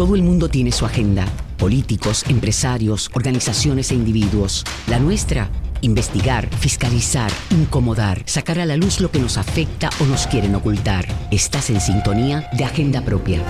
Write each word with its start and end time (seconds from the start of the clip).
Todo 0.00 0.14
el 0.14 0.22
mundo 0.22 0.48
tiene 0.48 0.72
su 0.72 0.86
agenda. 0.86 1.26
Políticos, 1.58 2.24
empresarios, 2.30 3.10
organizaciones 3.12 3.90
e 3.90 3.94
individuos. 3.94 4.64
La 4.86 4.98
nuestra, 4.98 5.50
investigar, 5.82 6.48
fiscalizar, 6.56 7.30
incomodar, 7.50 8.22
sacar 8.24 8.60
a 8.60 8.64
la 8.64 8.78
luz 8.78 9.00
lo 9.00 9.10
que 9.10 9.18
nos 9.18 9.36
afecta 9.36 9.90
o 10.00 10.06
nos 10.06 10.26
quieren 10.26 10.54
ocultar. 10.54 11.06
Estás 11.30 11.68
en 11.68 11.82
sintonía 11.82 12.48
de 12.56 12.64
Agenda 12.64 13.04
Propia. 13.04 13.44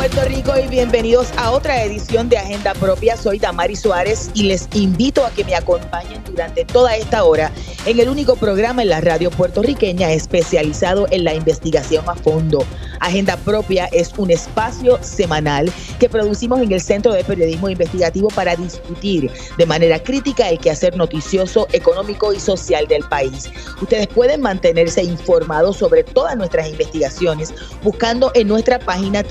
Puerto 0.00 0.24
Rico 0.24 0.54
y 0.56 0.66
bienvenidos 0.66 1.28
a 1.36 1.50
otra 1.50 1.84
edición 1.84 2.30
de 2.30 2.38
Agenda 2.38 2.72
Propia. 2.72 3.18
Soy 3.18 3.38
Damari 3.38 3.76
Suárez 3.76 4.30
y 4.32 4.44
les 4.44 4.66
invito 4.72 5.26
a 5.26 5.30
que 5.30 5.44
me 5.44 5.54
acompañen 5.54 6.24
durante 6.24 6.64
toda 6.64 6.96
esta 6.96 7.22
hora 7.22 7.52
en 7.84 8.00
el 8.00 8.08
único 8.08 8.34
programa 8.36 8.80
en 8.80 8.88
la 8.88 9.02
radio 9.02 9.30
puertorriqueña 9.30 10.10
especializado 10.10 11.06
en 11.10 11.24
la 11.24 11.34
investigación 11.34 12.08
a 12.08 12.14
fondo. 12.14 12.64
Agenda 13.00 13.36
Propia 13.36 13.90
es 13.92 14.12
un 14.16 14.30
espacio 14.30 15.02
semanal 15.02 15.70
que 15.98 16.08
producimos 16.08 16.60
en 16.60 16.72
el 16.72 16.80
Centro 16.80 17.12
de 17.12 17.24
Periodismo 17.24 17.68
Investigativo 17.68 18.28
para 18.28 18.56
discutir 18.56 19.30
de 19.58 19.66
manera 19.66 19.98
crítica 19.98 20.48
el 20.48 20.58
quehacer 20.58 20.96
noticioso, 20.96 21.66
económico 21.72 22.32
y 22.32 22.40
social 22.40 22.86
del 22.86 23.02
país. 23.04 23.50
Ustedes 23.80 24.06
pueden 24.06 24.40
mantenerse 24.40 25.02
informados 25.02 25.78
sobre 25.78 26.04
todas 26.04 26.36
nuestras 26.36 26.68
investigaciones 26.68 27.52
buscando 27.82 28.30
en 28.34 28.48
nuestra 28.48 28.78
página 28.78 29.22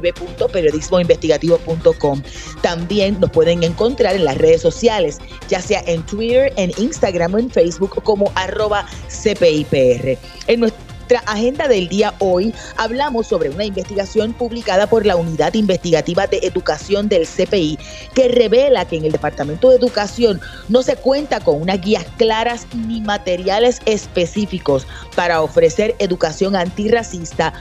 www.periodismoinvestigativo.com. 0.00 2.22
También 2.62 3.20
nos 3.20 3.30
pueden 3.30 3.62
encontrar 3.62 4.16
en 4.16 4.24
las 4.24 4.38
redes 4.38 4.62
sociales, 4.62 5.18
ya 5.48 5.60
sea 5.60 5.84
en 5.86 6.02
Twitter, 6.06 6.50
en 6.56 6.72
Instagram 6.78 7.34
o 7.34 7.38
en 7.38 7.50
Facebook 7.50 8.02
como 8.02 8.32
arroba 8.34 8.86
CPIPR. 9.08 10.18
En 10.46 10.60
nuestro 10.60 10.83
nuestra 11.04 11.30
agenda 11.30 11.68
del 11.68 11.88
día 11.88 12.14
hoy 12.18 12.54
hablamos 12.78 13.26
sobre 13.26 13.50
una 13.50 13.66
investigación 13.66 14.32
publicada 14.32 14.86
por 14.86 15.04
la 15.04 15.16
Unidad 15.16 15.52
Investigativa 15.52 16.26
de 16.26 16.38
Educación 16.38 17.10
del 17.10 17.26
CPI 17.26 17.78
que 18.14 18.28
revela 18.28 18.86
que 18.86 18.96
en 18.96 19.04
el 19.04 19.12
Departamento 19.12 19.68
de 19.68 19.76
Educación 19.76 20.40
no 20.70 20.82
se 20.82 20.96
cuenta 20.96 21.40
con 21.40 21.60
unas 21.60 21.82
guías 21.82 22.06
claras 22.16 22.66
ni 22.72 23.02
materiales 23.02 23.80
específicos 23.84 24.86
para 25.14 25.42
ofrecer 25.42 25.94
educación 25.98 26.56
antirracista, 26.56 27.52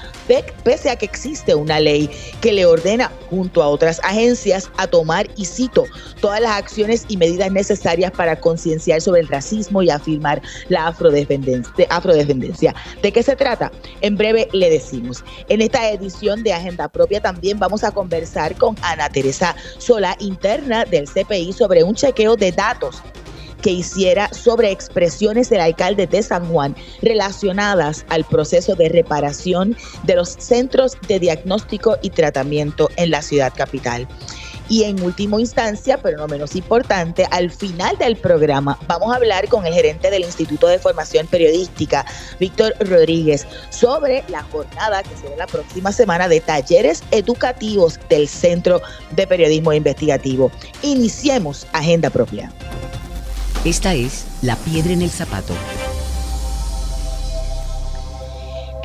pese 0.63 0.89
a 0.89 0.95
que 0.95 1.05
existe 1.05 1.53
una 1.53 1.81
ley 1.81 2.09
que 2.39 2.53
le 2.53 2.65
ordena 2.65 3.11
junto 3.29 3.61
a 3.61 3.67
otras 3.67 3.99
agencias 4.03 4.71
a 4.77 4.87
tomar, 4.87 5.27
y 5.35 5.43
cito, 5.43 5.83
todas 6.21 6.39
las 6.39 6.51
acciones 6.51 7.05
y 7.09 7.17
medidas 7.17 7.51
necesarias 7.51 8.11
para 8.11 8.39
concienciar 8.39 9.01
sobre 9.01 9.21
el 9.21 9.27
racismo 9.27 9.81
y 9.81 9.89
afirmar 9.89 10.41
la 10.69 10.87
afrodescendencia. 10.87 12.75
¿De 13.01 13.11
qué 13.11 13.21
se 13.21 13.32
trata? 13.35 13.71
En 14.01 14.17
breve 14.17 14.47
le 14.53 14.69
decimos. 14.69 15.23
En 15.49 15.61
esta 15.61 15.89
edición 15.89 16.43
de 16.43 16.53
Agenda 16.53 16.87
Propia 16.87 17.21
también 17.21 17.59
vamos 17.59 17.83
a 17.83 17.91
conversar 17.91 18.55
con 18.55 18.75
Ana 18.81 19.09
Teresa 19.09 19.55
Sola, 19.77 20.15
interna 20.19 20.85
del 20.85 21.07
CPI, 21.07 21.53
sobre 21.53 21.83
un 21.83 21.95
chequeo 21.95 22.35
de 22.35 22.51
datos 22.51 23.01
que 23.63 23.71
hiciera 23.71 24.31
sobre 24.33 24.71
expresiones 24.71 25.49
del 25.49 25.61
alcalde 25.61 26.05
de 26.05 26.21
San 26.21 26.45
Juan 26.49 26.75
relacionadas 27.01 28.05
al 28.09 28.25
proceso 28.25 28.75
de 28.75 28.89
reparación 28.89 29.75
de 30.03 30.15
los 30.15 30.29
centros 30.29 30.97
de 31.07 31.19
diagnóstico 31.19 31.97
y 32.01 32.09
tratamiento 32.09 32.89
en 32.97 33.09
la 33.09 33.21
ciudad 33.21 33.53
capital. 33.55 34.07
Y 34.69 34.83
en 34.83 35.01
última 35.03 35.39
instancia, 35.39 35.97
pero 36.01 36.17
no 36.17 36.27
menos 36.27 36.55
importante, 36.55 37.27
al 37.31 37.51
final 37.51 37.97
del 37.97 38.15
programa 38.15 38.77
vamos 38.87 39.13
a 39.13 39.17
hablar 39.17 39.47
con 39.49 39.65
el 39.65 39.73
gerente 39.73 40.09
del 40.09 40.23
Instituto 40.23 40.67
de 40.67 40.79
Formación 40.79 41.27
Periodística, 41.27 42.05
Víctor 42.39 42.73
Rodríguez, 42.79 43.45
sobre 43.69 44.23
la 44.29 44.43
jornada 44.43 45.03
que 45.03 45.15
será 45.17 45.35
la 45.35 45.47
próxima 45.47 45.91
semana 45.91 46.27
de 46.27 46.39
talleres 46.39 47.03
educativos 47.11 47.99
del 48.09 48.27
Centro 48.27 48.81
de 49.11 49.27
Periodismo 49.27 49.73
Investigativo. 49.73 50.51
Iniciemos 50.81 51.67
Agenda 51.73 52.09
Propia. 52.09 52.51
Esta 53.65 53.93
es 53.93 54.25
La 54.41 54.55
Piedra 54.57 54.93
en 54.93 55.01
el 55.01 55.09
Zapato 55.09 55.53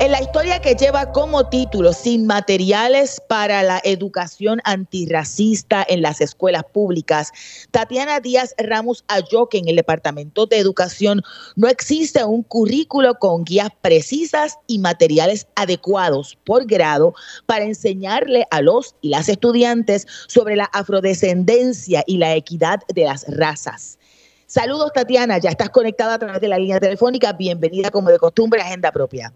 En 0.01 0.13
la 0.13 0.21
historia 0.21 0.61
que 0.61 0.75
lleva 0.75 1.11
como 1.11 1.49
título 1.49 1.91
Sin 1.91 2.25
materiales 2.25 3.21
para 3.27 3.63
la 3.63 3.81
educación 3.83 4.61
antirracista 4.63 5.85
en 5.89 6.01
las 6.01 6.21
escuelas 6.21 6.63
públicas, 6.63 7.33
Tatiana 7.71 8.21
Díaz 8.21 8.55
Ramos 8.57 9.03
halló 9.09 9.49
que 9.49 9.57
en 9.57 9.67
el 9.67 9.75
Departamento 9.75 10.45
de 10.45 10.57
Educación 10.57 11.21
no 11.57 11.67
existe 11.67 12.23
un 12.23 12.43
currículo 12.43 13.15
con 13.15 13.43
guías 13.43 13.71
precisas 13.81 14.57
y 14.67 14.79
materiales 14.79 15.47
adecuados 15.55 16.37
por 16.45 16.65
grado 16.65 17.13
para 17.45 17.65
enseñarle 17.65 18.47
a 18.51 18.61
los 18.61 18.95
y 19.01 19.09
las 19.09 19.27
estudiantes 19.27 20.07
sobre 20.27 20.55
la 20.55 20.69
afrodescendencia 20.71 22.05
y 22.07 22.19
la 22.19 22.35
equidad 22.35 22.79
de 22.87 23.03
las 23.03 23.25
razas. 23.27 23.99
Saludos 24.47 24.93
Tatiana, 24.93 25.39
ya 25.39 25.49
estás 25.49 25.71
conectada 25.71 26.13
a 26.13 26.19
través 26.19 26.39
de 26.39 26.47
la 26.47 26.57
línea 26.57 26.79
telefónica. 26.79 27.33
Bienvenida 27.33 27.91
como 27.91 28.09
de 28.09 28.17
costumbre 28.17 28.61
a 28.61 28.63
Agenda 28.63 28.93
Propia. 28.93 29.33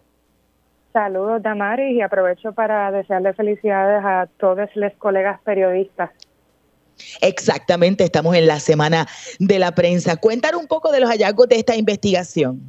Saludos, 0.94 1.42
Damaris, 1.42 1.96
y 1.96 2.02
aprovecho 2.02 2.54
para 2.54 2.92
desearle 2.92 3.34
felicidades 3.34 4.06
a 4.06 4.28
todos 4.38 4.70
los 4.76 4.94
colegas 4.94 5.42
periodistas. 5.42 6.12
Exactamente, 7.20 8.04
estamos 8.04 8.36
en 8.36 8.46
la 8.46 8.60
semana 8.60 9.08
de 9.40 9.58
la 9.58 9.72
prensa. 9.72 10.18
Cuéntanos 10.18 10.62
un 10.62 10.68
poco 10.68 10.92
de 10.92 11.00
los 11.00 11.10
hallazgos 11.10 11.50
de 11.50 11.56
esta 11.56 11.76
investigación. 11.76 12.62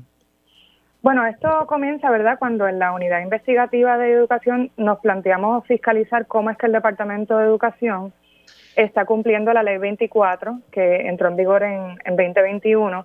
Bueno, 1.02 1.26
esto 1.26 1.66
comienza, 1.66 2.10
¿verdad?, 2.10 2.38
cuando 2.38 2.66
en 2.66 2.78
la 2.78 2.92
unidad 2.92 3.20
investigativa 3.20 3.98
de 3.98 4.12
educación 4.12 4.70
nos 4.78 5.00
planteamos 5.00 5.66
fiscalizar 5.66 6.26
cómo 6.26 6.48
es 6.48 6.56
que 6.56 6.64
el 6.64 6.72
Departamento 6.72 7.36
de 7.36 7.44
Educación 7.44 8.14
está 8.74 9.04
cumpliendo 9.04 9.52
la 9.52 9.62
ley 9.62 9.76
24, 9.76 10.60
que 10.72 11.08
entró 11.08 11.28
en 11.28 11.36
vigor 11.36 11.62
en, 11.62 11.98
en 12.06 12.16
2021, 12.16 13.04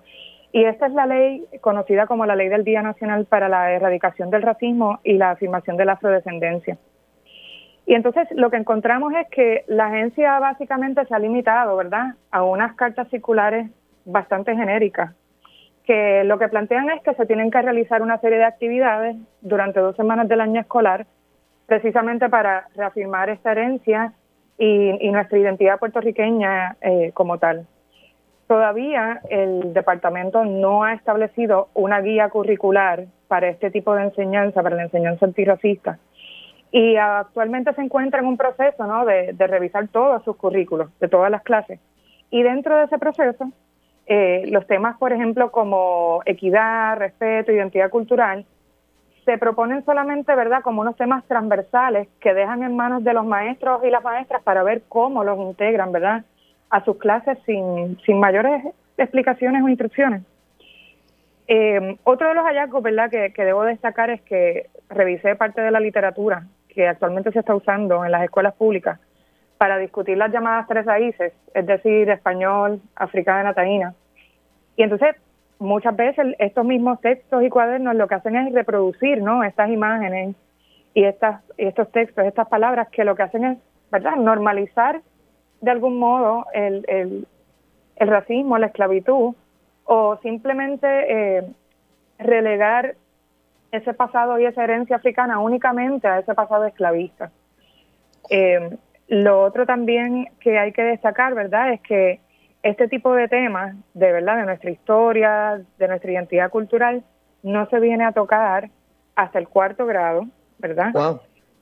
y 0.52 0.64
esta 0.64 0.86
es 0.86 0.92
la 0.92 1.06
ley 1.06 1.44
conocida 1.60 2.06
como 2.06 2.26
la 2.26 2.36
Ley 2.36 2.48
del 2.48 2.64
Día 2.64 2.82
Nacional 2.82 3.26
para 3.26 3.48
la 3.48 3.72
Erradicación 3.72 4.30
del 4.30 4.42
Racismo 4.42 4.98
y 5.04 5.14
la 5.14 5.30
Afirmación 5.30 5.76
de 5.76 5.84
la 5.84 5.92
Afrodescendencia. 5.92 6.76
Y 7.86 7.94
entonces 7.94 8.28
lo 8.32 8.50
que 8.50 8.56
encontramos 8.56 9.12
es 9.14 9.28
que 9.30 9.64
la 9.68 9.86
agencia 9.86 10.38
básicamente 10.38 11.04
se 11.06 11.14
ha 11.14 11.18
limitado, 11.18 11.76
¿verdad?, 11.76 12.14
a 12.30 12.42
unas 12.42 12.74
cartas 12.74 13.08
circulares 13.10 13.70
bastante 14.04 14.54
genéricas, 14.54 15.14
que 15.84 16.24
lo 16.24 16.38
que 16.38 16.48
plantean 16.48 16.90
es 16.90 17.02
que 17.02 17.14
se 17.14 17.26
tienen 17.26 17.50
que 17.50 17.62
realizar 17.62 18.02
una 18.02 18.18
serie 18.18 18.38
de 18.38 18.44
actividades 18.44 19.16
durante 19.40 19.80
dos 19.80 19.96
semanas 19.96 20.28
del 20.28 20.40
año 20.40 20.60
escolar, 20.60 21.06
precisamente 21.66 22.28
para 22.28 22.68
reafirmar 22.74 23.30
esta 23.30 23.52
herencia 23.52 24.12
y, 24.58 25.10
nuestra 25.10 25.38
identidad 25.38 25.78
puertorriqueña 25.78 26.76
eh, 26.80 27.12
como 27.14 27.38
tal. 27.38 27.66
Todavía 28.50 29.20
el 29.30 29.72
departamento 29.74 30.44
no 30.44 30.82
ha 30.82 30.94
establecido 30.94 31.68
una 31.72 32.00
guía 32.00 32.30
curricular 32.30 33.04
para 33.28 33.48
este 33.48 33.70
tipo 33.70 33.94
de 33.94 34.02
enseñanza, 34.02 34.60
para 34.60 34.74
la 34.74 34.82
enseñanza 34.82 35.24
antirracista. 35.24 36.00
Y 36.72 36.96
actualmente 36.96 37.72
se 37.74 37.82
encuentra 37.82 38.18
en 38.18 38.26
un 38.26 38.36
proceso 38.36 38.84
¿no? 38.88 39.04
de, 39.04 39.36
revisar 39.38 39.86
todos 39.86 40.24
sus 40.24 40.34
currículos, 40.34 40.90
de 40.98 41.06
todas 41.06 41.30
las 41.30 41.44
clases. 41.44 41.78
Y 42.30 42.42
dentro 42.42 42.76
de 42.76 42.86
ese 42.86 42.98
proceso, 42.98 43.52
eh, 44.06 44.42
los 44.48 44.66
temas, 44.66 44.98
por 44.98 45.12
ejemplo, 45.12 45.52
como 45.52 46.20
equidad, 46.26 46.98
respeto, 46.98 47.52
identidad 47.52 47.88
cultural, 47.88 48.44
se 49.26 49.38
proponen 49.38 49.84
solamente, 49.84 50.34
¿verdad?, 50.34 50.62
como 50.62 50.80
unos 50.80 50.96
temas 50.96 51.22
transversales 51.28 52.08
que 52.18 52.34
dejan 52.34 52.64
en 52.64 52.74
manos 52.74 53.04
de 53.04 53.14
los 53.14 53.24
maestros 53.24 53.84
y 53.84 53.90
las 53.90 54.02
maestras 54.02 54.42
para 54.42 54.64
ver 54.64 54.82
cómo 54.88 55.22
los 55.22 55.38
integran, 55.38 55.92
¿verdad?, 55.92 56.24
a 56.70 56.84
sus 56.84 56.96
clases 56.98 57.38
sin, 57.44 57.98
sin 58.06 58.18
mayores 58.18 58.64
explicaciones 58.96 59.62
o 59.62 59.68
instrucciones. 59.68 60.22
Eh, 61.48 61.96
otro 62.04 62.28
de 62.28 62.34
los 62.34 62.44
hallazgos 62.44 62.82
¿verdad? 62.82 63.10
Que, 63.10 63.32
que, 63.32 63.44
debo 63.44 63.64
destacar 63.64 64.10
es 64.10 64.22
que 64.22 64.68
revisé 64.88 65.34
parte 65.34 65.60
de 65.60 65.72
la 65.72 65.80
literatura 65.80 66.46
que 66.68 66.86
actualmente 66.86 67.32
se 67.32 67.40
está 67.40 67.54
usando 67.54 68.04
en 68.04 68.12
las 68.12 68.22
escuelas 68.22 68.54
públicas 68.54 69.00
para 69.58 69.76
discutir 69.76 70.16
las 70.16 70.32
llamadas 70.32 70.66
tres 70.68 70.86
raíces, 70.86 71.34
es 71.52 71.66
decir, 71.66 72.08
español, 72.08 72.80
africana, 72.94 73.52
taína. 73.52 73.94
Y 74.76 74.82
entonces, 74.82 75.16
muchas 75.58 75.94
veces 75.94 76.34
estos 76.38 76.64
mismos 76.64 77.00
textos 77.02 77.42
y 77.42 77.50
cuadernos 77.50 77.94
lo 77.94 78.08
que 78.08 78.14
hacen 78.14 78.36
es 78.36 78.54
reproducir 78.54 79.22
¿no? 79.22 79.44
estas 79.44 79.68
imágenes 79.68 80.34
y, 80.94 81.04
estas, 81.04 81.42
y 81.58 81.66
estos 81.66 81.92
textos, 81.92 82.24
estas 82.24 82.48
palabras, 82.48 82.88
que 82.88 83.04
lo 83.04 83.14
que 83.14 83.22
hacen 83.22 83.44
es 83.44 83.58
¿verdad? 83.90 84.16
normalizar 84.16 85.02
de 85.60 85.70
algún 85.70 85.98
modo 85.98 86.46
el, 86.52 86.84
el, 86.88 87.26
racismo, 88.08 88.58
la 88.58 88.66
esclavitud, 88.66 89.34
o 89.84 90.18
simplemente 90.22 90.86
eh, 90.88 91.44
relegar 92.18 92.94
ese 93.72 93.92
pasado 93.94 94.38
y 94.38 94.46
esa 94.46 94.64
herencia 94.64 94.96
africana 94.96 95.38
únicamente 95.38 96.08
a 96.08 96.18
ese 96.18 96.34
pasado 96.34 96.64
esclavista. 96.64 97.30
Eh, 98.30 98.76
lo 99.08 99.42
otro 99.42 99.66
también 99.66 100.28
que 100.40 100.58
hay 100.58 100.72
que 100.72 100.82
destacar, 100.82 101.34
¿verdad?, 101.34 101.72
es 101.72 101.80
que 101.80 102.20
este 102.62 102.88
tipo 102.88 103.12
de 103.14 103.28
temas, 103.28 103.74
de 103.94 104.12
verdad, 104.12 104.36
de 104.36 104.44
nuestra 104.44 104.70
historia, 104.70 105.60
de 105.78 105.88
nuestra 105.88 106.12
identidad 106.12 106.50
cultural, 106.50 107.02
no 107.42 107.66
se 107.68 107.80
viene 107.80 108.04
a 108.04 108.12
tocar 108.12 108.70
hasta 109.16 109.38
el 109.38 109.48
cuarto 109.48 109.86
grado, 109.86 110.26
¿verdad? 110.58 110.92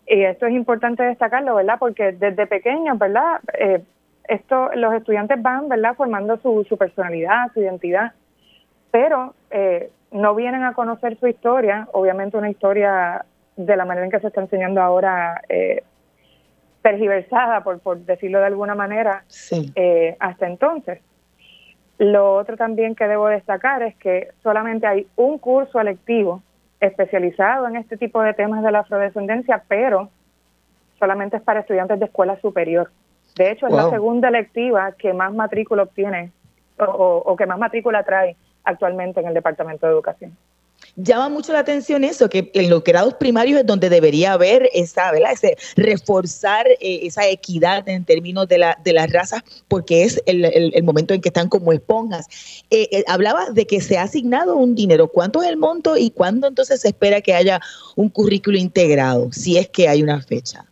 Y 0.08 0.22
esto 0.22 0.46
es 0.46 0.54
importante 0.54 1.02
destacarlo, 1.02 1.54
¿verdad? 1.56 1.76
Porque 1.78 2.12
desde 2.12 2.46
pequeños, 2.46 2.98
¿verdad? 2.98 3.40
Eh, 3.58 3.82
esto, 4.24 4.70
los 4.74 4.94
estudiantes 4.94 5.40
van, 5.42 5.68
¿verdad? 5.68 5.94
Formando 5.94 6.38
su, 6.38 6.64
su 6.68 6.76
personalidad, 6.76 7.52
su 7.52 7.60
identidad, 7.60 8.12
pero 8.90 9.34
eh, 9.50 9.90
no 10.12 10.34
vienen 10.34 10.64
a 10.64 10.74
conocer 10.74 11.18
su 11.18 11.26
historia, 11.26 11.88
obviamente 11.92 12.36
una 12.36 12.50
historia 12.50 13.24
de 13.56 13.76
la 13.76 13.84
manera 13.84 14.06
en 14.06 14.10
que 14.10 14.20
se 14.20 14.28
está 14.28 14.40
enseñando 14.40 14.80
ahora 14.80 15.42
eh, 15.48 15.82
tergiversada, 16.82 17.62
por, 17.62 17.80
por 17.80 17.98
decirlo 17.98 18.38
de 18.38 18.46
alguna 18.46 18.74
manera, 18.74 19.24
eh, 19.74 20.16
hasta 20.20 20.46
entonces. 20.46 21.00
Lo 21.98 22.36
otro 22.36 22.56
también 22.56 22.94
que 22.94 23.08
debo 23.08 23.26
destacar 23.28 23.82
es 23.82 23.96
que 23.96 24.28
solamente 24.42 24.86
hay 24.86 25.06
un 25.16 25.38
curso 25.38 25.80
electivo 25.80 26.42
especializado 26.80 27.66
en 27.68 27.76
este 27.76 27.96
tipo 27.96 28.22
de 28.22 28.34
temas 28.34 28.62
de 28.62 28.70
la 28.70 28.80
afrodescendencia, 28.80 29.62
pero 29.68 30.10
solamente 30.98 31.36
es 31.36 31.42
para 31.42 31.60
estudiantes 31.60 31.98
de 31.98 32.06
escuela 32.06 32.40
superior. 32.40 32.90
De 33.36 33.50
hecho, 33.50 33.66
es 33.66 33.72
la 33.72 33.90
segunda 33.90 34.28
electiva 34.28 34.92
que 34.92 35.12
más 35.12 35.32
matrícula 35.32 35.84
obtiene 35.84 36.32
o, 36.78 37.36
que 37.36 37.46
más 37.46 37.58
matrícula 37.58 38.02
trae 38.02 38.36
actualmente 38.64 39.20
en 39.20 39.26
el 39.26 39.34
Departamento 39.34 39.86
de 39.86 39.92
Educación. 39.92 40.36
Llama 40.96 41.28
mucho 41.28 41.52
la 41.52 41.60
atención 41.60 42.04
eso, 42.04 42.28
que 42.28 42.50
en 42.54 42.70
los 42.70 42.82
grados 42.82 43.14
primarios 43.14 43.60
es 43.60 43.66
donde 43.66 43.88
debería 43.88 44.32
haber 44.32 44.68
esa, 44.72 45.10
¿verdad? 45.12 45.32
Ese 45.32 45.56
reforzar 45.76 46.66
eh, 46.66 47.00
esa 47.02 47.26
equidad 47.28 47.88
en 47.88 48.04
términos 48.04 48.48
de, 48.48 48.58
la, 48.58 48.78
de 48.82 48.92
las 48.92 49.12
razas, 49.12 49.42
porque 49.68 50.04
es 50.04 50.22
el, 50.26 50.82
momento 50.82 51.14
en 51.14 51.20
que 51.20 51.28
están 51.28 51.48
como 51.48 51.72
esponjas. 51.72 52.26
Eh, 52.70 52.88
eh, 52.90 53.04
hablaba 53.06 53.50
de 53.50 53.66
que 53.66 53.80
se 53.80 53.98
ha 53.98 54.02
asignado 54.02 54.56
un 54.56 54.74
dinero. 54.74 55.08
¿Cuánto 55.08 55.42
es 55.42 55.48
el 55.48 55.56
monto 55.56 55.96
y 55.96 56.10
cuándo 56.10 56.46
entonces 56.46 56.80
se 56.80 56.88
espera 56.88 57.20
que 57.20 57.34
haya 57.34 57.60
un 57.96 58.08
currículo 58.08 58.58
integrado, 58.58 59.32
si 59.32 59.58
es 59.58 59.68
que 59.68 59.88
hay 59.88 60.02
una 60.02 60.20
fecha? 60.22 60.64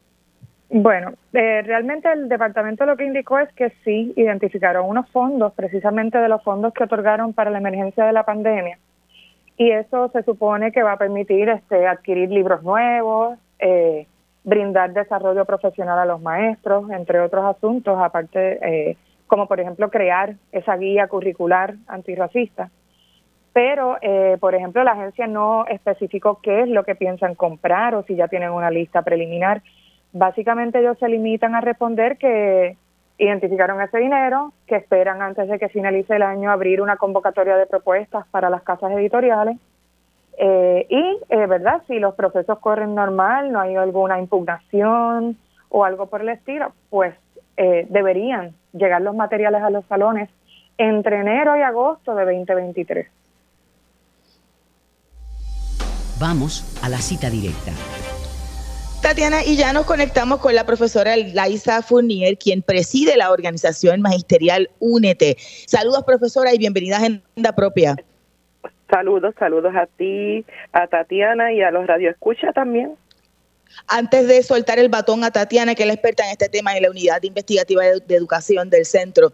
Bueno, 0.68 1.12
eh, 1.32 1.62
realmente 1.62 2.10
el 2.10 2.28
departamento 2.28 2.84
lo 2.86 2.96
que 2.96 3.06
indicó 3.06 3.38
es 3.38 3.52
que 3.52 3.72
sí 3.84 4.12
identificaron 4.16 4.88
unos 4.88 5.08
fondos, 5.10 5.52
precisamente 5.54 6.18
de 6.18 6.28
los 6.28 6.42
fondos 6.42 6.74
que 6.74 6.84
otorgaron 6.84 7.32
para 7.32 7.50
la 7.50 7.58
emergencia 7.58 8.04
de 8.04 8.12
la 8.12 8.24
pandemia, 8.24 8.78
y 9.56 9.70
eso 9.70 10.08
se 10.12 10.22
supone 10.22 10.72
que 10.72 10.82
va 10.82 10.92
a 10.92 10.98
permitir 10.98 11.48
este, 11.48 11.86
adquirir 11.86 12.30
libros 12.30 12.62
nuevos, 12.62 13.38
eh, 13.58 14.06
brindar 14.44 14.92
desarrollo 14.92 15.44
profesional 15.44 15.98
a 15.98 16.04
los 16.04 16.20
maestros, 16.20 16.90
entre 16.90 17.20
otros 17.20 17.44
asuntos, 17.44 17.98
aparte, 17.98 18.58
eh, 18.62 18.96
como 19.26 19.46
por 19.48 19.60
ejemplo 19.60 19.90
crear 19.90 20.34
esa 20.52 20.76
guía 20.76 21.08
curricular 21.08 21.74
antirracista. 21.88 22.70
Pero, 23.52 23.96
eh, 24.02 24.36
por 24.38 24.54
ejemplo, 24.54 24.84
la 24.84 24.92
agencia 24.92 25.26
no 25.26 25.66
especificó 25.66 26.40
qué 26.42 26.60
es 26.62 26.68
lo 26.68 26.84
que 26.84 26.94
piensan 26.94 27.34
comprar 27.34 27.94
o 27.94 28.02
si 28.02 28.14
ya 28.14 28.28
tienen 28.28 28.50
una 28.50 28.70
lista 28.70 29.02
preliminar 29.02 29.62
Básicamente 30.18 30.78
ellos 30.78 30.98
se 30.98 31.10
limitan 31.10 31.54
a 31.54 31.60
responder 31.60 32.16
que 32.16 32.78
identificaron 33.18 33.80
ese 33.80 33.98
dinero, 33.98 34.52
que 34.66 34.76
esperan 34.76 35.22
antes 35.22 35.48
de 35.48 35.58
que 35.58 35.68
finalice 35.68 36.16
el 36.16 36.22
año 36.22 36.50
abrir 36.50 36.82
una 36.82 36.96
convocatoria 36.96 37.56
de 37.56 37.66
propuestas 37.66 38.26
para 38.30 38.50
las 38.50 38.62
casas 38.62 38.92
editoriales. 38.92 39.56
Eh, 40.38 40.86
y, 40.90 41.18
eh, 41.30 41.46
¿verdad? 41.46 41.82
Si 41.86 41.98
los 41.98 42.14
procesos 42.14 42.58
corren 42.58 42.94
normal, 42.94 43.52
no 43.52 43.60
hay 43.60 43.74
alguna 43.76 44.18
impugnación 44.18 45.36
o 45.70 45.84
algo 45.84 46.06
por 46.06 46.20
el 46.20 46.28
estilo, 46.28 46.72
pues 46.90 47.14
eh, 47.56 47.86
deberían 47.88 48.54
llegar 48.72 49.00
los 49.00 49.14
materiales 49.14 49.62
a 49.62 49.70
los 49.70 49.84
salones 49.86 50.28
entre 50.76 51.20
enero 51.20 51.56
y 51.56 51.62
agosto 51.62 52.14
de 52.14 52.24
2023. 52.24 53.08
Vamos 56.20 56.80
a 56.82 56.88
la 56.88 56.98
cita 56.98 57.30
directa. 57.30 57.72
Tatiana, 59.06 59.44
y 59.44 59.56
ya 59.56 59.72
nos 59.72 59.86
conectamos 59.86 60.40
con 60.40 60.52
la 60.56 60.66
profesora 60.66 61.16
Laisa 61.16 61.80
Fournier, 61.80 62.36
quien 62.36 62.60
preside 62.60 63.16
la 63.16 63.30
organización 63.30 64.00
magisterial 64.00 64.68
Únete. 64.80 65.36
Saludos, 65.38 66.02
profesora, 66.02 66.52
y 66.52 66.58
bienvenida 66.58 66.96
a 66.96 66.98
Agenda 66.98 67.52
Propia. 67.54 67.94
Saludos, 68.90 69.32
saludos 69.38 69.72
a 69.76 69.86
ti, 69.86 70.44
a 70.72 70.88
Tatiana 70.88 71.52
y 71.52 71.62
a 71.62 71.70
los 71.70 71.86
radioescuchas 71.86 72.52
también. 72.52 72.96
Antes 73.86 74.26
de 74.26 74.42
soltar 74.42 74.80
el 74.80 74.88
batón 74.88 75.22
a 75.22 75.30
Tatiana, 75.30 75.76
que 75.76 75.84
es 75.84 75.86
la 75.86 75.92
experta 75.92 76.24
en 76.24 76.32
este 76.32 76.48
tema 76.48 76.76
en 76.76 76.82
la 76.82 76.90
unidad 76.90 77.22
investigativa 77.22 77.84
de, 77.84 78.16
educación 78.16 78.70
del 78.70 78.84
centro, 78.84 79.32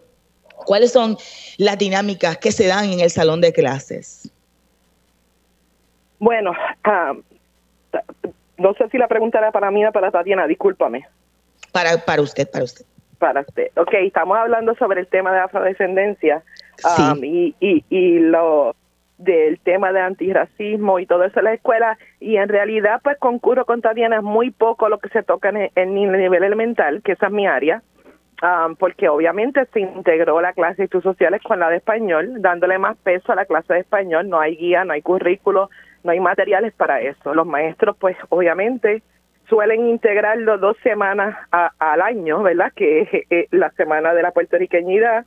¿cuáles 0.67 0.91
son 0.91 1.17
las 1.57 1.79
dinámicas 1.79 2.37
que 2.37 2.51
se 2.51 2.67
dan 2.67 2.91
en 2.91 2.99
el 2.99 3.09
salón 3.09 3.41
de 3.41 3.51
clases? 3.51 4.31
Bueno, 6.19 6.51
uh, 6.85 7.23
no 8.57 8.73
sé 8.73 8.89
si 8.89 8.97
la 8.97 9.07
pregunta 9.07 9.39
era 9.39 9.51
para 9.51 9.71
mí 9.71 9.85
o 9.85 9.91
para 9.91 10.11
Tatiana, 10.11 10.47
discúlpame. 10.47 11.05
Para, 11.71 11.97
para 11.97 12.21
usted, 12.21 12.49
para 12.49 12.65
usted. 12.65 12.85
Para 13.19 13.41
usted. 13.41 13.69
Ok, 13.75 13.93
estamos 13.93 14.37
hablando 14.37 14.75
sobre 14.75 15.01
el 15.01 15.07
tema 15.07 15.31
de 15.31 15.39
afrodescendencia 15.39 16.43
um, 16.83 17.23
y, 17.23 17.55
y, 17.59 17.83
y 17.89 18.19
lo 18.19 18.75
del 19.17 19.59
tema 19.59 19.91
de 19.91 20.01
antirracismo 20.01 20.99
y 20.99 21.05
todo 21.05 21.23
eso 21.23 21.39
en 21.39 21.45
la 21.45 21.53
escuela 21.53 21.97
y 22.19 22.37
en 22.37 22.49
realidad 22.49 22.99
pues 23.03 23.17
concurro 23.19 23.65
con 23.65 23.81
Tatiana 23.81 24.17
es 24.17 24.23
muy 24.23 24.51
poco 24.51 24.89
lo 24.89 24.99
que 24.99 25.09
se 25.09 25.23
toca 25.23 25.49
en, 25.49 25.71
el 25.75 25.93
nivel 25.93 26.43
elemental, 26.43 27.01
que 27.03 27.13
esa 27.13 27.27
es 27.27 27.31
mi 27.31 27.47
área, 27.47 27.81
um, 28.41 28.75
porque 28.75 29.07
obviamente 29.09 29.65
se 29.71 29.79
integró 29.79 30.41
la 30.41 30.53
clase 30.53 30.77
de 30.77 30.83
estudios 30.85 31.03
sociales 31.03 31.41
con 31.43 31.59
la 31.59 31.69
de 31.69 31.77
español, 31.77 32.41
dándole 32.41 32.77
más 32.77 32.97
peso 32.97 33.31
a 33.31 33.35
la 33.35 33.45
clase 33.45 33.73
de 33.73 33.79
español, 33.81 34.27
no 34.29 34.39
hay 34.39 34.55
guía, 34.55 34.83
no 34.83 34.93
hay 34.93 35.01
currículo, 35.01 35.69
no 36.03 36.11
hay 36.11 36.19
materiales 36.19 36.73
para 36.73 37.01
eso. 37.01 37.33
Los 37.33 37.47
maestros, 37.47 37.95
pues 37.97 38.17
obviamente 38.29 39.01
suelen 39.47 39.87
integrarlo 39.87 40.57
dos 40.57 40.77
semanas 40.83 41.35
al 41.51 42.01
año, 42.01 42.41
¿verdad? 42.43 42.71
Que 42.75 43.01
es 43.01 43.09
eh, 43.29 43.47
la 43.51 43.69
semana 43.71 44.13
de 44.13 44.21
la 44.21 44.31
puertorriqueñidad. 44.31 45.25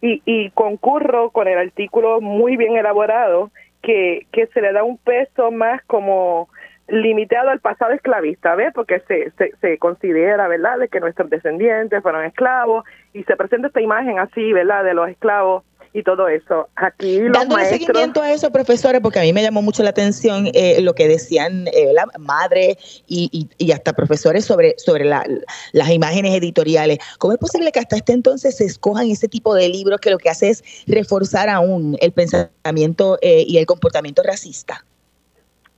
Y, 0.00 0.22
y 0.24 0.50
concurro 0.50 1.30
con 1.30 1.48
el 1.48 1.58
artículo 1.58 2.20
muy 2.20 2.56
bien 2.56 2.76
elaborado 2.76 3.50
que, 3.82 4.26
que 4.30 4.46
se 4.48 4.60
le 4.60 4.72
da 4.72 4.84
un 4.84 4.98
peso 4.98 5.50
más 5.50 5.82
como 5.86 6.48
limitado 6.88 7.50
al 7.50 7.60
pasado 7.60 7.92
esclavista, 7.92 8.54
¿ves? 8.54 8.72
Porque 8.74 9.00
se, 9.08 9.30
se, 9.32 9.56
se 9.60 9.78
considera, 9.78 10.46
¿verdad?, 10.48 10.78
de 10.78 10.88
que 10.88 11.00
nuestros 11.00 11.30
descendientes 11.30 12.02
fueron 12.02 12.24
esclavos 12.24 12.84
y 13.12 13.24
se 13.24 13.36
presenta 13.36 13.68
esta 13.68 13.80
imagen 13.80 14.18
así, 14.18 14.52
¿verdad?, 14.52 14.84
de 14.84 14.94
los 14.94 15.08
esclavos 15.08 15.64
y 15.92 16.02
todo 16.02 16.28
eso. 16.28 16.68
Aquí 16.76 17.20
los 17.20 17.32
Dándole 17.32 17.64
seguimiento 17.66 18.22
a 18.22 18.32
eso, 18.32 18.50
profesores, 18.50 19.00
porque 19.00 19.18
a 19.18 19.22
mí 19.22 19.32
me 19.32 19.42
llamó 19.42 19.62
mucho 19.62 19.82
la 19.82 19.90
atención 19.90 20.48
eh, 20.52 20.80
lo 20.80 20.94
que 20.94 21.08
decían 21.08 21.66
eh, 21.68 21.92
la 21.92 22.06
madre 22.18 22.76
y, 23.06 23.48
y, 23.58 23.72
hasta 23.72 23.92
profesores 23.92 24.44
sobre, 24.44 24.74
sobre 24.78 25.04
las 25.04 25.90
imágenes 25.90 26.34
editoriales. 26.34 26.98
¿Cómo 27.18 27.32
es 27.32 27.38
posible 27.38 27.72
que 27.72 27.80
hasta 27.80 27.96
este 27.96 28.12
entonces 28.12 28.56
se 28.56 28.64
escojan 28.64 29.08
ese 29.08 29.28
tipo 29.28 29.54
de 29.54 29.68
libros 29.68 30.00
que 30.00 30.10
lo 30.10 30.18
que 30.18 30.30
hace 30.30 30.50
es 30.50 30.84
reforzar 30.86 31.48
aún 31.48 31.96
el 32.00 32.12
pensamiento 32.12 33.18
eh, 33.22 33.44
y 33.46 33.58
el 33.58 33.66
comportamiento 33.66 34.22
racista? 34.22 34.84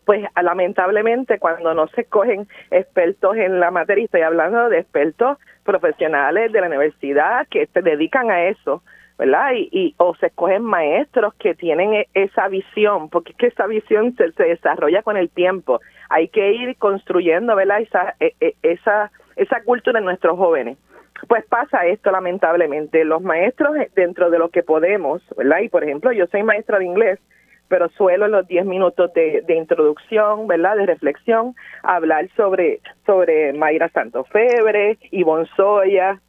pues 0.08 0.24
lamentablemente 0.42 1.38
cuando 1.38 1.74
no 1.74 1.86
se 1.88 2.00
escogen 2.00 2.48
expertos 2.70 3.36
en 3.36 3.60
la 3.60 3.70
materia, 3.70 4.06
estoy 4.06 4.22
hablando 4.22 4.70
de 4.70 4.78
expertos 4.78 5.36
profesionales 5.64 6.50
de 6.50 6.62
la 6.62 6.68
universidad 6.68 7.46
que 7.48 7.66
se 7.66 7.82
dedican 7.82 8.30
a 8.30 8.44
eso, 8.44 8.82
¿verdad? 9.18 9.50
Y, 9.54 9.68
y, 9.72 9.94
o 9.98 10.14
se 10.14 10.26
escogen 10.26 10.62
maestros 10.62 11.34
que 11.34 11.54
tienen 11.54 11.92
e, 11.92 12.08
esa 12.14 12.48
visión, 12.48 13.10
porque 13.10 13.32
es 13.32 13.36
que 13.36 13.46
esa 13.48 13.66
visión 13.66 14.14
se, 14.16 14.44
desarrolla 14.44 15.02
con 15.02 15.16
el 15.16 15.28
tiempo. 15.28 15.80
Hay 16.08 16.28
que 16.28 16.52
ir 16.52 16.76
construyendo, 16.76 17.56
¿verdad? 17.56 17.80
Esa, 17.80 18.14
e, 18.20 18.34
e, 18.40 18.54
esa, 18.62 19.10
esa 19.36 19.62
cultura 19.64 19.98
en 19.98 20.04
nuestros 20.04 20.38
jóvenes. 20.38 20.78
Pues 21.26 21.44
pasa 21.46 21.84
esto 21.86 22.12
lamentablemente. 22.12 23.04
Los 23.04 23.20
maestros 23.20 23.76
eh, 23.76 23.90
dentro 23.96 24.30
de 24.30 24.38
lo 24.38 24.50
que 24.50 24.62
podemos, 24.62 25.20
¿verdad? 25.36 25.58
Y 25.60 25.68
por 25.68 25.82
ejemplo, 25.82 26.12
yo 26.12 26.26
soy 26.28 26.44
maestra 26.44 26.78
de 26.78 26.84
inglés, 26.84 27.18
pero 27.66 27.88
suelo 27.90 28.26
en 28.26 28.32
los 28.32 28.46
10 28.46 28.66
minutos 28.66 29.12
de, 29.14 29.42
de, 29.44 29.54
introducción, 29.56 30.46
¿verdad? 30.46 30.76
De 30.76 30.86
reflexión, 30.86 31.56
hablar 31.82 32.28
sobre, 32.36 32.80
sobre 33.04 33.52
Mayra 33.52 33.88
Santofebre, 33.88 34.96
Ivonne 35.10 35.48
Soya, 35.56 36.20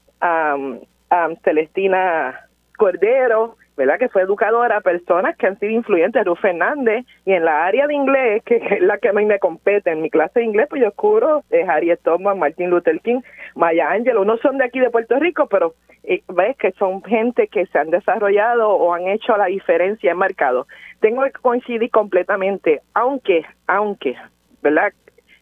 Celestina 1.43 2.48
Cordero, 2.79 3.57
¿verdad? 3.75 3.99
Que 3.99 4.09
fue 4.09 4.23
educadora, 4.23 4.81
personas 4.81 5.35
que 5.37 5.47
han 5.47 5.59
sido 5.59 5.73
influyentes, 5.73 6.25
Ruth 6.25 6.39
Fernández, 6.39 7.05
y 7.25 7.33
en 7.33 7.43
la 7.43 7.65
área 7.65 7.87
de 7.87 7.93
inglés, 7.93 8.41
que 8.43 8.55
es 8.71 8.81
la 8.81 8.97
que 8.97 9.09
a 9.09 9.13
mí 9.13 9.25
me 9.25 9.37
compete, 9.37 9.91
en 9.91 10.01
mi 10.01 10.09
clase 10.09 10.39
de 10.39 10.45
inglés, 10.45 10.67
pues 10.69 10.81
yo 10.81 10.91
cubro 10.93 11.43
eh, 11.51 11.65
Harriet 11.67 11.99
Thomas, 12.01 12.37
Martin 12.37 12.69
Luther 12.69 12.99
King, 13.01 13.21
Maya 13.55 13.91
Angelou, 13.91 14.25
no 14.25 14.37
son 14.37 14.57
de 14.57 14.63
aquí 14.63 14.79
de 14.79 14.89
Puerto 14.89 15.19
Rico, 15.19 15.47
pero 15.47 15.75
eh, 16.03 16.23
ves 16.29 16.55
que 16.57 16.71
son 16.71 17.03
gente 17.03 17.47
que 17.47 17.65
se 17.67 17.77
han 17.77 17.89
desarrollado 17.89 18.69
o 18.69 18.93
han 18.93 19.07
hecho 19.07 19.35
la 19.37 19.45
diferencia 19.45 20.11
en 20.11 20.17
mercado. 20.17 20.65
Tengo 21.01 21.21
que 21.23 21.31
coincidir 21.31 21.91
completamente, 21.91 22.81
aunque, 22.93 23.45
aunque, 23.67 24.15
¿verdad? 24.63 24.93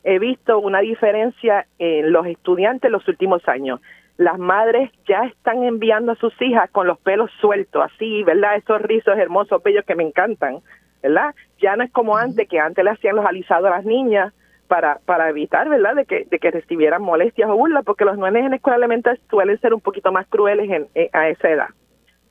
He 0.03 0.20
visto 0.20 0.60
una 0.60 0.79
diferencia 0.79 1.67
en 1.77 2.12
los 2.12 2.25
estudiantes 2.25 2.89
los 2.89 3.08
últimos 3.08 3.48
años 3.48 3.79
las 4.17 4.39
madres 4.39 4.91
ya 5.07 5.25
están 5.25 5.63
enviando 5.63 6.12
a 6.12 6.15
sus 6.15 6.33
hijas 6.41 6.69
con 6.71 6.88
los 6.88 7.00
pelos 7.00 7.31
sueltos, 7.39 7.83
así, 7.86 8.24
¿verdad? 8.24 8.55
Esos 8.55 8.81
rizos 8.81 9.17
hermosos, 9.17 9.62
bellos 9.62 9.86
que 9.86 9.95
me 9.95 10.03
encantan, 10.03 10.59
¿verdad? 11.03 11.36
Ya 11.59 11.75
no 11.75 11.83
es 11.83 11.91
como 11.91 12.17
antes, 12.17 12.47
que 12.47 12.59
antes 12.59 12.83
le 12.83 12.91
hacían 12.91 13.15
los 13.15 13.25
alisados 13.25 13.67
a 13.67 13.75
las 13.75 13.86
niñas 13.86 14.33
para, 14.67 15.00
para 15.05 15.29
evitar, 15.29 15.69
¿verdad?, 15.69 15.95
de 15.95 16.05
que, 16.05 16.25
de 16.25 16.39
que 16.39 16.51
recibieran 16.51 17.01
molestias 17.03 17.50
o 17.50 17.55
burlas, 17.55 17.86
porque 17.86 18.05
los 18.05 18.17
nenes 18.17 18.45
en 18.45 18.55
escuela 18.55 18.77
elemental 18.77 19.19
suelen 19.29 19.59
ser 19.59 19.74
un 19.74 19.81
poquito 19.81 20.12
más 20.12 20.27
crueles 20.27 20.69
en, 20.69 20.88
a 21.13 21.29
esa 21.29 21.50
edad. 21.50 21.69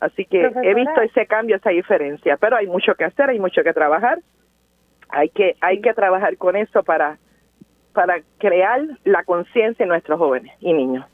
Así 0.00 0.25
que 0.26 0.52
he 0.62 0.75
visto 0.75 1.00
ese 1.00 1.26
cambio, 1.26 1.57
esa 1.57 1.71
diferencia, 1.71 2.37
pero 2.37 2.57
hay 2.57 2.66
mucho 2.66 2.95
que 2.95 3.05
hacer, 3.05 3.31
hay 3.31 3.38
mucho 3.38 3.62
que 3.62 3.73
trabajar. 3.73 4.19
Hay 5.09 5.31
que 5.31 5.55
hay 5.61 5.81
que 5.81 5.95
trabajar 5.95 6.37
con 6.37 6.57
eso 6.57 6.83
para 6.83 7.16
para 7.95 8.21
crear 8.38 8.83
la 9.05 9.25
conciencia 9.25 9.85
en 9.85 9.88
nuestros 9.88 10.19
jóvenes 10.19 10.52
y 10.61 10.75
niños. 10.75 11.07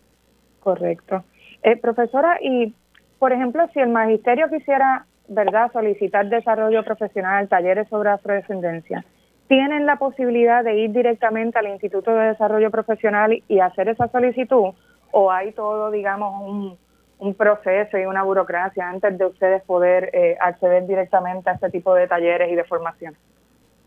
Correcto. 0.62 1.25
Eh, 1.62 1.76
profesora, 1.76 2.38
y 2.40 2.75
por 3.19 3.33
ejemplo, 3.33 3.69
si 3.73 3.81
el 3.81 3.88
magisterio 3.88 4.49
quisiera, 4.49 5.07
¿verdad?, 5.28 5.71
solicitar 5.73 6.28
desarrollo 6.28 6.85
profesional, 6.85 7.49
talleres 7.49 7.88
sobre 7.88 8.11
afrodescendencia, 8.11 9.04
¿tienen 9.49 9.87
la 9.87 9.97
posibilidad 9.97 10.62
de 10.64 10.75
ir 10.76 10.92
directamente 10.92 11.59
al 11.59 11.69
Instituto 11.69 12.12
de 12.14 12.28
Desarrollo 12.28 12.71
Profesional 12.71 13.42
y 13.49 13.59
hacer 13.61 13.88
esa 13.88 14.09
solicitud? 14.09 14.75
¿O 15.11 15.31
hay 15.31 15.52
todo, 15.52 15.90
digamos, 15.90 16.76
un, 17.19 17.35
proceso 17.35 17.97
y 17.99 18.04
una 18.04 18.25
burocracia 18.25 18.88
antes 18.88 19.16
de 19.16 19.25
ustedes 19.25 19.62
poder 19.62 20.11
eh, 20.12 20.37
acceder 20.40 20.85
directamente 20.88 21.49
a 21.49 21.52
este 21.52 21.71
tipo 21.71 21.95
de 21.95 22.09
talleres 22.09 22.50
y 22.50 22.57
de 22.57 22.64
formación? 22.64 23.14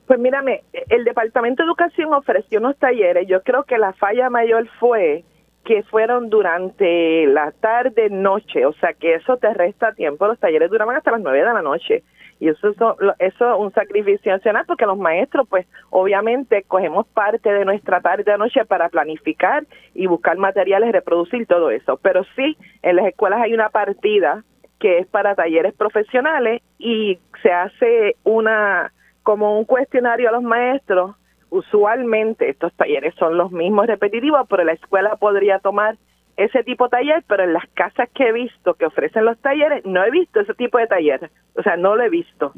Pues 0.07 0.19
mírame, 0.19 0.63
el 0.89 1.03
Departamento 1.03 1.63
de 1.63 1.67
Educación 1.67 2.13
ofreció 2.13 2.59
unos 2.59 2.77
talleres. 2.77 3.27
Yo 3.27 3.43
creo 3.43 3.63
que 3.63 3.77
la 3.77 3.91
falla 3.93 4.29
mayor 4.29 4.67
fue 4.79 5.25
que 5.65 5.83
fueron 5.83 6.29
durante 6.29 7.25
la 7.25 7.51
tarde, 7.51 8.09
noche, 8.09 8.65
o 8.65 8.73
sea 8.73 8.93
que 8.93 9.15
eso 9.15 9.37
te 9.37 9.53
resta 9.53 9.93
tiempo. 9.93 10.27
Los 10.27 10.39
talleres 10.39 10.69
duraban 10.69 10.95
hasta 10.95 11.11
las 11.11 11.21
nueve 11.21 11.39
de 11.39 11.45
la 11.45 11.61
noche 11.61 12.03
y 12.39 12.49
eso 12.49 12.69
es 12.69 12.77
eso 13.19 13.57
un 13.57 13.71
sacrificio 13.73 14.31
nacional 14.31 14.65
porque 14.67 14.85
los 14.85 14.97
maestros 14.97 15.47
pues 15.49 15.65
obviamente 15.89 16.63
cogemos 16.63 17.07
parte 17.07 17.51
de 17.51 17.65
nuestra 17.65 18.01
tarde 18.01 18.31
a 18.31 18.37
noche 18.37 18.65
para 18.65 18.89
planificar 18.89 19.65
y 19.93 20.07
buscar 20.07 20.37
materiales 20.37 20.91
reproducir 20.91 21.47
todo 21.47 21.71
eso 21.71 21.97
pero 22.01 22.25
sí 22.35 22.57
en 22.81 22.97
las 22.97 23.07
escuelas 23.07 23.41
hay 23.41 23.53
una 23.53 23.69
partida 23.69 24.43
que 24.79 24.99
es 24.99 25.07
para 25.07 25.35
talleres 25.35 25.73
profesionales 25.75 26.61
y 26.77 27.19
se 27.41 27.51
hace 27.51 28.17
una 28.23 28.91
como 29.23 29.57
un 29.57 29.65
cuestionario 29.65 30.27
a 30.29 30.33
los 30.33 30.43
maestros 30.43 31.15
usualmente 31.49 32.49
estos 32.49 32.73
talleres 32.73 33.13
son 33.15 33.37
los 33.37 33.51
mismos 33.51 33.87
repetitivos 33.87 34.47
pero 34.49 34.63
la 34.63 34.73
escuela 34.73 35.15
podría 35.15 35.59
tomar 35.59 35.97
ese 36.37 36.63
tipo 36.63 36.85
de 36.85 36.89
taller, 36.89 37.23
pero 37.27 37.43
en 37.43 37.53
las 37.53 37.67
casas 37.73 38.09
que 38.13 38.27
he 38.27 38.33
visto 38.33 38.73
que 38.73 38.85
ofrecen 38.85 39.25
los 39.25 39.37
talleres, 39.39 39.85
no 39.85 40.03
he 40.03 40.11
visto 40.11 40.41
ese 40.41 40.53
tipo 40.53 40.77
de 40.77 40.87
taller. 40.87 41.31
O 41.55 41.63
sea, 41.63 41.77
no 41.77 41.95
lo 41.95 42.03
he 42.03 42.09
visto. 42.09 42.53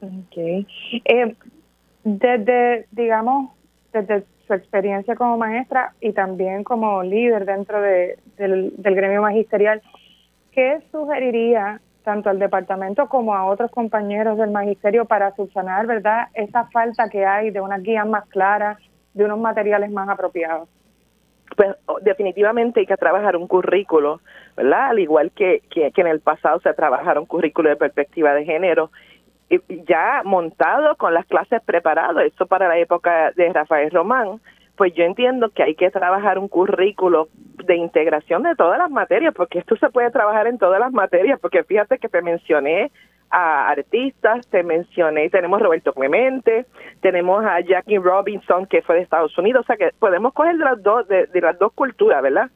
Ok. 0.00 0.36
Eh, 0.36 1.34
desde, 2.04 2.86
digamos, 2.92 3.50
desde 3.92 4.24
su 4.46 4.54
experiencia 4.54 5.16
como 5.16 5.36
maestra 5.36 5.94
y 6.00 6.12
también 6.12 6.62
como 6.62 7.02
líder 7.02 7.44
dentro 7.44 7.80
de, 7.80 8.18
del, 8.36 8.72
del 8.76 8.94
gremio 8.94 9.22
magisterial, 9.22 9.82
¿qué 10.52 10.80
sugeriría 10.92 11.80
tanto 12.06 12.30
al 12.30 12.38
departamento 12.38 13.08
como 13.08 13.34
a 13.34 13.46
otros 13.46 13.68
compañeros 13.72 14.38
del 14.38 14.52
magisterio 14.52 15.06
para 15.06 15.34
subsanar, 15.34 15.88
verdad, 15.88 16.28
esa 16.34 16.66
falta 16.66 17.08
que 17.10 17.26
hay 17.26 17.50
de 17.50 17.60
unas 17.60 17.82
guías 17.82 18.06
más 18.06 18.24
claras, 18.28 18.78
de 19.12 19.24
unos 19.24 19.40
materiales 19.40 19.90
más 19.90 20.08
apropiados? 20.08 20.68
pues 21.56 21.74
definitivamente 22.02 22.80
hay 22.80 22.86
que 22.86 22.96
trabajar 22.96 23.36
un 23.36 23.46
currículo, 23.46 24.20
¿verdad? 24.56 24.90
Al 24.90 24.98
igual 24.98 25.30
que, 25.30 25.62
que, 25.70 25.90
en 25.96 26.06
el 26.06 26.20
pasado 26.20 26.60
se 26.60 26.74
trabajaron 26.74 27.24
currículo 27.24 27.70
de 27.70 27.76
perspectiva 27.76 28.34
de 28.34 28.44
género, 28.44 28.90
ya 29.86 30.22
montado 30.24 30.96
con 30.96 31.14
las 31.14 31.24
clases 31.26 31.62
preparadas, 31.64 32.26
eso 32.26 32.46
para 32.46 32.68
la 32.68 32.78
época 32.78 33.32
de 33.36 33.52
Rafael 33.52 33.90
Román, 33.90 34.40
pues 34.76 34.92
yo 34.94 35.04
entiendo 35.04 35.50
que 35.50 35.62
hay 35.62 35.74
que 35.74 35.90
trabajar 35.90 36.38
un 36.38 36.48
currículo 36.48 37.28
de 37.64 37.76
integración 37.76 38.42
de 38.42 38.54
todas 38.54 38.78
las 38.78 38.90
materias, 38.90 39.34
porque 39.34 39.58
esto 39.58 39.76
se 39.76 39.90
puede 39.90 40.10
trabajar 40.10 40.46
en 40.46 40.58
todas 40.58 40.78
las 40.78 40.92
materias, 40.92 41.40
porque 41.40 41.64
fíjate 41.64 41.98
que 41.98 42.08
te 42.08 42.22
mencioné 42.22 42.90
a 43.30 43.70
artistas, 43.70 44.46
te 44.48 44.62
mencioné, 44.62 45.30
tenemos 45.30 45.60
Roberto 45.60 45.92
Clemente, 45.92 46.66
tenemos 47.00 47.44
a 47.44 47.60
Jackie 47.60 47.98
Robinson 47.98 48.66
que 48.66 48.82
fue 48.82 48.96
de 48.96 49.02
Estados 49.02 49.36
Unidos, 49.36 49.64
o 49.64 49.66
sea 49.66 49.76
que 49.76 49.90
podemos 49.98 50.32
coger 50.32 50.56
de 50.56 50.64
las 50.64 50.82
dos, 50.82 51.08
de, 51.08 51.28
las 51.40 51.58
dos 51.58 51.72
culturas, 51.72 52.22
¿verdad? 52.22 52.50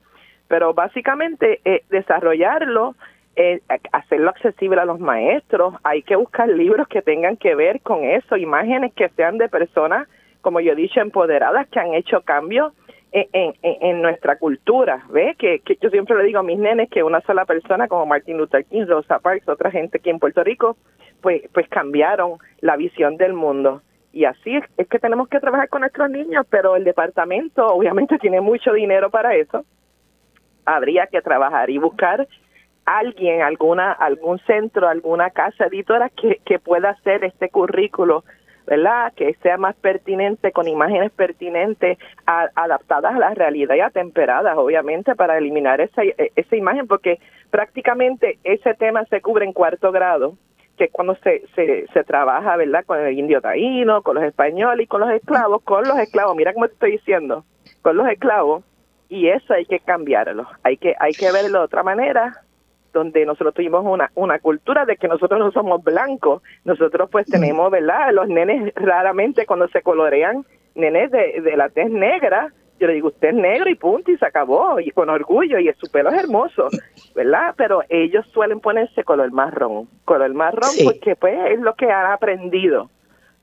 Pero 0.46 0.74
básicamente 0.74 1.60
eh, 1.64 1.82
desarrollarlo, 1.90 2.94
eh, 3.34 3.60
hacerlo 3.92 4.30
accesible 4.30 4.80
a 4.80 4.84
los 4.84 5.00
maestros, 5.00 5.74
hay 5.82 6.02
que 6.02 6.16
buscar 6.16 6.48
libros 6.48 6.86
que 6.86 7.02
tengan 7.02 7.36
que 7.36 7.54
ver 7.54 7.80
con 7.80 8.04
eso, 8.04 8.36
imágenes 8.36 8.92
que 8.94 9.08
sean 9.10 9.38
de 9.38 9.48
personas, 9.48 10.06
como 10.40 10.60
yo 10.60 10.72
he 10.72 10.76
dicho, 10.76 11.00
empoderadas, 11.00 11.68
que 11.68 11.80
han 11.80 11.94
hecho 11.94 12.22
cambios 12.22 12.72
en, 13.12 13.54
en, 13.62 14.02
nuestra 14.02 14.36
cultura, 14.36 15.04
¿ve? 15.10 15.34
Que, 15.36 15.60
que, 15.60 15.76
yo 15.80 15.90
siempre 15.90 16.16
le 16.16 16.24
digo 16.24 16.38
a 16.38 16.44
mis 16.44 16.58
nenes 16.58 16.88
que 16.88 17.02
una 17.02 17.20
sola 17.22 17.44
persona 17.44 17.88
como 17.88 18.06
Martin 18.06 18.38
Luther 18.38 18.64
King, 18.64 18.86
Rosa 18.86 19.18
Parks, 19.18 19.48
otra 19.48 19.70
gente 19.70 19.98
aquí 19.98 20.10
en 20.10 20.20
Puerto 20.20 20.44
Rico, 20.44 20.76
pues, 21.20 21.42
pues 21.52 21.68
cambiaron 21.68 22.38
la 22.60 22.76
visión 22.76 23.16
del 23.16 23.32
mundo. 23.32 23.82
Y 24.12 24.24
así 24.24 24.56
es, 24.56 24.64
es 24.76 24.88
que 24.88 24.98
tenemos 24.98 25.28
que 25.28 25.40
trabajar 25.40 25.68
con 25.68 25.80
nuestros 25.80 26.10
niños, 26.10 26.46
pero 26.50 26.76
el 26.76 26.84
departamento 26.84 27.66
obviamente 27.66 28.18
tiene 28.20 28.40
mucho 28.40 28.72
dinero 28.72 29.10
para 29.10 29.34
eso. 29.34 29.64
Habría 30.64 31.06
que 31.08 31.20
trabajar 31.20 31.70
y 31.70 31.78
buscar 31.78 32.28
alguien, 32.84 33.42
alguna, 33.42 33.92
algún 33.92 34.38
centro, 34.40 34.88
alguna 34.88 35.30
casa 35.30 35.66
editora 35.66 36.10
que, 36.10 36.40
que 36.44 36.58
pueda 36.58 36.90
hacer 36.90 37.24
este 37.24 37.48
currículo 37.48 38.24
¿verdad? 38.70 39.12
Que 39.16 39.34
sea 39.42 39.58
más 39.58 39.74
pertinente, 39.74 40.52
con 40.52 40.68
imágenes 40.68 41.10
pertinentes, 41.10 41.98
adaptadas 42.24 43.16
a 43.16 43.18
la 43.18 43.34
realidad 43.34 43.74
y 43.74 43.80
atemperadas, 43.80 44.56
obviamente, 44.56 45.16
para 45.16 45.36
eliminar 45.36 45.80
esa, 45.80 46.04
e, 46.04 46.30
esa 46.36 46.54
imagen, 46.54 46.86
porque 46.86 47.18
prácticamente 47.50 48.38
ese 48.44 48.74
tema 48.74 49.04
se 49.06 49.20
cubre 49.20 49.44
en 49.44 49.52
cuarto 49.52 49.90
grado 49.90 50.36
que 50.78 50.84
es 50.84 50.92
cuando 50.92 51.14
se, 51.16 51.42
se, 51.54 51.86
se 51.92 52.04
trabaja, 52.04 52.56
¿verdad? 52.56 52.84
Con 52.86 52.98
el 53.00 53.18
indio 53.18 53.42
taíno, 53.42 54.02
con 54.02 54.14
los 54.14 54.24
españoles 54.24 54.84
y 54.84 54.86
con 54.86 55.00
los 55.02 55.10
esclavos, 55.10 55.60
con 55.62 55.86
los 55.86 55.98
esclavos, 55.98 56.36
mira 56.36 56.54
cómo 56.54 56.68
te 56.68 56.72
estoy 56.72 56.92
diciendo, 56.92 57.44
con 57.82 57.98
los 57.98 58.08
esclavos, 58.08 58.64
y 59.08 59.28
eso 59.28 59.52
hay 59.52 59.66
que 59.66 59.80
cambiarlo, 59.80 60.46
hay 60.62 60.78
que, 60.78 60.94
hay 60.98 61.12
que 61.12 61.32
verlo 61.32 61.58
de 61.58 61.64
otra 61.64 61.82
manera, 61.82 62.44
donde 62.92 63.24
nosotros 63.24 63.54
tuvimos 63.54 63.84
una, 63.84 64.10
una 64.14 64.38
cultura 64.38 64.84
de 64.84 64.96
que 64.96 65.08
nosotros 65.08 65.38
no 65.38 65.52
somos 65.52 65.82
blancos, 65.82 66.42
nosotros 66.64 67.08
pues 67.10 67.26
tenemos, 67.26 67.70
¿verdad? 67.70 68.12
Los 68.12 68.28
nenes 68.28 68.72
raramente 68.74 69.46
cuando 69.46 69.68
se 69.68 69.82
colorean, 69.82 70.44
nenes 70.74 71.10
de, 71.10 71.40
de 71.40 71.56
la 71.56 71.68
tez 71.68 71.90
negra, 71.90 72.52
yo 72.80 72.86
le 72.86 72.94
digo, 72.94 73.08
usted 73.08 73.28
es 73.28 73.34
negro 73.34 73.68
y 73.68 73.74
punto, 73.74 74.10
y 74.10 74.16
se 74.16 74.24
acabó, 74.24 74.80
y 74.80 74.90
con 74.90 75.10
orgullo, 75.10 75.58
y 75.58 75.70
su 75.74 75.90
pelo 75.92 76.08
es 76.08 76.24
hermoso, 76.24 76.68
¿verdad? 77.14 77.54
Pero 77.56 77.82
ellos 77.90 78.26
suelen 78.32 78.60
ponerse 78.60 79.04
color 79.04 79.30
marrón, 79.32 79.86
color 80.06 80.32
marrón, 80.32 80.70
porque 80.84 81.14
pues 81.14 81.38
es 81.50 81.60
lo 81.60 81.74
que 81.74 81.90
han 81.90 82.10
aprendido, 82.10 82.90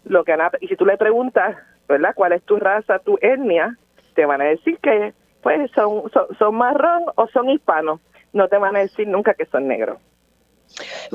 lo 0.05 0.23
que 0.23 0.33
han, 0.33 0.41
y 0.59 0.67
si 0.67 0.75
tú 0.75 0.87
le 0.87 0.97
preguntas, 0.97 1.55
¿verdad? 1.87 2.13
¿Cuál 2.15 2.33
es 2.33 2.43
tu 2.43 2.57
raza, 2.57 2.97
tu 2.97 3.19
etnia? 3.21 3.77
Te 4.15 4.25
van 4.25 4.41
a 4.41 4.45
decir 4.45 4.79
que 4.81 5.13
pues 5.43 5.69
son, 5.71 6.09
son, 6.11 6.25
son 6.39 6.55
marrón 6.55 7.03
o 7.15 7.27
son 7.27 7.49
hispanos 7.49 8.01
no 8.33 8.47
te 8.47 8.57
van 8.57 8.75
a 8.75 8.79
decir 8.79 9.07
nunca 9.07 9.33
que 9.33 9.45
son 9.45 9.67
negros. 9.67 9.99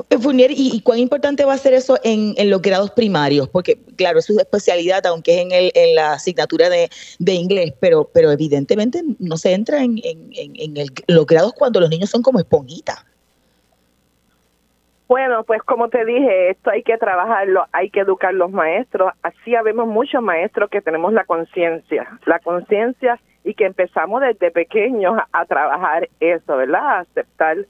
Eh, 0.09 0.17
Furnier, 0.17 0.51
¿y, 0.51 0.81
cuán 0.81 0.99
importante 0.99 1.45
va 1.45 1.53
a 1.53 1.57
ser 1.57 1.73
eso 1.73 1.97
en, 2.03 2.35
los 2.49 2.61
grados 2.61 2.91
primarios? 2.91 3.47
Porque, 3.47 3.77
claro, 3.95 4.19
es 4.19 4.25
su 4.25 4.37
especialidad, 4.39 5.05
aunque 5.05 5.35
es 5.35 5.41
en, 5.41 5.51
el, 5.51 5.71
en 5.75 5.95
la 5.95 6.13
asignatura 6.13 6.69
de, 6.69 6.89
inglés, 7.33 7.73
pero, 7.79 8.09
pero 8.13 8.31
evidentemente 8.31 9.01
no 9.19 9.37
se 9.37 9.53
entra 9.53 9.83
en, 9.83 9.99
en, 10.03 10.73
los 11.07 11.25
grados 11.25 11.53
cuando 11.53 11.79
los 11.79 11.89
niños 11.89 12.09
son 12.09 12.21
como 12.21 12.39
esponjitas. 12.39 13.05
Bueno, 15.07 15.43
pues 15.43 15.61
como 15.61 15.89
te 15.89 16.05
dije, 16.05 16.49
esto 16.49 16.71
hay 16.71 16.81
que 16.81 16.97
trabajarlo, 16.97 17.65
hay 17.71 17.89
que 17.91 17.99
educar 17.99 18.33
los 18.33 18.51
maestros. 18.51 19.13
Así 19.21 19.53
habemos 19.53 19.87
muchos 19.87 20.23
maestros 20.23 20.69
que 20.71 20.81
tenemos 20.81 21.13
la 21.13 21.25
conciencia, 21.25 22.07
la 22.25 22.39
conciencia 22.39 23.19
y 23.43 23.53
que 23.53 23.65
empezamos 23.65 24.21
desde 24.21 24.51
pequeños 24.51 25.17
a, 25.31 25.45
trabajar 25.45 26.09
eso, 26.19 26.57
¿verdad? 26.57 26.81
A 26.81 26.99
aceptarnos 26.99 27.67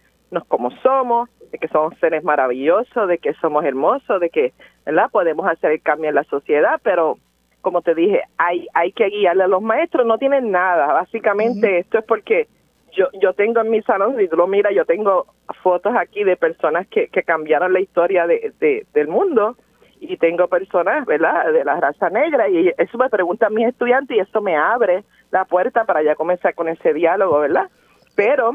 como 0.48 0.72
somos, 0.82 1.30
de 1.52 1.58
que 1.58 1.68
somos 1.68 1.98
seres 2.00 2.24
maravillosos, 2.24 3.08
de 3.08 3.18
que 3.18 3.34
somos 3.36 3.64
hermosos, 3.66 4.20
de 4.20 4.30
que, 4.30 4.54
¿verdad? 4.86 5.10
Podemos 5.12 5.48
hacer 5.48 5.72
el 5.72 5.82
cambio 5.82 6.10
en 6.10 6.16
la 6.16 6.24
sociedad, 6.26 6.80
pero 6.84 7.18
como 7.62 7.82
te 7.82 7.96
dije, 7.96 8.22
hay 8.38 8.68
hay 8.74 8.92
que 8.92 9.08
guiarle 9.08 9.44
a 9.44 9.48
los 9.48 9.62
maestros, 9.62 10.06
no 10.06 10.18
tienen 10.18 10.52
nada, 10.52 10.88
básicamente 10.88 11.80
esto 11.80 12.00
es 12.00 12.06
porque 12.06 12.48
yo 12.92 13.08
yo 13.22 13.34
tengo 13.34 13.62
en 13.62 13.70
mi 13.70 13.82
salón, 13.84 14.18
si 14.18 14.28
tú 14.28 14.36
lo 14.36 14.48
miras, 14.48 14.74
yo 14.76 14.86
tengo 14.86 15.28
fotos 15.62 15.96
aquí 15.96 16.24
de 16.24 16.36
personas 16.36 16.88
que, 16.88 17.08
que 17.08 17.24
cambiaron 17.24 17.74
la 17.74 17.80
historia 17.80 18.28
de, 18.28 18.54
de, 18.60 18.86
del 18.94 19.08
mundo 19.08 19.56
y 20.00 20.18
tengo 20.18 20.48
personas, 20.48 21.06
¿verdad?, 21.06 21.54
de 21.54 21.64
la 21.64 21.80
raza 21.80 22.10
negra 22.10 22.50
y 22.50 22.74
eso 22.78 22.98
me 22.98 23.10
preguntan 23.10 23.54
mis 23.54 23.68
estudiantes 23.68 24.18
y 24.18 24.20
eso 24.20 24.42
me 24.42 24.58
abre 24.58 25.06
la 25.34 25.46
puerta 25.46 25.84
para 25.86 26.04
ya 26.04 26.16
comenzar 26.16 26.54
con 26.54 26.70
ese 26.70 26.94
diálogo, 26.94 27.40
¿verdad? 27.40 27.68
Pero 28.16 28.54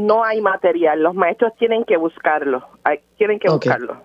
no 0.00 0.24
hay 0.24 0.40
material, 0.40 1.02
los 1.02 1.16
maestros 1.16 1.52
tienen 1.58 1.84
que 1.84 1.96
buscarlo, 1.96 2.64
hay, 2.84 3.00
tienen 3.16 3.40
que 3.40 3.50
buscarlo. 3.50 4.00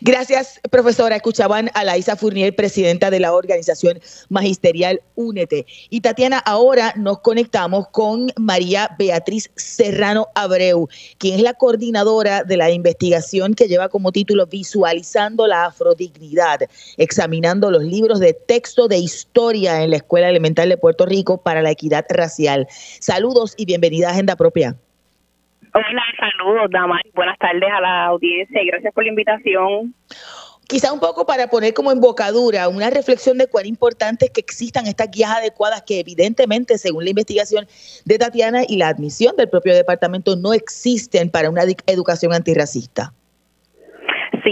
Gracias, 0.00 0.60
profesora. 0.70 1.16
Escuchaban 1.16 1.70
a 1.74 1.84
Laisa 1.84 2.16
Fournier, 2.16 2.54
presidenta 2.54 3.10
de 3.10 3.20
la 3.20 3.32
organización 3.32 4.00
magisterial 4.28 5.00
Únete. 5.14 5.66
Y 5.90 6.00
Tatiana, 6.00 6.38
ahora 6.38 6.92
nos 6.96 7.20
conectamos 7.20 7.88
con 7.88 8.32
María 8.36 8.94
Beatriz 8.98 9.50
Serrano 9.54 10.28
Abreu, 10.34 10.88
quien 11.18 11.36
es 11.36 11.42
la 11.42 11.54
coordinadora 11.54 12.42
de 12.42 12.56
la 12.56 12.70
investigación 12.70 13.54
que 13.54 13.68
lleva 13.68 13.88
como 13.88 14.12
título 14.12 14.46
Visualizando 14.46 15.46
la 15.46 15.66
Afrodignidad, 15.66 16.60
examinando 16.96 17.70
los 17.70 17.84
libros 17.84 18.20
de 18.20 18.34
texto 18.34 18.88
de 18.88 18.98
historia 18.98 19.82
en 19.82 19.90
la 19.90 19.96
Escuela 19.96 20.28
Elemental 20.28 20.68
de 20.68 20.76
Puerto 20.76 21.06
Rico 21.06 21.38
para 21.38 21.62
la 21.62 21.70
Equidad 21.70 22.04
Racial. 22.08 22.66
Saludos 23.00 23.54
y 23.56 23.66
bienvenida 23.66 24.08
a 24.08 24.12
Agenda 24.12 24.36
Propia. 24.36 24.76
Hola, 25.76 26.02
saludos, 26.16 26.70
damas. 26.70 27.00
Buenas 27.16 27.36
tardes 27.36 27.68
a 27.68 27.80
la 27.80 28.06
audiencia 28.06 28.62
y 28.62 28.66
gracias 28.68 28.94
por 28.94 29.02
la 29.02 29.10
invitación. 29.10 29.92
Quizá 30.68 30.92
un 30.92 31.00
poco 31.00 31.26
para 31.26 31.48
poner 31.48 31.74
como 31.74 31.90
embocadura 31.90 32.68
una 32.68 32.90
reflexión 32.90 33.38
de 33.38 33.48
cuán 33.48 33.66
importante 33.66 34.26
es 34.26 34.30
que 34.30 34.40
existan 34.40 34.86
estas 34.86 35.10
guías 35.10 35.32
adecuadas 35.32 35.82
que 35.82 35.98
evidentemente, 35.98 36.78
según 36.78 37.02
la 37.02 37.10
investigación 37.10 37.66
de 38.04 38.18
Tatiana 38.18 38.62
y 38.68 38.76
la 38.76 38.86
admisión 38.86 39.34
del 39.36 39.50
propio 39.50 39.74
departamento, 39.74 40.36
no 40.36 40.54
existen 40.54 41.28
para 41.28 41.50
una 41.50 41.64
educación 41.86 42.32
antirracista. 42.32 43.12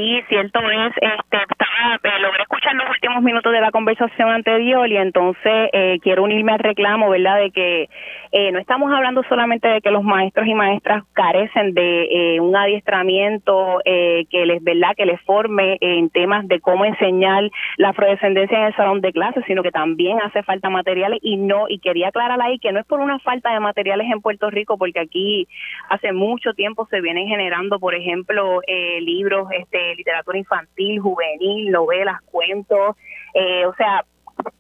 Sí, 0.03 0.21
cierto 0.29 0.59
es. 0.59 0.93
Este, 0.97 1.37
estaba, 1.49 1.95
eh, 2.03 2.21
logré 2.21 2.43
escuchar 2.43 2.75
los 2.75 2.91
últimos 2.91 3.23
minutos 3.23 3.53
de 3.53 3.61
la 3.61 3.71
conversación 3.71 4.31
anterior 4.31 4.89
y 4.89 4.97
entonces 4.97 5.71
eh, 5.73 6.01
quiero 6.03 6.25
unirme 6.25 6.51
al 6.51 6.59
reclamo, 6.59 7.09
¿verdad?, 7.09 7.39
de 7.39 7.53
que 7.53 7.89
eh, 8.33 8.51
no 8.51 8.59
estamos 8.59 8.93
hablando 8.93 9.23
solamente 9.29 9.69
de 9.69 9.81
que 9.81 9.93
los 9.93 10.03
maestros 10.03 10.49
y 10.49 10.55
maestras 10.55 11.05
carecen 11.13 11.75
de 11.75 12.39
un 12.41 12.57
adiestramiento 12.57 13.79
que 13.85 14.47
les, 14.47 14.65
¿verdad?, 14.65 14.97
que 14.97 15.07
les 15.07 15.21
forme 15.21 15.77
en 15.81 16.11
temas 16.11 16.49
de 16.49 16.59
cómo 16.59 16.85
enseñar 16.85 17.49
la 17.77 17.91
afrodescendencia 17.91 18.59
en 18.59 18.65
el 18.65 18.75
salón 18.75 19.03
de 19.03 19.13
clases, 19.13 19.45
sino 19.47 19.63
que 19.63 19.71
también 19.71 20.19
hace 20.21 20.43
falta 20.43 20.69
materiales 20.71 21.21
y 21.23 21.37
no, 21.37 21.67
y 21.69 21.79
quería 21.79 22.09
aclarar 22.09 22.41
ahí 22.41 22.59
que 22.59 22.73
no 22.73 22.81
es 22.81 22.87
por 22.87 22.99
una 22.99 23.21
falta 23.21 23.53
de 23.53 23.61
materiales 23.61 24.09
en 24.11 24.21
Puerto 24.21 24.51
Rico, 24.51 24.79
porque 24.79 24.99
aquí 24.99 25.47
hace 25.91 26.13
mucho 26.13 26.55
tiempo 26.55 26.89
se 26.91 27.01
vienen 27.01 27.29
generando, 27.29 27.79
por 27.79 27.95
ejemplo, 27.95 28.61
libros, 29.01 29.49
este, 29.53 29.92
literatura 29.95 30.39
infantil, 30.39 31.01
juvenil, 31.01 31.71
novelas, 31.71 32.21
cuentos, 32.23 32.97
eh, 33.35 33.67
o 33.67 33.75
sea, 33.75 34.05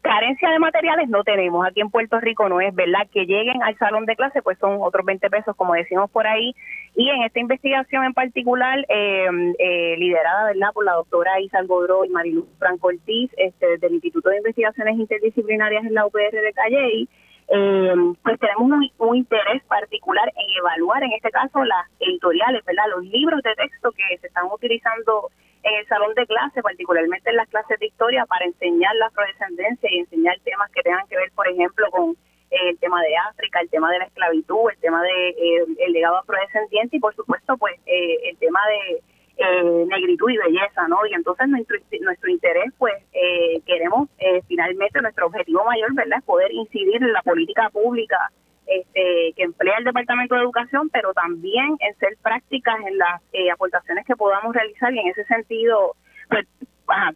carencia 0.00 0.50
de 0.50 0.58
materiales 0.58 1.08
no 1.08 1.24
tenemos. 1.24 1.66
Aquí 1.66 1.80
en 1.80 1.90
Puerto 1.90 2.20
Rico 2.20 2.48
no 2.48 2.60
es 2.60 2.74
verdad 2.74 3.08
que 3.12 3.26
lleguen 3.26 3.62
al 3.62 3.76
salón 3.78 4.06
de 4.06 4.16
clase, 4.16 4.42
pues 4.42 4.58
son 4.58 4.78
otros 4.80 5.04
20 5.04 5.28
pesos, 5.30 5.56
como 5.56 5.74
decimos 5.74 6.10
por 6.10 6.26
ahí. 6.26 6.54
Y 6.94 7.08
en 7.08 7.22
esta 7.22 7.40
investigación 7.40 8.04
en 8.04 8.12
particular, 8.12 8.78
eh, 8.88 9.28
eh, 9.58 9.96
liderada 9.98 10.46
verdad 10.46 10.72
por 10.74 10.84
la 10.84 10.92
doctora 10.92 11.40
Isa 11.40 11.58
Algodró 11.58 12.04
y 12.04 12.10
Mariluz 12.10 12.46
Franco 12.58 12.88
Ortiz, 12.88 13.30
este, 13.36 13.78
del 13.78 13.94
Instituto 13.94 14.28
de 14.30 14.38
Investigaciones 14.38 14.98
Interdisciplinarias 14.98 15.84
en 15.84 15.94
la 15.94 16.06
UPR 16.06 16.32
de 16.32 16.52
Calley, 16.52 17.08
eh, 17.54 17.94
pues 18.22 18.40
tenemos 18.40 18.62
un, 18.98 19.16
interés 19.16 19.62
particular 19.64 20.26
en 20.34 20.58
evaluar, 20.58 21.02
en 21.02 21.12
este 21.12 21.30
caso, 21.30 21.62
las 21.64 21.86
editoriales, 22.00 22.64
¿verdad? 22.64 22.84
Los 22.96 23.04
libros 23.04 23.42
de 23.42 23.54
texto 23.54 23.92
que 23.92 24.16
se 24.18 24.28
están 24.28 24.46
utilizando 24.50 25.30
en 25.62 25.74
el 25.74 25.86
salón 25.86 26.14
de 26.14 26.26
clase, 26.26 26.62
particularmente 26.62 27.28
en 27.28 27.36
las 27.36 27.48
clases 27.50 27.78
de 27.78 27.86
historia, 27.86 28.24
para 28.24 28.46
enseñar 28.46 28.94
la 28.96 29.08
afrodescendencia 29.08 29.86
y 29.92 29.98
enseñar 29.98 30.40
temas 30.44 30.70
que 30.70 30.80
tengan 30.80 31.06
que 31.08 31.16
ver, 31.16 31.30
por 31.34 31.46
ejemplo, 31.46 31.90
con 31.90 32.12
eh, 32.50 32.70
el 32.70 32.78
tema 32.78 33.02
de 33.02 33.16
África, 33.18 33.60
el 33.60 33.68
tema 33.68 33.90
de 33.92 33.98
la 33.98 34.06
esclavitud, 34.06 34.70
el 34.70 34.78
tema 34.78 35.02
de 35.02 35.28
eh, 35.28 35.66
el 35.78 35.92
legado 35.92 36.16
afrodescendiente 36.16 36.96
y, 36.96 37.00
por 37.00 37.14
supuesto, 37.14 37.58
pues 37.58 37.78
el 37.84 38.36
tema 38.38 38.60
de 38.66 39.02
eh, 39.36 39.84
negritud 39.88 40.30
y 40.30 40.36
belleza, 40.36 40.86
¿no? 40.88 40.98
Y 41.06 41.14
entonces 41.14 41.48
nuestro, 41.48 41.76
nuestro 42.00 42.30
interés, 42.30 42.72
pues, 42.78 42.94
eh, 43.12 43.60
queremos 43.66 44.08
eh, 44.18 44.42
finalmente, 44.46 45.00
nuestro 45.00 45.26
objetivo 45.26 45.64
mayor, 45.64 45.94
¿verdad?, 45.94 46.18
es 46.18 46.24
poder 46.24 46.52
incidir 46.52 47.02
en 47.02 47.12
la 47.12 47.22
política 47.22 47.70
pública 47.70 48.30
este, 48.66 49.32
que 49.36 49.42
emplea 49.42 49.78
el 49.78 49.84
Departamento 49.84 50.34
de 50.34 50.42
Educación, 50.42 50.88
pero 50.90 51.12
también 51.12 51.76
en 51.80 51.94
ser 51.96 52.16
prácticas 52.22 52.76
en 52.86 52.98
las 52.98 53.20
eh, 53.32 53.50
aportaciones 53.50 54.06
que 54.06 54.16
podamos 54.16 54.54
realizar 54.54 54.92
y 54.94 54.98
en 55.00 55.08
ese 55.08 55.24
sentido, 55.24 55.96
pues, 56.28 56.46
ajá. 56.86 57.12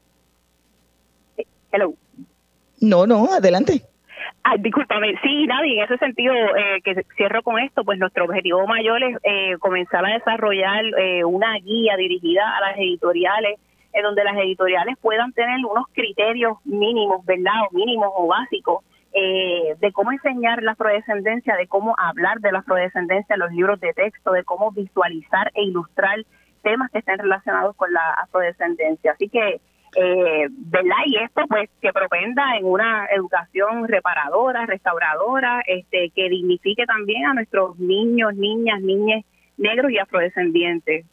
No, 2.81 3.07
no, 3.07 3.33
adelante. 3.33 3.83
Ah, 4.43 4.57
discúlpame, 4.59 5.19
sí, 5.23 5.47
Nadie, 5.47 5.79
en 5.79 5.85
ese 5.85 5.99
sentido, 5.99 6.33
eh, 6.35 6.81
que 6.85 7.05
cierro 7.17 7.43
con 7.43 7.59
esto, 7.59 7.85
pues 7.85 7.99
nuestro 7.99 8.27
objetivo 8.27 8.65
mayor 8.67 9.03
es 9.03 9.17
eh, 9.25 9.57
comenzar 9.59 10.07
a 10.07 10.15
desarrollar 10.15 10.85
eh, 10.99 11.25
una 11.25 11.55
guía 11.59 11.97
dirigida 11.97 12.57
a 12.57 12.61
las 12.61 12.79
editoriales, 12.79 13.59
en 13.93 14.03
donde 14.03 14.23
las 14.23 14.37
editoriales 14.37 14.97
puedan 15.01 15.33
tener 15.33 15.59
unos 15.65 15.87
criterios 15.93 16.59
mínimos, 16.65 17.25
¿verdad? 17.27 17.55
O 17.69 17.75
mínimos 17.75 18.11
o 18.15 18.27
básicos 18.29 18.85
de 19.13 19.93
cómo 19.93 20.13
enseñar 20.13 20.63
la 20.63 20.73
afrodescendencia, 20.73 21.57
de 21.57 21.67
cómo 21.67 21.95
hablar 21.97 22.39
de 22.41 22.53
la 22.53 22.59
afrodescendencia 22.59 23.33
en 23.33 23.41
los 23.41 23.51
libros 23.51 23.81
de 23.81 23.95
texto, 23.95 24.31
de 24.33 24.45
cómo 24.45 24.71
visualizar 24.73 25.51
e 25.55 25.63
ilustrar 25.63 26.19
temas 26.63 26.91
que 26.91 26.99
estén 26.99 27.19
relacionados 27.19 27.75
con 27.77 27.91
la 27.95 28.11
afrodescendencia. 28.25 29.13
Así 29.13 29.31
que 29.31 29.63
eh, 29.97 30.49
¿verdad? 30.51 30.97
Y 31.07 31.17
esto 31.17 31.43
pues 31.49 31.71
que 31.81 31.93
propenda 31.93 32.57
en 32.59 32.67
una 32.67 33.07
educación 33.07 33.89
reparadora, 33.89 34.67
restauradora, 34.67 35.63
este, 35.67 36.11
que 36.15 36.29
dignifique 36.29 36.85
también 36.85 37.25
a 37.27 37.35
nuestros 37.35 37.79
niños, 37.79 38.35
niñas, 38.35 38.81
niñas 38.83 39.25
negros 39.57 39.91
y 39.91 39.99
afrodescendientes. 39.99 41.07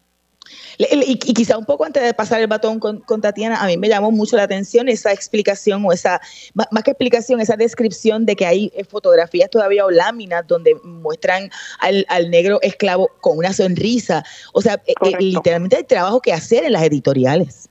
Y, 0.78 1.16
quizá 1.18 1.58
un 1.58 1.64
poco 1.66 1.86
antes 1.86 2.04
de 2.04 2.14
pasar 2.14 2.42
el 2.42 2.48
batón 2.48 2.80
con, 2.80 3.22
Tatiana, 3.22 3.64
a 3.64 3.68
mí 3.68 3.78
me 3.78 3.88
llamó 3.88 4.12
mucho 4.12 4.36
la 4.36 4.44
atención 4.44 4.90
esa 4.90 5.14
explicación 5.14 5.86
o 5.86 5.94
esa, 5.94 6.20
más, 6.54 6.68
que 6.84 6.92
explicación, 6.92 7.40
esa 7.40 7.56
descripción 7.56 8.26
de 8.26 8.36
que 8.36 8.46
hay 8.46 8.72
eh, 8.76 8.84
fotografías 8.84 9.50
todavía 9.50 9.86
o 9.86 9.92
láminas 9.92 10.46
donde 10.46 10.76
muestran 10.84 11.50
al, 11.80 12.30
negro 12.30 12.60
esclavo 12.62 13.10
con 13.22 13.38
una 13.38 13.54
sonrisa. 13.54 14.26
O 14.52 14.62
sea, 14.62 14.82
eh, 14.86 14.94
eh, 15.06 15.16
literalmente 15.20 15.78
hay 15.78 15.84
trabajo 15.84 16.20
que 16.22 16.34
hacer 16.34 16.66
en 16.66 16.74
las 16.74 16.84
editoriales. 16.84 17.70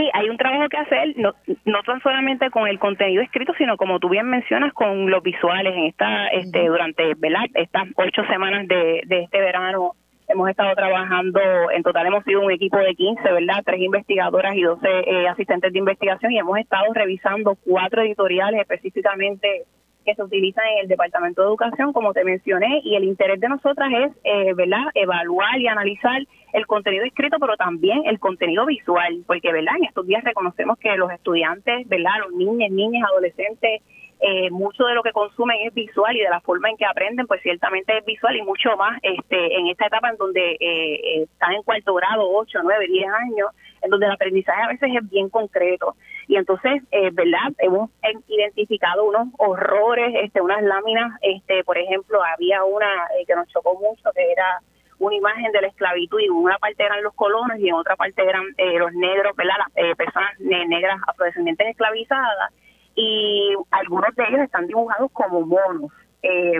Sí, 0.00 0.08
hay 0.14 0.30
un 0.30 0.38
trabajo 0.38 0.66
que 0.70 0.78
hacer, 0.78 1.14
no, 1.18 1.34
no 1.66 1.82
tan 1.82 2.00
solamente 2.00 2.48
con 2.48 2.66
el 2.66 2.78
contenido 2.78 3.20
escrito, 3.20 3.52
sino 3.58 3.76
como 3.76 3.98
tú 3.98 4.08
bien 4.08 4.26
mencionas, 4.30 4.72
con 4.72 5.10
los 5.10 5.22
visuales. 5.22 5.74
En 5.76 5.84
esta, 5.84 6.28
este, 6.28 6.68
durante 6.68 7.12
¿verdad? 7.18 7.44
estas 7.52 7.86
ocho 7.96 8.24
semanas 8.24 8.66
de, 8.66 9.02
de 9.04 9.24
este 9.24 9.38
verano 9.38 9.92
hemos 10.26 10.48
estado 10.48 10.74
trabajando, 10.74 11.38
en 11.70 11.82
total 11.82 12.06
hemos 12.06 12.24
sido 12.24 12.40
un 12.40 12.50
equipo 12.50 12.78
de 12.78 12.94
15, 12.94 13.22
¿verdad? 13.30 13.62
Tres 13.62 13.80
investigadoras 13.80 14.54
y 14.56 14.62
12 14.62 14.88
eh, 14.88 15.28
asistentes 15.28 15.70
de 15.70 15.78
investigación 15.78 16.32
y 16.32 16.38
hemos 16.38 16.56
estado 16.56 16.86
revisando 16.94 17.58
cuatro 17.62 18.00
editoriales 18.00 18.62
específicamente 18.62 19.66
que 20.04 20.14
se 20.14 20.22
utilizan 20.22 20.64
en 20.74 20.78
el 20.80 20.88
Departamento 20.88 21.42
de 21.42 21.48
Educación, 21.48 21.92
como 21.92 22.12
te 22.12 22.24
mencioné, 22.24 22.80
y 22.84 22.96
el 22.96 23.04
interés 23.04 23.40
de 23.40 23.48
nosotras 23.48 23.90
es, 23.92 24.12
eh, 24.24 24.54
¿verdad?, 24.54 24.84
evaluar 24.94 25.58
y 25.60 25.68
analizar 25.68 26.22
el 26.52 26.66
contenido 26.66 27.04
escrito, 27.04 27.38
pero 27.38 27.56
también 27.56 28.02
el 28.06 28.18
contenido 28.18 28.66
visual, 28.66 29.22
porque, 29.26 29.52
¿verdad?, 29.52 29.76
en 29.78 29.84
estos 29.84 30.06
días 30.06 30.24
reconocemos 30.24 30.78
que 30.78 30.96
los 30.96 31.10
estudiantes, 31.12 31.88
¿verdad?, 31.88 32.12
los 32.24 32.32
niños, 32.32 32.70
niñas, 32.70 33.04
adolescentes, 33.10 33.82
eh, 34.20 34.50
mucho 34.50 34.84
de 34.84 34.94
lo 34.94 35.02
que 35.02 35.12
consumen 35.12 35.56
es 35.66 35.72
visual 35.72 36.14
y 36.14 36.20
de 36.20 36.28
la 36.28 36.40
forma 36.40 36.68
en 36.68 36.76
que 36.76 36.84
aprenden, 36.84 37.26
pues 37.26 37.40
ciertamente 37.42 37.96
es 37.96 38.04
visual 38.04 38.36
y 38.36 38.42
mucho 38.42 38.76
más 38.76 38.98
este 39.02 39.56
en 39.56 39.68
esta 39.68 39.86
etapa 39.86 40.10
en 40.10 40.16
donde 40.16 40.56
eh, 40.60 41.22
están 41.22 41.52
en 41.52 41.62
cuarto 41.62 41.94
grado, 41.94 42.28
8, 42.30 42.60
9, 42.62 42.86
10 42.86 43.06
años, 43.08 43.48
en 43.82 43.90
donde 43.90 44.06
el 44.06 44.12
aprendizaje 44.12 44.62
a 44.62 44.68
veces 44.68 44.90
es 44.94 45.10
bien 45.10 45.30
concreto. 45.30 45.96
Y 46.28 46.36
entonces, 46.36 46.82
eh, 46.90 47.10
¿verdad? 47.12 47.52
Hemos 47.58 47.90
identificado 48.28 49.04
unos 49.04 49.28
horrores, 49.38 50.14
este, 50.22 50.40
unas 50.40 50.62
láminas, 50.62 51.18
este, 51.22 51.64
por 51.64 51.78
ejemplo, 51.78 52.22
había 52.22 52.62
una 52.64 52.86
eh, 53.18 53.24
que 53.26 53.34
nos 53.34 53.48
chocó 53.48 53.74
mucho, 53.74 54.10
que 54.14 54.30
era 54.30 54.60
una 54.98 55.16
imagen 55.16 55.50
de 55.50 55.62
la 55.62 55.68
esclavitud 55.68 56.20
y 56.20 56.26
en 56.26 56.32
una 56.32 56.58
parte 56.58 56.84
eran 56.84 57.02
los 57.02 57.14
colonos 57.14 57.58
y 57.58 57.68
en 57.68 57.74
otra 57.74 57.96
parte 57.96 58.22
eran 58.22 58.44
eh, 58.58 58.78
los 58.78 58.92
negros, 58.92 59.34
¿verdad? 59.34 59.54
Las 59.58 59.96
personas 59.96 60.38
negras 60.38 61.00
afrodescendientes 61.08 61.68
esclavizadas 61.68 62.52
y 63.00 63.54
algunos 63.70 64.14
de 64.14 64.24
ellos 64.28 64.40
están 64.40 64.66
dibujados 64.66 65.10
como 65.12 65.40
monos, 65.42 65.90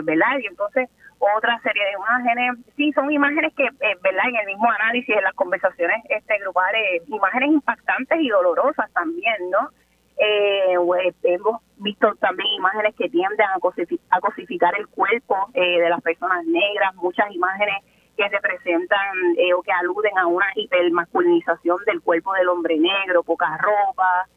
¿verdad? 0.03 0.39
Y 0.41 0.47
entonces 0.47 0.89
otra 1.35 1.59
serie 1.61 1.83
de 1.85 1.91
imágenes. 1.91 2.65
Sí, 2.75 2.91
son 2.93 3.11
imágenes 3.11 3.53
que, 3.55 3.65
eh, 3.65 3.97
¿verdad? 4.01 4.25
En 4.29 4.35
el 4.37 4.45
mismo 4.47 4.69
análisis, 4.71 5.15
en 5.15 5.23
las 5.23 5.33
conversaciones 5.33 6.03
este 6.09 6.39
grupales, 6.39 7.03
imágenes 7.07 7.49
impactantes 7.51 8.19
y 8.19 8.29
dolorosas 8.29 8.91
también, 8.93 9.35
¿no? 9.51 9.69
Eh, 10.17 10.75
pues, 10.85 11.15
hemos 11.23 11.61
visto 11.77 12.13
también 12.15 12.47
imágenes 12.53 12.95
que 12.95 13.09
tienden 13.09 13.47
a, 13.47 14.19
cosificar 14.19 14.73
el 14.77 14.87
cuerpo 14.87 15.49
eh, 15.53 15.81
de 15.81 15.89
las 15.89 16.01
personas 16.01 16.45
negras, 16.45 16.93
muchas 16.95 17.31
imágenes 17.31 17.77
que 18.17 18.27
representan 18.27 19.35
eh, 19.37 19.53
o 19.53 19.61
que 19.61 19.71
aluden 19.71 20.17
a 20.17 20.27
una 20.27 20.45
hipermasculinización 20.55 21.77
del 21.85 22.01
cuerpo 22.01 22.33
del 22.33 22.49
hombre 22.49 22.77
negro, 22.77 23.23
poca 23.23 23.57
ropa, 23.57 24.27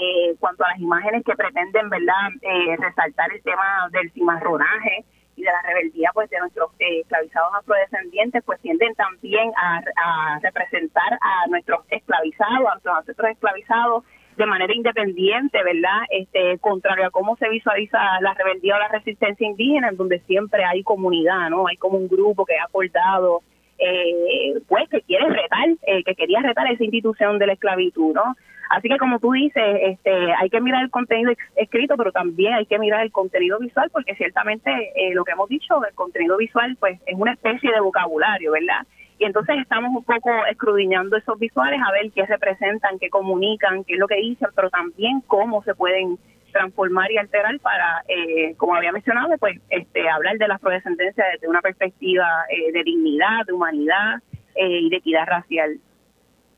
eh, 0.00 0.34
cuanto 0.38 0.64
a 0.64 0.70
las 0.70 0.80
imágenes 0.80 1.24
que 1.24 1.34
pretenden, 1.34 1.88
¿verdad?, 1.90 2.30
eh, 2.42 2.76
resaltar 2.78 3.32
el 3.32 3.42
tema 3.42 3.88
del 3.92 4.10
cimarronaje, 4.12 5.04
y 5.38 5.42
de 5.42 5.52
la 5.52 5.62
rebeldía 5.62 6.10
pues 6.12 6.28
de 6.30 6.38
nuestros 6.40 6.72
eh, 6.80 7.00
esclavizados 7.00 7.54
afrodescendientes 7.54 8.42
pues 8.44 8.60
tienden 8.60 8.92
también 8.96 9.52
a, 9.56 9.80
a, 9.96 10.38
representar 10.40 11.12
a 11.20 11.46
nuestros 11.48 11.84
esclavizados, 11.90 12.66
a 12.66 12.72
nuestros 12.72 12.96
ancestros 12.96 13.30
esclavizados 13.30 14.04
de 14.36 14.46
manera 14.46 14.72
independiente, 14.74 15.62
¿verdad? 15.62 16.02
Este, 16.10 16.58
contrario 16.58 17.06
a 17.06 17.10
cómo 17.10 17.36
se 17.36 17.48
visualiza 17.48 17.98
la 18.20 18.34
rebeldía 18.34 18.76
o 18.76 18.78
la 18.78 18.88
resistencia 18.88 19.46
indígena, 19.46 19.88
en 19.88 19.96
donde 19.96 20.20
siempre 20.20 20.64
hay 20.64 20.82
comunidad, 20.82 21.50
¿no? 21.50 21.66
Hay 21.66 21.76
como 21.76 21.98
un 21.98 22.08
grupo 22.08 22.44
que 22.44 22.56
ha 22.56 22.64
acordado, 22.64 23.42
eh, 23.78 24.54
pues, 24.68 24.88
que 24.88 25.00
quiere 25.02 25.28
retar, 25.28 25.68
eh, 25.86 26.02
que 26.04 26.14
quería 26.14 26.40
retar 26.40 26.70
esa 26.70 26.84
institución 26.84 27.38
de 27.38 27.46
la 27.46 27.52
esclavitud, 27.54 28.14
¿no? 28.14 28.36
Así 28.70 28.88
que 28.88 28.98
como 28.98 29.18
tú 29.18 29.32
dices, 29.32 29.64
este, 29.82 30.32
hay 30.34 30.50
que 30.50 30.60
mirar 30.60 30.84
el 30.84 30.90
contenido 30.90 31.32
escrito, 31.56 31.96
pero 31.96 32.12
también 32.12 32.52
hay 32.52 32.66
que 32.66 32.78
mirar 32.78 33.02
el 33.02 33.12
contenido 33.12 33.58
visual, 33.58 33.88
porque 33.90 34.14
ciertamente 34.14 34.70
eh, 34.94 35.14
lo 35.14 35.24
que 35.24 35.32
hemos 35.32 35.48
dicho, 35.48 35.82
el 35.84 35.94
contenido 35.94 36.36
visual, 36.36 36.76
pues, 36.78 37.00
es 37.06 37.14
una 37.14 37.32
especie 37.32 37.72
de 37.72 37.80
vocabulario, 37.80 38.52
¿verdad? 38.52 38.86
Y 39.18 39.24
entonces 39.24 39.56
estamos 39.58 39.90
un 39.96 40.04
poco 40.04 40.30
escrudiñando 40.46 41.16
esos 41.16 41.38
visuales 41.38 41.80
a 41.84 41.92
ver 41.92 42.12
qué 42.12 42.24
representan, 42.26 42.98
qué 42.98 43.08
comunican, 43.08 43.84
qué 43.84 43.94
es 43.94 43.98
lo 43.98 44.06
que 44.06 44.16
dicen, 44.16 44.48
pero 44.54 44.70
también 44.70 45.22
cómo 45.26 45.62
se 45.64 45.74
pueden 45.74 46.18
transformar 46.52 47.10
y 47.10 47.18
alterar 47.18 47.58
para, 47.60 48.04
eh, 48.08 48.54
como 48.56 48.74
había 48.74 48.92
mencionado, 48.92 49.36
pues 49.38 49.60
este, 49.70 50.08
hablar 50.08 50.38
de 50.38 50.48
la 50.48 50.54
afrodescendencia 50.56 51.24
desde 51.32 51.48
una 51.48 51.60
perspectiva 51.60 52.26
eh, 52.50 52.72
de 52.72 52.82
dignidad, 52.82 53.46
de 53.46 53.52
humanidad 53.52 54.22
eh, 54.54 54.80
y 54.80 54.90
de 54.90 54.96
equidad 54.96 55.26
racial. 55.26 55.78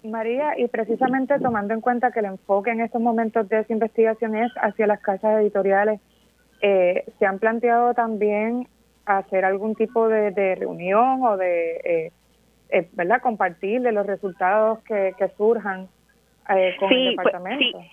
María, 0.03 0.59
y 0.59 0.67
precisamente 0.69 1.39
tomando 1.39 1.75
en 1.75 1.83
cuenta 1.83 2.11
que 2.11 2.21
el 2.21 2.27
enfoque 2.27 2.71
en 2.71 2.81
estos 2.81 3.03
momentos 3.03 3.49
de 3.49 3.61
esa 3.61 3.73
investigación 3.73 4.35
es 4.35 4.51
hacia 4.57 4.87
las 4.87 5.01
casas 5.01 5.41
editoriales, 5.41 6.01
¿se 6.61 7.27
han 7.27 7.39
planteado 7.39 7.93
también 7.95 8.67
hacer 9.05 9.45
algún 9.45 9.75
tipo 9.75 10.09
de, 10.09 10.31
de 10.31 10.55
reunión 10.55 11.23
o 11.23 11.37
de 11.37 12.13
eh, 12.71 12.89
¿verdad? 12.93 13.21
compartir 13.21 13.83
de 13.83 13.93
los 13.93 14.07
resultados 14.07 14.81
que, 14.85 15.15
que 15.19 15.29
surjan 15.37 15.89
eh, 16.49 16.77
con 16.79 16.93
el 16.93 17.15
pues, 17.17 17.27
departamento. 17.27 17.79
sí. 17.81 17.89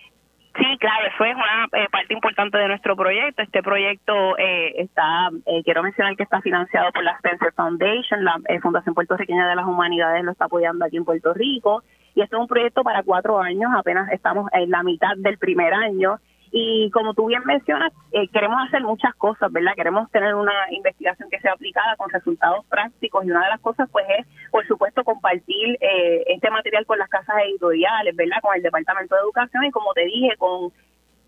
Sí, 0.57 0.77
claro, 0.79 1.07
eso 1.07 1.23
es 1.23 1.35
una 1.35 1.65
eh, 1.73 1.87
parte 1.91 2.13
importante 2.13 2.57
de 2.57 2.67
nuestro 2.67 2.95
proyecto. 2.95 3.41
Este 3.43 3.61
proyecto 3.61 4.37
eh, 4.37 4.73
está, 4.81 5.29
quiero 5.63 5.83
mencionar 5.83 6.15
que 6.15 6.23
está 6.23 6.41
financiado 6.41 6.91
por 6.91 7.03
la 7.03 7.11
Spencer 7.11 7.53
Foundation, 7.53 8.23
la 8.23 8.39
Fundación 8.61 8.95
Puertorriqueña 8.95 9.47
de 9.47 9.55
las 9.55 9.65
Humanidades 9.65 10.23
lo 10.23 10.31
está 10.31 10.45
apoyando 10.45 10.85
aquí 10.85 10.97
en 10.97 11.05
Puerto 11.05 11.33
Rico. 11.33 11.83
Y 12.15 12.21
esto 12.21 12.37
es 12.37 12.41
un 12.41 12.47
proyecto 12.47 12.83
para 12.83 13.03
cuatro 13.03 13.39
años, 13.39 13.71
apenas 13.77 14.11
estamos 14.11 14.49
en 14.51 14.71
la 14.71 14.81
mitad 14.81 15.15
del 15.17 15.37
primer 15.37 15.73
año 15.73 16.19
y 16.59 16.89
como 16.91 17.13
tú 17.13 17.27
bien 17.27 17.43
mencionas, 17.45 17.93
eh, 18.11 18.27
queremos 18.29 18.57
hacer 18.67 18.81
muchas 18.81 19.13
cosas, 19.15 19.51
¿verdad? 19.51 19.73
Queremos 19.75 20.09
tener 20.09 20.33
una 20.33 20.53
investigación 20.71 21.29
que 21.29 21.39
sea 21.39 21.53
aplicada 21.53 21.95
con 21.97 22.09
resultados 22.09 22.65
prácticos 22.65 23.25
y 23.25 23.31
una 23.31 23.43
de 23.43 23.49
las 23.49 23.61
cosas, 23.61 23.87
pues, 23.91 24.05
es, 24.17 24.25
por 24.49 24.65
supuesto, 24.65 25.03
compartir 25.03 25.77
eh, 25.79 26.23
este 26.27 26.49
material 26.49 26.85
con 26.87 26.97
las 26.97 27.09
casas 27.09 27.35
editoriales, 27.45 28.15
¿verdad? 28.15 28.37
Con 28.41 28.55
el 28.55 28.63
Departamento 28.63 29.13
de 29.15 29.21
Educación 29.21 29.65
y, 29.65 29.71
como 29.71 29.93
te 29.93 30.05
dije, 30.05 30.35
con 30.37 30.71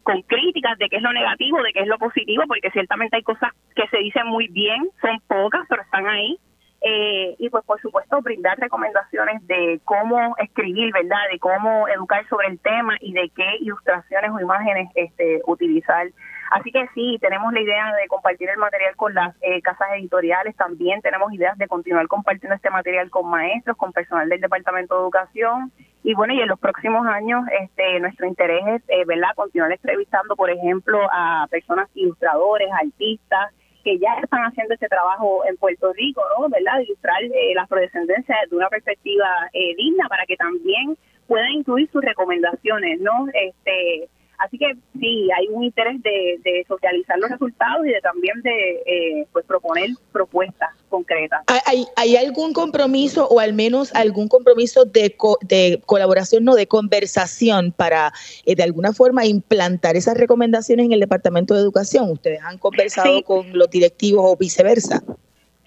con 0.02 0.22
críticas 0.24 0.76
de 0.80 0.90
qué 0.90 0.96
es 0.96 1.04
lo 1.04 1.14
negativo, 1.14 1.62
de 1.62 1.72
qué 1.72 1.82
es 1.82 1.88
lo 1.88 2.00
positivo, 2.00 2.44
porque 2.48 2.72
ciertamente 2.72 3.18
hay 3.18 3.22
cosas 3.22 3.52
que 3.76 3.88
se 3.90 3.98
dicen 3.98 4.26
muy 4.26 4.48
bien, 4.48 4.90
son 5.02 5.20
pocas, 5.28 5.68
pero 5.70 5.84
están 5.84 6.08
ahí, 6.08 6.40
eh, 6.82 7.36
y 7.38 7.50
pues 7.50 7.66
por 7.66 7.80
supuesto 7.82 8.22
brindar 8.22 8.58
recomendaciones 8.58 9.46
de 9.48 9.82
cómo 9.84 10.36
escribir, 10.38 10.94
¿verdad? 10.94 11.30
De 11.32 11.40
cómo 11.40 11.88
educar 11.88 12.28
sobre 12.30 12.48
el 12.48 12.60
tema 12.60 12.96
y 13.02 13.14
de 13.14 13.30
qué 13.36 13.58
ilustraciones 13.60 14.32
o 14.32 14.40
imágenes 14.40 14.90
este, 14.96 15.42
utilizar. 15.46 16.08
Así 16.52 16.72
que 16.72 16.88
sí, 16.96 17.18
tenemos 17.22 17.54
la 17.54 17.62
idea 17.62 17.94
de 17.96 18.08
compartir 18.08 18.50
el 18.50 18.58
material 18.58 18.96
con 18.96 19.14
las 19.14 19.36
eh, 19.42 19.62
casas 19.62 19.90
editoriales, 19.98 20.56
también 20.56 21.02
tenemos 21.02 21.32
ideas 21.32 21.58
de 21.58 21.68
continuar 21.68 22.08
compartiendo 22.08 22.56
este 22.56 22.72
material 22.72 23.10
con 23.12 23.30
maestros, 23.30 23.78
con 23.78 23.92
personal 23.92 24.28
del 24.30 24.42
Departamento 24.42 24.96
de 24.96 25.02
Educación 25.02 25.72
y 26.02 26.14
bueno, 26.14 26.34
y 26.34 26.40
en 26.42 26.48
los 26.48 26.60
próximos 26.60 27.06
años 27.06 27.44
este 27.62 28.00
nuestro 28.00 28.26
interés 28.26 28.64
es, 28.68 28.82
eh, 28.88 29.04
¿verdad?, 29.06 29.30
continuar 29.36 29.72
entrevistando, 29.72 30.36
por 30.36 30.50
ejemplo, 30.50 31.00
a 31.12 31.46
personas 31.52 31.90
ilustradores, 31.94 32.70
artistas, 32.72 33.54
que 33.90 33.98
ya 33.98 34.20
están 34.22 34.42
haciendo 34.42 34.76
este 34.76 34.88
trabajo 34.88 35.44
en 35.50 35.58
Puerto 35.58 35.92
Rico, 35.94 36.22
¿no? 36.38 36.48
¿Verdad? 36.48 36.78
De 36.78 36.84
ilustrar 36.84 37.24
eh, 37.24 37.54
la 37.56 37.64
afrodescendencia 37.64 38.36
desde 38.44 38.56
una 38.56 38.70
perspectiva 38.70 39.26
eh, 39.52 39.76
digna 39.76 40.08
para 40.08 40.28
que 40.28 40.38
también 40.38 40.96
puedan 41.26 41.50
incluir 41.54 41.90
sus 41.92 42.04
recomendaciones, 42.04 43.02
¿no? 43.02 43.26
Este, 43.34 44.08
Así 44.40 44.58
que 44.58 44.74
sí, 45.00 45.30
hay 45.38 45.48
un 45.50 45.64
interés 45.64 46.02
de, 46.02 46.66
socializar 46.68 47.18
los 47.20 47.30
resultados 47.30 47.86
y 47.86 47.90
de 47.90 48.02
también 48.02 48.42
de 48.42 48.82
eh, 48.86 49.28
pues 49.34 49.46
proponer 49.46 49.90
propuestas 50.12 50.70
concretas. 50.88 51.44
¿Hay, 51.66 51.86
¿Hay 51.96 52.16
algún 52.16 52.54
compromiso 52.54 53.28
o 53.28 53.40
al 53.40 53.54
menos 53.54 53.94
algún 53.94 54.28
compromiso 54.28 54.86
de, 54.86 55.16
de 55.42 55.82
colaboración, 55.86 56.46
no 56.46 56.56
de 56.56 56.68
conversación 56.68 57.72
para 57.72 58.14
eh, 58.46 58.56
de 58.56 58.64
alguna 58.64 58.94
forma 58.94 59.26
implantar 59.26 59.98
esas 59.98 60.18
recomendaciones 60.18 60.86
en 60.86 60.94
el 60.94 61.02
Departamento 61.02 61.54
de 61.54 61.62
Educación? 61.62 62.10
¿Ustedes 62.10 62.40
han 62.44 62.58
conversado 62.58 63.22
con 63.24 63.58
los 63.58 63.70
directivos 63.70 64.24
o 64.26 64.38
viceversa? 64.38 65.04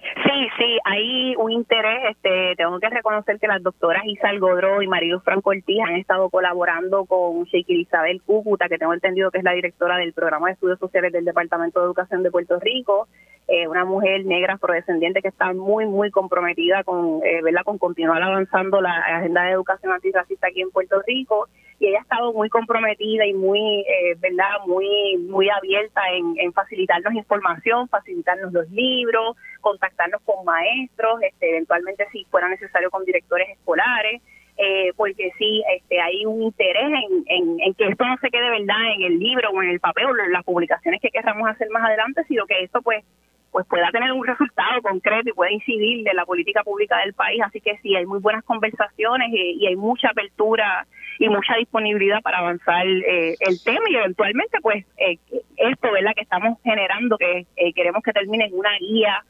Sí, 0.03 0.49
sí, 0.59 0.79
hay 0.85 1.35
un 1.37 1.53
interés. 1.53 2.11
Este, 2.11 2.55
tengo 2.57 2.79
que 2.81 2.89
reconocer 2.91 3.39
que 3.39 3.47
las 3.47 3.63
doctoras 3.63 4.05
Isa 4.05 4.33
Godró 4.39 4.83
y 4.83 4.89
Marilu 4.89 5.21
Franco 5.21 5.51
Ortiz 5.51 5.81
han 5.87 5.97
estado 5.97 6.29
colaborando 6.29 7.05
con 7.05 7.45
Sheikh 7.45 7.71
Isabel 7.71 8.21
Cúcuta, 8.23 8.69
que 8.69 8.79
tengo 8.79 8.95
entendido 8.95 9.31
que 9.31 9.39
es 9.39 9.45
la 9.45 9.53
directora 9.53 9.97
del 9.97 10.13
programa 10.13 10.49
de 10.49 10.55
estudios 10.55 10.79
sociales 10.79 11.13
del 11.13 11.25
Departamento 11.25 11.81
de 11.81 11.87
Educación 11.87 12.23
de 12.23 12.31
Puerto 12.31 12.59
Rico. 12.59 13.07
Eh, 13.49 13.69
una 13.69 13.85
mujer 13.85 14.25
negra 14.25 14.55
afrodescendiente 14.55 15.23
que 15.23 15.29
está 15.29 15.53
muy, 15.53 15.87
muy 15.87 16.11
comprometida 16.11 16.85
con, 16.85 17.21
eh, 17.25 17.41
¿verdad? 17.43 17.63
con 17.65 17.79
continuar 17.79 18.23
avanzando 18.23 18.81
la 18.81 18.97
agenda 18.99 19.45
de 19.45 19.53
educación 19.53 19.93
antirracista 19.93 20.49
aquí 20.49 20.63
en 20.63 20.71
Puerto 20.71 21.01
Rico 21.07 21.49
y 21.83 21.89
ella 21.89 21.99
ha 21.99 22.03
estado 22.03 22.33
muy 22.33 22.49
comprometida 22.49 23.27
y 23.27 23.35
muy, 23.35 23.81
eh, 23.81 24.15
¿verdad?, 24.21 24.61
muy, 24.69 25.17
muy 25.19 25.51
abierta 25.51 26.01
en, 26.13 26.53
facilitarnos 26.53 27.13
información, 27.15 27.89
facilitarnos 27.89 28.53
los 28.53 28.71
libros, 28.71 29.37
contactarnos 29.61 30.23
con 30.23 30.45
maestros, 30.45 31.21
este, 31.23 31.51
eventualmente 31.51 32.07
si 32.13 32.25
fuera 32.27 32.49
necesario 32.49 32.89
con 32.89 33.05
directores 33.05 33.49
escolares. 33.51 34.23
Eh, 34.59 34.93
porque 34.97 35.33
sí, 35.39 35.65
este, 35.75 36.01
hay 36.01 36.25
un 36.25 36.43
interés 36.43 36.93
en, 37.27 37.57
en, 37.59 37.75
que 37.75 37.89
esto 37.89 38.05
no 38.05 38.17
se 38.19 38.31
quede 38.31 38.51
verdad 38.51 38.93
en 38.95 39.03
el 39.03 39.19
libro 39.19 39.51
o 39.51 39.63
en 39.63 39.71
el 39.71 39.81
papel 39.81 40.07
o 40.07 40.11
en 40.11 40.31
las 40.31 40.45
publicaciones 40.45 41.01
que 41.01 41.09
queramos 41.09 41.49
hacer 41.49 41.69
más 41.71 41.83
adelante, 41.83 42.23
sino 42.29 42.47
que 42.47 42.63
esto 42.63 42.81
pues 42.83 43.03
pues 43.53 43.67
pueda 43.67 43.91
tener 43.91 44.11
un 44.13 44.27
resultado 44.27 44.81
concreto 44.81 45.29
y 45.29 45.33
pueda 45.35 45.53
incidir 45.53 46.09
en 46.09 46.17
la 46.17 46.25
política 46.25 46.65
pública 46.65 46.99
del 47.05 47.13
país. 47.13 47.43
Así 47.45 47.61
que 47.61 47.77
sí, 47.83 47.95
hay 47.95 48.07
muy 48.07 48.19
buenas 48.19 48.43
conversaciones 48.45 49.29
y, 49.31 49.67
hay 49.67 49.77
mucha 49.77 50.09
apertura 50.09 50.87
y 51.19 51.29
mucha 51.29 51.55
disponibilidad 51.57 52.23
para 52.23 52.39
avanzar 52.39 52.87
eh, 52.87 53.37
el 53.41 53.63
tema 53.63 53.85
y 53.91 53.97
eventualmente 53.97 54.59
pues 54.63 54.87
eh, 54.97 55.19
esto, 55.57 55.93
¿verdad? 55.93 56.13
Que 56.17 56.23
estamos 56.23 56.59
generando, 56.65 57.19
que 57.19 57.47
eh, 57.57 57.73
queremos 57.75 58.03
que 58.03 58.13
termine 58.13 58.47
en 58.47 58.59
una 58.59 58.77
guía 58.79 59.23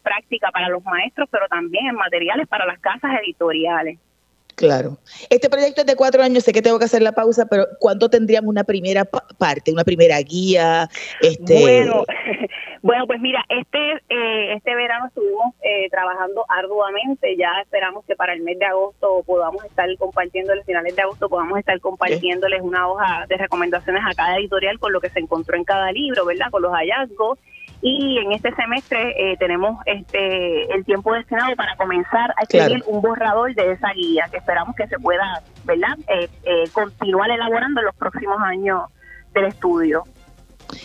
práctica 0.00 0.52
para 0.52 0.68
los 0.68 0.84
maestros, 0.84 1.28
pero 1.28 1.48
también 1.48 1.88
en 1.88 1.96
materiales 1.96 2.46
para 2.46 2.66
las 2.66 2.78
casas 2.78 3.18
editoriales. 3.20 3.98
Claro. 4.56 4.96
Este 5.28 5.50
proyecto 5.50 5.82
es 5.82 5.86
de 5.86 5.96
cuatro 5.96 6.22
años, 6.22 6.42
sé 6.42 6.52
que 6.52 6.62
tengo 6.62 6.78
que 6.78 6.86
hacer 6.86 7.02
la 7.02 7.12
pausa, 7.12 7.44
pero 7.44 7.66
¿cuándo 7.78 8.08
tendríamos 8.08 8.48
una 8.48 8.64
primera 8.64 9.04
parte, 9.04 9.70
una 9.70 9.84
primera 9.84 10.18
guía? 10.22 10.88
Este... 11.20 11.60
Bueno, 11.60 12.04
bueno, 12.82 13.06
pues 13.06 13.20
mira, 13.20 13.44
este 13.50 13.92
eh, 14.08 14.54
este 14.54 14.74
verano 14.74 15.08
estuvimos 15.08 15.54
eh, 15.62 15.90
trabajando 15.90 16.46
arduamente, 16.48 17.36
ya 17.36 17.50
esperamos 17.62 18.06
que 18.06 18.16
para 18.16 18.32
el 18.32 18.40
mes 18.40 18.58
de 18.58 18.64
agosto 18.64 19.22
podamos 19.26 19.62
estar 19.66 19.94
compartiéndoles, 19.98 20.64
finales 20.64 20.96
de 20.96 21.02
agosto 21.02 21.28
podamos 21.28 21.58
estar 21.58 21.78
compartiéndoles 21.80 22.62
una 22.62 22.88
hoja 22.88 23.26
de 23.28 23.36
recomendaciones 23.36 24.02
a 24.06 24.14
cada 24.14 24.38
editorial 24.38 24.78
con 24.78 24.90
lo 24.90 25.02
que 25.02 25.10
se 25.10 25.20
encontró 25.20 25.58
en 25.58 25.64
cada 25.64 25.92
libro, 25.92 26.24
¿verdad? 26.24 26.50
Con 26.50 26.62
los 26.62 26.72
hallazgos 26.72 27.38
y 27.82 28.18
en 28.18 28.32
este 28.32 28.54
semestre 28.54 29.32
eh, 29.32 29.36
tenemos 29.38 29.78
este 29.86 30.72
el 30.74 30.84
tiempo 30.84 31.12
destinado 31.12 31.54
para 31.56 31.76
comenzar 31.76 32.30
a 32.36 32.42
escribir 32.42 32.82
un 32.86 33.02
borrador 33.02 33.54
de 33.54 33.72
esa 33.72 33.92
guía 33.92 34.26
que 34.30 34.38
esperamos 34.38 34.74
que 34.74 34.86
se 34.86 34.98
pueda, 34.98 35.42
¿verdad? 35.64 35.96
Eh, 36.08 36.28
eh, 36.44 36.64
continuar 36.72 37.30
elaborando 37.30 37.80
en 37.80 37.86
los 37.86 37.94
próximos 37.96 38.38
años 38.40 38.82
del 39.34 39.46
estudio. 39.46 40.04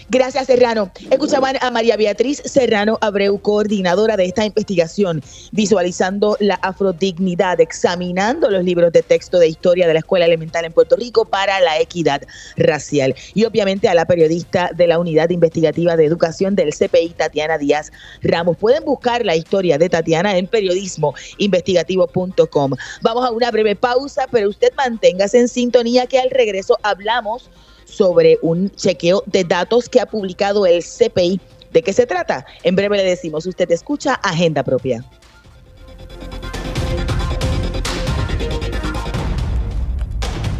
Gracias, 0.09 0.47
Serrano. 0.47 0.91
Escuchaban 1.09 1.57
a 1.61 1.71
María 1.71 1.97
Beatriz 1.97 2.41
Serrano 2.45 2.97
Abreu, 3.01 3.39
coordinadora 3.39 4.17
de 4.17 4.25
esta 4.25 4.45
investigación, 4.45 5.21
visualizando 5.51 6.37
la 6.39 6.55
afrodignidad, 6.55 7.59
examinando 7.59 8.49
los 8.49 8.63
libros 8.63 8.91
de 8.91 9.03
texto 9.03 9.39
de 9.39 9.47
historia 9.47 9.87
de 9.87 9.93
la 9.93 9.99
Escuela 9.99 10.25
Elemental 10.25 10.65
en 10.65 10.73
Puerto 10.73 10.95
Rico 10.95 11.25
para 11.25 11.59
la 11.59 11.79
equidad 11.79 12.21
racial. 12.57 13.15
Y 13.33 13.45
obviamente 13.45 13.87
a 13.87 13.93
la 13.93 14.05
periodista 14.05 14.71
de 14.75 14.87
la 14.87 14.99
Unidad 14.99 15.29
Investigativa 15.29 15.95
de 15.95 16.05
Educación 16.05 16.55
del 16.55 16.73
CPI, 16.73 17.13
Tatiana 17.17 17.57
Díaz 17.57 17.91
Ramos. 18.21 18.57
Pueden 18.57 18.85
buscar 18.85 19.25
la 19.25 19.35
historia 19.35 19.77
de 19.77 19.89
Tatiana 19.89 20.37
en 20.37 20.47
periodismoinvestigativo.com. 20.47 22.73
Vamos 23.01 23.25
a 23.25 23.31
una 23.31 23.51
breve 23.51 23.75
pausa, 23.75 24.27
pero 24.31 24.49
usted 24.49 24.71
manténgase 24.75 25.39
en 25.39 25.47
sintonía 25.47 26.07
que 26.07 26.19
al 26.19 26.29
regreso 26.29 26.77
hablamos 26.83 27.49
sobre 27.91 28.39
un 28.41 28.71
chequeo 28.71 29.23
de 29.25 29.43
datos 29.43 29.89
que 29.89 29.99
ha 29.99 30.05
publicado 30.05 30.65
el 30.65 30.83
CPI 30.83 31.39
¿De 31.71 31.81
qué 31.81 31.93
se 31.93 32.05
trata? 32.05 32.45
En 32.63 32.75
breve 32.75 32.97
le 32.97 33.03
decimos, 33.03 33.45
usted 33.45 33.69
escucha 33.71 34.15
Agenda 34.15 34.63
Propia. 34.63 35.05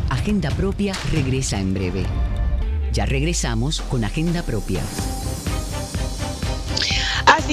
Agenda 0.10 0.50
Propia 0.52 0.94
regresa 1.12 1.60
en 1.60 1.74
breve. 1.74 2.06
Ya 2.94 3.06
regresamos 3.06 3.82
con 3.82 4.04
Agenda 4.06 4.44
Propia. 4.44 4.82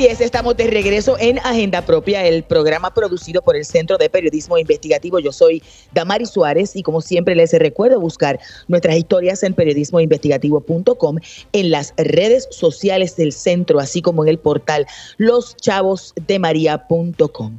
Es, 0.07 0.21
estamos 0.21 0.57
de 0.57 0.69
regreso 0.69 1.17
en 1.19 1.41
Agenda 1.41 1.83
Propia, 1.83 2.25
el 2.25 2.45
programa 2.45 2.95
producido 2.95 3.43
por 3.43 3.57
el 3.57 3.65
Centro 3.65 3.99
de 3.99 4.09
Periodismo 4.09 4.57
Investigativo. 4.57 5.19
Yo 5.19 5.33
soy 5.33 5.61
Damari 5.93 6.25
Suárez 6.25 6.77
y 6.77 6.85
como 6.85 7.01
siempre 7.01 7.35
les 7.35 7.53
recuerdo 7.53 7.99
buscar 7.99 8.39
nuestras 8.69 8.97
historias 8.97 9.43
en 9.43 9.55
periodismoinvestigativo.com, 9.55 11.17
en 11.53 11.71
las 11.73 11.95
redes 11.97 12.47
sociales 12.53 13.17
del 13.17 13.33
centro, 13.33 13.81
así 13.81 14.01
como 14.01 14.23
en 14.23 14.29
el 14.29 14.39
portal 14.39 14.87
loschavosdemaria.com. 15.17 17.59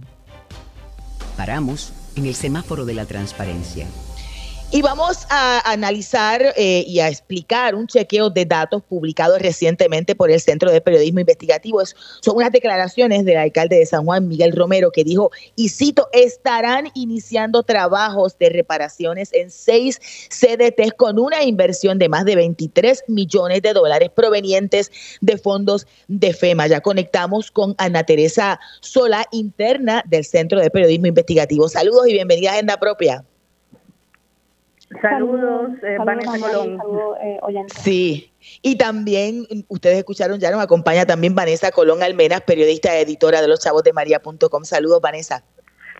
Paramos 1.36 1.92
en 2.16 2.26
el 2.26 2.36
semáforo 2.36 2.86
de 2.86 2.94
la 2.94 3.06
transparencia. 3.06 3.86
Y 4.72 4.84
vamos 4.84 5.26
a 5.32 5.72
analizar 5.72 6.54
eh, 6.56 6.84
y 6.86 7.00
a 7.00 7.10
explicar 7.10 7.74
un 7.74 7.88
chequeo 7.88 8.30
de 8.30 8.46
datos 8.46 8.84
publicados 8.84 9.42
recientemente 9.42 10.14
por 10.14 10.30
el 10.30 10.40
Centro 10.40 10.72
de 10.72 10.80
Periodismo 10.80 11.22
Investigativo. 11.22 11.82
son 11.86 12.36
unas 12.36 12.52
declaraciones 12.52 13.26
del 13.26 13.38
alcalde 13.38 13.80
de 13.80 13.88
San 13.88 14.06
Juan, 14.06 14.28
Miguel 14.28 14.56
Romero, 14.56 14.92
que 14.92 15.04
dijo, 15.04 15.32
y 15.56 15.70
cito, 15.70 16.08
estarán 16.14 16.92
iniciando 16.94 17.64
trabajos 17.64 18.38
de 18.38 18.50
reparaciones 18.50 19.34
en 19.34 19.50
seis 19.50 20.00
CDTs 20.30 20.94
con 20.96 21.18
una 21.18 21.44
inversión 21.44 21.98
de 21.98 22.08
más 22.08 22.26
de 22.26 22.36
23 22.36 23.06
millones 23.08 23.64
de 23.64 23.74
dólares 23.74 24.12
provenientes 24.16 24.92
de 25.20 25.40
fondos 25.40 25.88
de 26.08 26.32
FEMA. 26.32 26.68
Ya 26.68 26.82
conectamos 26.82 27.50
con 27.50 27.74
Ana 27.80 28.04
Teresa 28.04 28.60
Sola, 28.82 29.26
interna 29.32 30.04
del 30.06 30.26
Centro 30.26 30.60
de 30.62 30.70
Periodismo 30.70 31.08
Investigativo. 31.08 31.68
Saludos 31.68 32.08
y 32.08 32.14
bienvenida 32.14 32.52
a 32.52 32.54
Agenda 32.54 32.78
Propia. 32.78 33.26
Saludos, 35.02 35.72
eh, 35.84 35.98
Vanessa 36.04 36.40
Colón. 36.40 36.80
Eh, 37.22 37.40
sí, 37.68 38.32
y 38.64 38.76
también 38.76 39.46
ustedes 39.68 40.00
escucharon 40.00 40.40
ya, 40.40 40.50
nos 40.50 40.62
acompaña 40.62 41.06
también 41.06 41.36
Vanessa 41.36 41.72
Colón 41.72 42.02
Almenas, 42.02 42.42
periodista 42.42 42.96
e 42.96 43.02
editora 43.02 43.42
de 43.42 43.48
los 43.48 43.60
chavos 43.60 43.84
de 43.84 43.94
María.com. 43.94 44.64
Saludos, 44.64 45.00
Vanessa. 45.00 45.44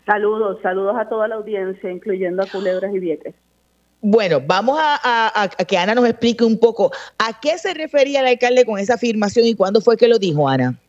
Saludos, 0.08 0.58
saludos 0.64 0.96
a 0.98 1.08
toda 1.08 1.28
la 1.28 1.36
audiencia, 1.36 1.92
incluyendo 1.92 2.42
a 2.42 2.48
Culebras 2.48 2.94
y 2.94 3.00
Vieques. 3.00 3.36
Bueno, 4.02 4.42
vamos 4.44 4.80
a, 4.82 5.44
a, 5.44 5.48
que 5.66 5.78
Ana 5.78 5.94
nos 5.94 6.08
explique 6.08 6.44
un 6.44 6.58
poco 6.58 6.92
a 7.18 7.40
qué 7.40 7.58
se 7.58 7.74
refería 7.76 8.22
el 8.22 8.28
alcalde 8.28 8.66
con 8.66 8.80
esa 8.80 8.96
afirmación 8.96 9.46
y 9.46 9.56
cuándo 9.56 9.82
fue 9.82 9.98
que 9.98 10.08
lo 10.08 10.18
dijo, 10.18 10.50
Ana. 10.50 10.80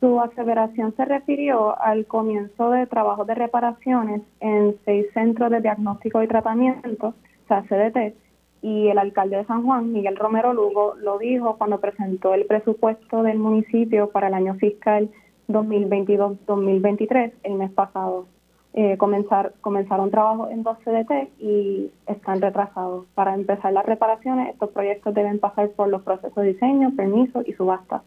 Su 0.00 0.20
aseveración 0.20 0.94
se 0.94 1.04
refirió 1.04 1.80
al 1.80 2.06
comienzo 2.06 2.70
de 2.70 2.86
trabajos 2.86 3.26
de 3.26 3.34
reparaciones 3.34 4.22
en 4.40 4.76
seis 4.84 5.06
centros 5.14 5.50
de 5.50 5.60
diagnóstico 5.60 6.22
y 6.22 6.28
tratamiento, 6.28 7.08
o 7.08 7.48
sea, 7.48 7.62
CDT, 7.62 8.14
y 8.62 8.88
el 8.88 8.98
alcalde 8.98 9.36
de 9.36 9.44
San 9.44 9.64
Juan, 9.64 9.92
Miguel 9.92 10.16
Romero 10.16 10.52
Lugo, 10.52 10.94
lo 10.96 11.18
dijo 11.18 11.56
cuando 11.56 11.80
presentó 11.80 12.34
el 12.34 12.46
presupuesto 12.46 13.22
del 13.22 13.38
municipio 13.38 14.10
para 14.10 14.28
el 14.28 14.34
año 14.34 14.54
fiscal 14.54 15.08
2022-2023 15.48 17.32
el 17.44 17.54
mes 17.54 17.70
pasado. 17.70 18.26
Eh, 18.74 18.98
comenzar, 18.98 19.54
comenzaron 19.62 20.10
trabajo 20.10 20.50
en 20.50 20.62
dos 20.62 20.76
CDT 20.84 21.40
y 21.40 21.90
están 22.06 22.42
retrasados. 22.42 23.06
Para 23.14 23.34
empezar 23.34 23.72
las 23.72 23.86
reparaciones, 23.86 24.50
estos 24.50 24.70
proyectos 24.70 25.14
deben 25.14 25.38
pasar 25.38 25.70
por 25.70 25.88
los 25.88 26.02
procesos 26.02 26.34
de 26.34 26.52
diseño, 26.52 26.92
permiso 26.94 27.42
y 27.46 27.54
subasta. 27.54 28.02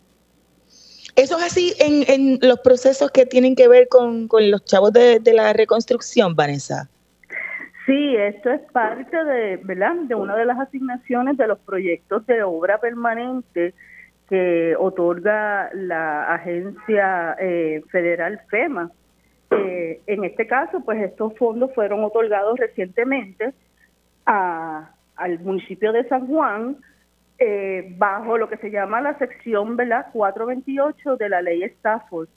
Eso 1.19 1.37
es 1.37 1.43
así 1.43 1.73
en, 1.79 2.39
los 2.41 2.61
procesos 2.61 3.11
que 3.11 3.25
tienen 3.25 3.53
que 3.53 3.67
ver 3.67 3.89
con, 3.89 4.29
los 4.31 4.63
chavos 4.63 4.93
de, 4.93 5.19
la 5.33 5.51
reconstrucción, 5.51 6.33
Vanessa. 6.33 6.87
Sí, 7.85 8.15
esto 8.15 8.49
es 8.51 8.61
parte 8.71 9.25
de, 9.25 9.57
¿verdad? 9.57 9.95
de 10.03 10.15
una 10.15 10.37
de 10.37 10.45
las 10.45 10.57
asignaciones 10.57 11.35
de 11.35 11.47
los 11.47 11.59
proyectos 11.59 12.25
de 12.25 12.41
obra 12.43 12.79
permanente 12.79 13.73
que 14.29 14.77
otorga 14.79 15.69
la 15.73 16.33
agencia 16.35 17.35
eh, 17.37 17.81
federal 17.91 18.39
FEMA. 18.49 18.89
Eh, 19.51 19.99
en 20.07 20.23
este 20.23 20.47
caso, 20.47 20.79
pues 20.85 21.01
estos 21.01 21.35
fondos 21.37 21.73
fueron 21.75 22.01
otorgados 22.05 22.57
recientemente 22.57 23.51
al 24.23 25.39
municipio 25.39 25.91
de 25.91 26.07
San 26.07 26.27
Juan 26.27 26.77
eh, 27.39 27.93
bajo 27.97 28.37
lo 28.37 28.49
que 28.49 28.57
se 28.57 28.69
llama 28.69 29.01
la 29.01 29.17
sección 29.17 29.77
¿verdad? 29.77 30.07
428 30.13 31.17
de 31.17 31.29
la 31.29 31.41
ley 31.41 31.63
Stafford. 31.63 32.27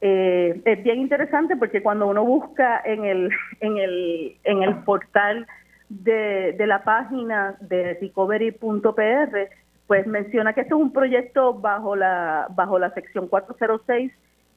Eh, 0.00 0.60
es 0.64 0.84
bien 0.84 1.00
interesante 1.00 1.56
porque 1.56 1.82
cuando 1.82 2.06
uno 2.06 2.24
busca 2.24 2.82
en 2.84 3.04
el, 3.04 3.30
en 3.60 3.78
el, 3.78 4.36
en 4.44 4.62
el 4.62 4.76
portal 4.84 5.46
de, 5.88 6.52
de 6.52 6.66
la 6.66 6.84
página 6.84 7.56
de 7.60 7.94
recovery.pr, 8.00 9.48
pues 9.86 10.06
menciona 10.06 10.52
que 10.52 10.62
este 10.62 10.74
es 10.74 10.80
un 10.80 10.92
proyecto 10.92 11.54
bajo 11.54 11.96
la, 11.96 12.46
bajo 12.50 12.78
la 12.78 12.90
sección 12.90 13.28
406 13.28 14.12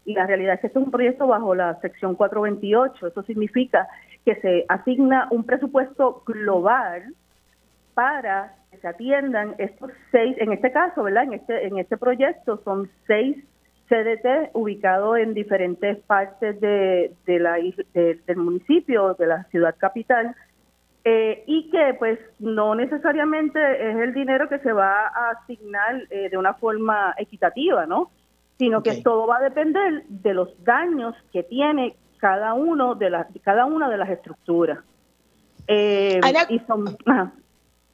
y 0.05 0.13
la 0.13 0.25
realidad 0.25 0.55
es 0.55 0.61
que 0.61 0.67
este 0.67 0.79
es 0.79 0.85
un 0.85 0.91
proyecto 0.91 1.27
bajo 1.27 1.53
la 1.53 1.79
sección 1.81 2.15
428. 2.15 3.07
Eso 3.07 3.23
significa 3.23 3.87
que 4.25 4.35
se 4.35 4.65
asigna 4.69 5.27
un 5.31 5.43
presupuesto 5.43 6.23
global 6.25 7.13
para 7.93 8.56
que 8.77 8.81
se 8.81 8.87
atiendan 8.87 9.55
estos 9.57 9.91
seis, 10.11 10.35
en 10.39 10.51
este 10.51 10.71
caso, 10.71 11.03
¿verdad? 11.03 11.23
En 11.23 11.33
este, 11.33 11.67
en 11.67 11.77
este 11.77 11.97
proyecto 11.97 12.61
son 12.63 12.89
seis 13.05 13.37
CDT 13.89 14.51
ubicados 14.53 15.17
en 15.17 15.33
diferentes 15.33 15.97
partes 15.99 16.59
de, 16.59 17.13
la, 17.25 17.57
del 17.93 18.37
municipio, 18.37 19.13
de 19.13 19.27
la 19.27 19.43
ciudad 19.45 19.75
capital, 19.77 20.35
eh, 21.03 21.43
y 21.47 21.69
que 21.69 21.95
pues 21.97 22.19
no 22.39 22.75
necesariamente 22.75 23.59
es 23.89 23.95
el 23.97 24.13
dinero 24.13 24.49
que 24.49 24.59
se 24.59 24.73
va 24.73 25.07
a 25.07 25.29
asignar 25.31 26.03
eh, 26.09 26.29
de 26.29 26.37
una 26.37 26.53
forma 26.55 27.15
equitativa, 27.17 27.85
¿no? 27.85 28.11
Sino 28.57 28.83
que 28.83 29.01
todo 29.01 29.27
va 29.27 29.37
a 29.37 29.41
depender 29.41 30.03
de 30.09 30.33
los 30.33 30.49
daños 30.65 31.15
que 31.31 31.43
tiene 31.43 31.95
cada 32.17 32.55
uno 32.55 32.95
de 32.95 33.09
las 33.09 33.27
cada 33.43 33.65
una 33.65 33.89
de 33.89 33.97
las 33.97 34.09
estructuras. 34.09 34.79
Eh, 35.67 36.19
y 36.49 36.59
son, 36.59 36.97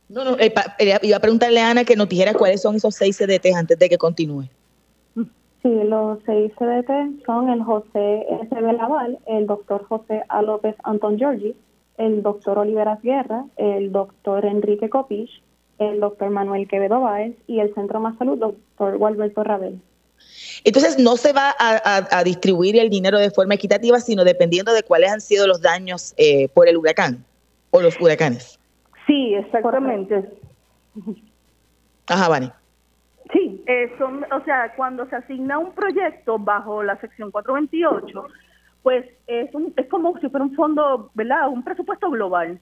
no, 0.10 0.24
no, 0.24 0.38
eh, 0.38 0.54
eh, 0.80 1.00
iba 1.02 1.18
a 1.18 1.20
preguntarle 1.20 1.60
a 1.62 1.70
Ana 1.70 1.86
que 1.86 1.96
nos 1.96 2.10
dijera 2.10 2.34
cuáles 2.34 2.62
son 2.62 2.76
esos 2.76 2.96
seis 2.96 3.18
CDT 3.18 3.56
antes 3.56 3.80
de 3.80 3.90
que 3.90 3.98
continúe. 3.98 4.46
Sí, 5.16 5.70
los 5.86 6.20
seis 6.26 6.52
CDT 6.60 7.26
son 7.26 7.50
el 7.50 7.64
José 7.64 8.26
S. 8.42 8.62
Laval, 8.62 9.18
el 9.28 9.48
doctor 9.48 9.86
José 9.88 10.24
A. 10.28 10.42
López 10.42 10.76
Anton 10.84 11.18
Giorgi, 11.18 11.56
el 11.98 12.22
doctor 12.22 12.60
Olivera 12.60 13.00
Guerra, 13.02 13.46
el 13.56 13.92
doctor 13.94 14.46
Enrique 14.46 14.90
Copich, 14.90 15.42
el 15.80 16.02
doctor 16.02 16.30
Manuel 16.32 16.68
Quevedo 16.68 17.00
Báez 17.00 17.36
y 17.48 17.60
el 17.60 17.74
Centro 17.74 18.02
Más 18.02 18.18
Salud, 18.18 18.38
doctor 18.38 18.98
Gualberto 18.98 19.44
Rabel. 19.44 19.80
Entonces, 20.66 21.00
no 21.00 21.18
se 21.18 21.34
va 21.34 21.56
a, 21.58 22.24
distribuir 22.24 22.78
el 22.78 22.90
dinero 22.90 23.20
de 23.20 23.32
forma 23.32 23.56
equitativa, 23.56 24.00
sino 24.00 24.24
dependiendo 24.24 24.74
de 24.74 24.84
cuáles 24.84 25.12
han 25.12 25.22
sido 25.22 25.48
los 25.48 25.62
daños 25.62 26.14
eh, 26.18 26.48
por 26.50 26.68
el 26.68 26.78
huracán 26.78 27.26
o 27.72 27.82
los 27.82 28.00
huracanes. 28.00 28.60
Sí, 29.08 29.36
exactamente. 29.36 30.30
Ajá, 32.08 32.30
Vani. 32.30 32.52
Sí, 33.32 33.64
eh, 33.68 33.94
son, 33.98 34.26
o 34.32 34.44
sea, 34.44 34.74
cuando 34.76 35.06
se 35.08 35.16
asigna 35.16 35.58
un 35.58 35.72
proyecto 35.74 36.38
bajo 36.38 36.84
la 36.84 37.00
sección 37.00 37.32
428, 37.32 38.28
pues 38.84 39.06
es, 39.28 39.54
un, 39.56 39.74
es 39.78 39.88
como 39.88 40.18
si 40.20 40.30
fuera 40.30 40.46
un 40.46 40.56
fondo, 40.56 41.10
¿verdad? 41.14 41.48
Un 41.50 41.64
presupuesto 41.64 42.10
global. 42.10 42.60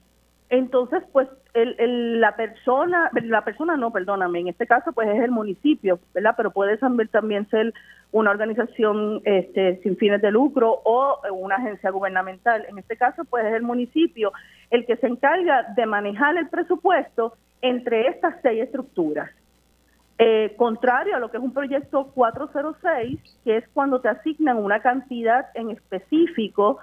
Entonces, 0.51 1.01
pues 1.13 1.29
el, 1.53 2.19
la 2.19 2.35
persona, 2.35 3.09
la 3.23 3.41
persona 3.45 3.77
no, 3.77 3.89
perdóname, 3.91 4.41
en 4.41 4.49
este 4.49 4.67
caso 4.67 4.91
pues 4.91 5.07
es 5.07 5.23
el 5.23 5.31
municipio, 5.31 6.01
¿verdad? 6.13 6.33
Pero 6.35 6.51
puede 6.51 6.77
también 7.07 7.49
ser 7.49 7.73
una 8.11 8.31
organización 8.31 9.21
este, 9.23 9.79
sin 9.81 9.95
fines 9.95 10.21
de 10.21 10.29
lucro 10.29 10.81
o 10.83 11.21
una 11.31 11.55
agencia 11.55 11.89
gubernamental. 11.89 12.65
En 12.67 12.77
este 12.77 12.97
caso 12.97 13.23
pues 13.23 13.45
es 13.45 13.53
el 13.53 13.63
municipio 13.63 14.33
el 14.71 14.85
que 14.85 14.97
se 14.97 15.07
encarga 15.07 15.67
de 15.73 15.85
manejar 15.85 16.35
el 16.35 16.49
presupuesto 16.49 17.37
entre 17.61 18.07
estas 18.07 18.35
seis 18.41 18.63
estructuras. 18.63 19.31
Eh, 20.17 20.53
contrario 20.57 21.15
a 21.15 21.19
lo 21.19 21.31
que 21.31 21.37
es 21.37 21.43
un 21.43 21.53
proyecto 21.53 22.11
406, 22.13 23.19
que 23.45 23.55
es 23.55 23.67
cuando 23.69 24.01
te 24.01 24.09
asignan 24.09 24.57
una 24.57 24.81
cantidad 24.81 25.45
en 25.53 25.71
específico 25.71 26.79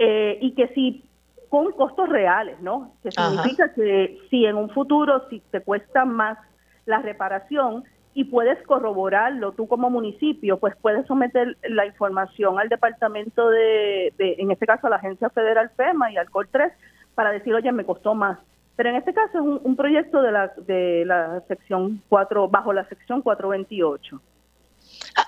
eh, 0.00 0.38
y 0.40 0.54
que 0.54 0.66
si 0.74 1.04
con 1.52 1.70
costos 1.72 2.08
reales, 2.08 2.58
¿no? 2.62 2.94
Que 3.02 3.10
significa 3.10 3.74
que 3.74 4.18
si 4.30 4.46
en 4.46 4.56
un 4.56 4.70
futuro, 4.70 5.28
si 5.28 5.40
te 5.50 5.60
cuesta 5.60 6.06
más 6.06 6.38
la 6.86 7.00
reparación 7.00 7.84
y 8.14 8.24
puedes 8.24 8.66
corroborarlo 8.66 9.52
tú 9.52 9.68
como 9.68 9.90
municipio, 9.90 10.56
pues 10.56 10.74
puedes 10.80 11.06
someter 11.06 11.58
la 11.68 11.84
información 11.84 12.58
al 12.58 12.70
departamento 12.70 13.50
de, 13.50 14.14
en 14.18 14.50
este 14.50 14.64
caso 14.64 14.86
a 14.86 14.90
la 14.90 14.96
Agencia 14.96 15.28
Federal 15.28 15.68
FEMA 15.76 16.10
y 16.10 16.16
al 16.16 16.30
COR 16.30 16.48
3 16.50 16.72
para 17.14 17.32
decir, 17.32 17.54
oye, 17.54 17.70
me 17.70 17.84
costó 17.84 18.14
más. 18.14 18.38
Pero 18.76 18.88
en 18.88 18.96
este 18.96 19.12
caso 19.12 19.38
es 19.38 19.60
un, 19.62 19.76
proyecto 19.76 20.22
de 20.22 20.32
la, 20.32 20.52
de 20.56 21.04
la 21.04 21.42
sección 21.48 22.00
4, 22.08 22.48
bajo 22.48 22.72
la 22.72 22.88
sección 22.88 23.20
428. 23.20 24.22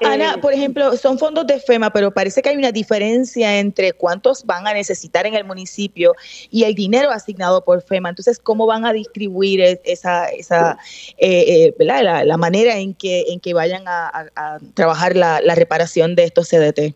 Ana, 0.05 0.35
eh, 0.35 0.38
por 0.40 0.53
ejemplo, 0.53 0.97
son 0.97 1.18
fondos 1.18 1.47
de 1.47 1.59
FEMA, 1.59 1.90
pero 1.90 2.11
parece 2.11 2.42
que 2.42 2.49
hay 2.49 2.57
una 2.57 2.73
diferencia 2.73 3.59
entre 3.59 3.92
cuántos 3.92 4.44
van 4.44 4.66
a 4.66 4.73
necesitar 4.73 5.27
en 5.27 5.35
el 5.35 5.44
municipio 5.44 6.14
y 6.51 6.64
el 6.64 6.75
dinero 6.75 7.11
asignado 7.11 7.64
por 7.64 7.83
FEMA. 7.83 8.11
Entonces, 8.11 8.38
¿cómo 8.38 8.66
van 8.66 8.85
a 8.85 8.92
distribuir 8.92 9.61
e-, 9.61 9.81
esa, 9.85 10.27
esa 10.27 10.79
eh, 11.18 11.75
eh, 11.79 11.85
La, 11.85 12.37
manera 12.37 12.77
en 12.79 12.94
que, 12.94 13.25
en 13.29 13.40
que 13.40 13.55
vayan 13.55 13.85
a, 13.87 14.29
trabajar 14.75 15.16
la, 15.16 15.40
reparación 15.55 16.14
de 16.14 16.25
estos 16.25 16.49
CDT? 16.49 16.94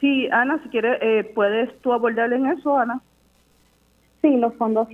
Sí, 0.00 0.28
Ana, 0.32 0.60
si 0.62 0.68
quieres, 0.70 1.26
¿puedes 1.34 1.70
tú 1.80 1.92
abordar 1.92 2.32
en 2.32 2.46
eso, 2.46 2.76
Ana? 2.76 3.00
Sí, 4.20 4.36
los 4.36 4.54
fondos, 4.54 4.88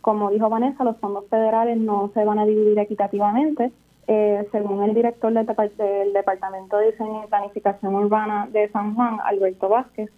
como 0.00 0.30
dijo 0.30 0.48
Vanessa, 0.50 0.84
los 0.84 0.96
fondos 0.98 1.24
federales 1.30 1.78
no 1.78 2.10
se 2.12 2.24
van 2.24 2.38
a 2.38 2.46
dividir 2.46 2.78
equitativamente 2.78 3.72
eh, 4.10 4.48
según 4.52 4.82
el 4.84 4.94
director 4.94 5.30
del, 5.34 6.12
Departamento 6.14 6.78
de 6.78 6.92
Diseño 6.92 7.24
y 7.24 7.28
Planificación 7.28 7.94
Urbana 7.94 8.48
de 8.50 8.70
San 8.70 8.94
Juan, 8.94 9.18
Alberto 9.22 9.68
Vázquez, 9.68 10.10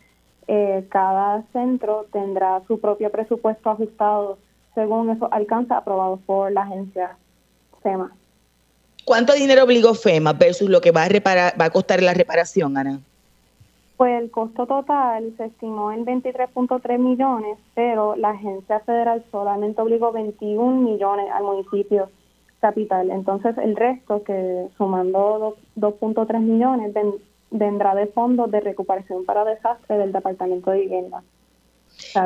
eh, 0.46 0.86
cada 0.90 1.42
centro 1.52 2.06
tendrá 2.12 2.62
su 2.68 2.80
propio 2.80 3.10
presupuesto 3.10 3.68
ajustado 3.68 4.38
según 4.76 5.10
esos 5.10 5.28
alcances 5.32 5.72
aprobados 5.72 6.20
por 6.24 6.52
la 6.52 6.62
agencia 6.62 7.16
FEMA. 7.82 8.12
¿Cuánto 9.04 9.32
dinero 9.32 9.64
obligó 9.64 9.92
FEMA 9.94 10.34
versus 10.34 10.70
lo 10.70 10.80
que 10.80 10.92
va 10.92 11.02
a, 11.02 11.08
reparar, 11.08 11.60
va 11.60 11.64
a 11.64 11.70
costar 11.70 12.00
la 12.00 12.14
reparación, 12.14 12.76
Ana? 12.78 13.00
Pues 13.96 14.22
el 14.22 14.30
costo 14.30 14.66
total 14.66 15.34
se 15.36 15.46
estimó 15.46 15.90
en 15.90 16.06
23.3 16.06 16.96
millones, 16.96 17.58
pero 17.74 18.14
la 18.14 18.30
agencia 18.30 18.78
federal 18.80 19.24
solamente 19.32 19.82
obligó 19.82 20.12
21 20.12 20.80
millones 20.80 21.26
al 21.32 21.42
municipio 21.42 22.08
capital. 22.60 23.10
Entonces 23.10 23.56
el 23.58 23.76
resto, 23.76 24.22
que 24.22 24.68
sumando 24.76 25.56
2.3 25.76 26.40
millones, 26.40 26.92
vendrá 27.50 27.94
de 27.94 28.06
fondos 28.06 28.50
de 28.50 28.60
recuperación 28.60 29.24
para 29.24 29.44
desastre 29.44 29.98
del 29.98 30.12
Departamento 30.12 30.70
de 30.70 30.80
Vivienda. 30.80 31.22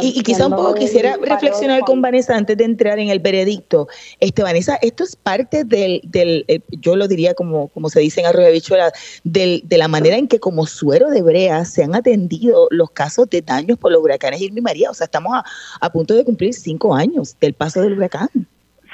y, 0.00 0.22
quizá 0.22 0.46
un 0.46 0.54
poco 0.54 0.74
quisiera 0.74 1.16
reflexionar 1.16 1.80
con 1.80 2.00
Vanessa 2.00 2.36
antes 2.36 2.56
de 2.56 2.64
entrar 2.64 2.98
en 2.98 3.08
el 3.08 3.18
veredicto. 3.18 3.88
Este, 4.20 4.42
Vanessa, 4.42 4.76
esto 4.82 5.02
es 5.04 5.16
parte 5.16 5.64
del, 5.64 6.00
del 6.04 6.44
eh, 6.48 6.60
yo 6.68 6.94
lo 6.96 7.08
diría 7.08 7.34
como, 7.34 7.68
como 7.68 7.88
se 7.88 8.00
dice 8.00 8.20
en 8.20 8.26
Arroyo 8.26 8.48
de 8.48 8.92
del, 9.24 9.62
de 9.64 9.78
la 9.78 9.88
manera 9.88 10.16
en 10.16 10.28
que 10.28 10.38
como 10.38 10.66
suero 10.66 11.10
de 11.10 11.22
brea 11.22 11.64
se 11.64 11.82
han 11.82 11.94
atendido 11.94 12.68
los 12.70 12.90
casos 12.90 13.28
de 13.30 13.40
daños 13.40 13.78
por 13.78 13.90
los 13.90 14.02
huracanes 14.02 14.42
Irma 14.42 14.58
y 14.58 14.62
María. 14.62 14.90
O 14.90 14.94
sea, 14.94 15.06
estamos 15.06 15.34
a, 15.34 15.44
a 15.80 15.90
punto 15.90 16.14
de 16.14 16.24
cumplir 16.24 16.54
cinco 16.54 16.94
años 16.94 17.36
del 17.40 17.54
paso 17.54 17.80
del 17.80 17.94
huracán. 17.94 18.28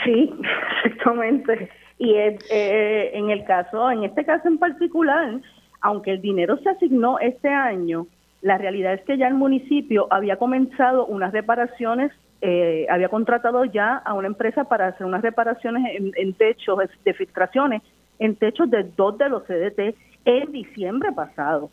Sí, 0.04 0.32
exactamente. 0.84 1.70
Y 1.98 2.14
eh, 2.14 3.10
en 3.12 3.30
el 3.30 3.44
caso, 3.44 3.90
en 3.90 4.04
este 4.04 4.24
caso 4.24 4.48
en 4.48 4.58
particular, 4.58 5.40
aunque 5.80 6.12
el 6.12 6.20
dinero 6.20 6.56
se 6.58 6.70
asignó 6.70 7.18
este 7.18 7.48
año, 7.48 8.06
la 8.42 8.56
realidad 8.56 8.94
es 8.94 9.02
que 9.02 9.18
ya 9.18 9.28
el 9.28 9.34
municipio 9.34 10.06
había 10.10 10.36
comenzado 10.36 11.06
unas 11.06 11.32
reparaciones, 11.32 12.10
eh, 12.40 12.86
había 12.88 13.10
contratado 13.10 13.66
ya 13.66 13.96
a 13.96 14.14
una 14.14 14.28
empresa 14.28 14.64
para 14.64 14.88
hacer 14.88 15.06
unas 15.06 15.20
reparaciones 15.20 15.94
en, 15.94 16.32
techos 16.34 16.78
de 17.04 17.12
filtraciones, 17.12 17.82
en 18.18 18.36
techos 18.36 18.70
de 18.70 18.84
dos 18.96 19.18
de 19.18 19.28
los 19.28 19.44
CDT 19.44 19.94
en 20.24 20.52
diciembre 20.52 21.12
pasado. 21.12 21.70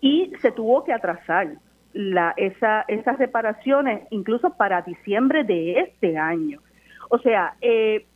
Y 0.00 0.32
se 0.40 0.50
tuvo 0.50 0.82
que 0.82 0.92
atrasar 0.92 1.48
la, 1.92 2.34
esa, 2.36 2.84
esas 2.88 3.18
reparaciones 3.18 4.02
incluso 4.10 4.50
para 4.50 4.82
diciembre 4.82 5.44
de 5.44 5.80
este 5.80 6.18
año. 6.18 6.60
O 7.08 7.18
sea, 7.18 7.54
eh, 7.60 8.06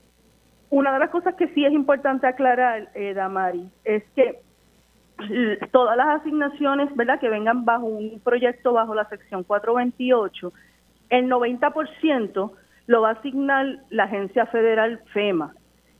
una 0.70 0.92
de 0.92 0.98
las 0.98 1.10
cosas 1.10 1.34
que 1.34 1.48
sí 1.48 1.64
es 1.64 1.72
importante 1.72 2.26
aclarar, 2.26 2.90
eh, 2.94 3.14
Damari, 3.14 3.68
es 3.84 4.04
que 4.14 4.40
todas 5.70 5.96
las 5.96 6.20
asignaciones, 6.20 6.94
¿verdad?, 6.96 7.20
que 7.20 7.28
vengan 7.28 7.64
bajo 7.64 7.86
un 7.86 8.20
proyecto 8.20 8.72
bajo 8.72 8.94
la 8.94 9.08
sección 9.08 9.44
428, 9.44 10.52
el 11.10 11.28
90% 11.28 12.52
lo 12.86 13.02
va 13.02 13.10
a 13.10 13.12
asignar 13.12 13.78
la 13.90 14.04
agencia 14.04 14.46
federal 14.46 15.00
FEMA. 15.12 15.54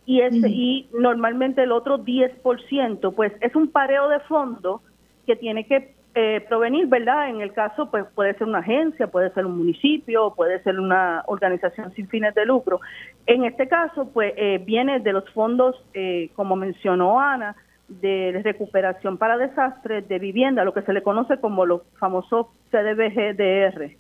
Y, 0.05 0.21
ese, 0.21 0.49
y 0.49 0.89
normalmente 0.99 1.63
el 1.63 1.71
otro 1.71 1.99
10%, 1.99 3.15
pues 3.15 3.33
es 3.41 3.55
un 3.55 3.69
pareo 3.69 4.09
de 4.09 4.19
fondos 4.21 4.81
que 5.27 5.37
tiene 5.37 5.65
que 5.65 5.95
eh, 6.15 6.45
provenir, 6.47 6.89
¿verdad? 6.89 7.31
En 7.31 7.41
el 7.41 7.53
caso, 7.53 7.91
pues 7.91 8.05
puede 8.15 8.35
ser 8.35 8.47
una 8.47 8.59
agencia, 8.59 9.07
puede 9.07 9.31
ser 9.31 9.47
un 9.47 9.57
municipio, 9.57 10.35
puede 10.35 10.63
ser 10.63 10.79
una 10.79 11.23
organización 11.27 11.93
sin 11.95 12.07
fines 12.09 12.35
de 12.35 12.45
lucro. 12.45 12.81
En 13.27 13.45
este 13.45 13.67
caso, 13.67 14.11
pues 14.13 14.35
eh, 14.37 14.63
viene 14.65 15.01
de 15.01 15.13
los 15.13 15.29
fondos, 15.31 15.83
eh, 15.95 16.31
como 16.35 16.55
mencionó 16.55 17.19
Ana, 17.19 17.57
de 17.89 18.41
recuperación 18.45 19.19
para 19.19 19.37
desastres 19.37 20.07
de 20.09 20.19
vivienda, 20.19 20.65
lo 20.65 20.75
que 20.75 20.83
se 20.83 20.93
le 20.93 21.03
conoce 21.03 21.39
como 21.39 21.65
los 21.67 21.83
famosos 21.99 22.47
CDBGDR. 22.71 23.97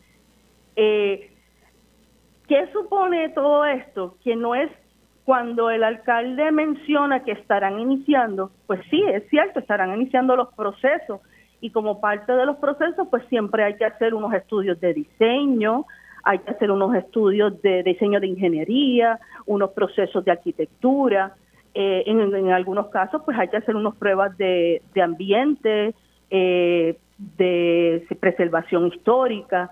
Eh, 0.76 1.30
¿Qué 2.48 2.66
supone 2.72 3.30
todo 3.30 3.64
esto? 3.64 4.16
Que 4.22 4.36
no 4.36 4.54
es 4.54 4.70
cuando 5.24 5.70
el 5.70 5.84
alcalde 5.84 6.50
menciona 6.50 7.22
que 7.22 7.32
estarán 7.32 7.78
iniciando, 7.78 8.50
pues 8.66 8.80
sí, 8.90 9.02
es 9.02 9.28
cierto, 9.30 9.60
estarán 9.60 9.94
iniciando 9.94 10.36
los 10.36 10.52
procesos 10.54 11.20
y 11.62 11.70
como 11.70 12.00
parte 12.00 12.32
de 12.32 12.44
los 12.44 12.56
procesos, 12.56 13.06
pues 13.08 13.24
siempre 13.28 13.62
hay 13.62 13.76
que 13.76 13.84
hacer 13.84 14.14
unos 14.14 14.34
estudios 14.34 14.80
de 14.80 14.92
diseño, 14.94 15.86
hay 16.24 16.40
que 16.40 16.50
hacer 16.50 16.72
unos 16.72 16.92
estudios 16.96 17.62
de 17.62 17.84
diseño 17.84 18.18
de 18.18 18.26
ingeniería, 18.26 19.20
unos 19.46 19.70
procesos 19.70 20.24
de 20.24 20.32
arquitectura. 20.32 21.36
Eh, 21.72 22.02
en, 22.06 22.50
algunos 22.50 22.88
casos, 22.88 23.22
pues 23.24 23.38
hay 23.38 23.46
que 23.46 23.58
hacer 23.58 23.76
unas 23.76 23.94
pruebas 23.94 24.36
de, 24.36 24.82
ambiente, 25.00 25.94
eh, 26.30 26.98
de 27.16 28.06
preservación 28.18 28.88
histórica. 28.88 29.70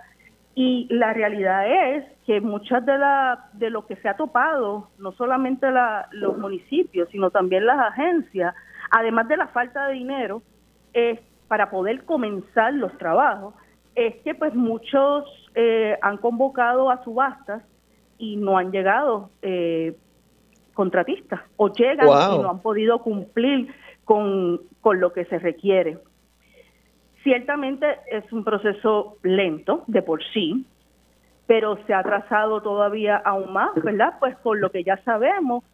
Y 0.54 0.86
la 0.90 1.12
realidad 1.12 1.96
es 1.96 2.04
que 2.24 2.40
muchas 2.40 2.86
de, 2.86 2.98
la, 2.98 3.48
de 3.54 3.68
lo 3.68 3.84
que 3.84 3.96
se 3.96 4.08
ha 4.08 4.16
topado, 4.16 4.90
no 4.98 5.10
solamente 5.12 5.66
los 6.12 6.38
municipios, 6.38 7.08
sino 7.10 7.30
también 7.30 7.66
las 7.66 7.80
agencias, 7.80 8.54
además 8.92 9.26
de 9.26 9.36
la 9.38 9.48
falta 9.48 9.88
de 9.88 9.94
dinero, 9.94 10.42
es 10.92 11.18
para 11.50 11.68
poder 11.68 12.04
comenzar 12.04 12.72
los 12.74 12.96
trabajos 12.96 13.54
es 13.96 14.14
que 14.22 14.36
pues 14.36 14.54
muchos 14.54 15.24
eh, 15.56 15.98
han 16.00 16.18
convocado 16.18 16.92
a 16.92 17.02
subastas 17.02 17.64
y 18.18 18.36
no 18.36 18.56
han 18.56 18.70
llegado 18.70 19.30
eh, 19.42 19.96
contratistas 20.74 21.40
o 21.56 21.72
llegan 21.72 22.06
y 22.06 22.38
no 22.38 22.50
han 22.50 22.60
podido 22.60 23.00
cumplir 23.02 23.74
con, 24.04 24.60
con 24.80 25.00
lo 25.00 25.12
que 25.12 25.24
se 25.24 25.40
requiere. 25.40 25.98
Ciertamente 27.24 27.98
es 28.12 28.32
un 28.32 28.44
proceso 28.44 29.16
lento 29.24 29.82
de 29.88 30.02
por 30.02 30.22
sí, 30.32 30.64
pero 31.48 31.84
se 31.84 31.94
ha 31.94 31.98
atrasado 31.98 32.62
todavía 32.62 33.16
aún 33.16 33.52
más, 33.52 33.74
¿verdad? 33.82 34.14
Pues 34.20 34.36
por 34.36 34.56
lo 34.56 34.70
que 34.70 34.84
ya 34.84 34.98
sabemos, 35.02 35.64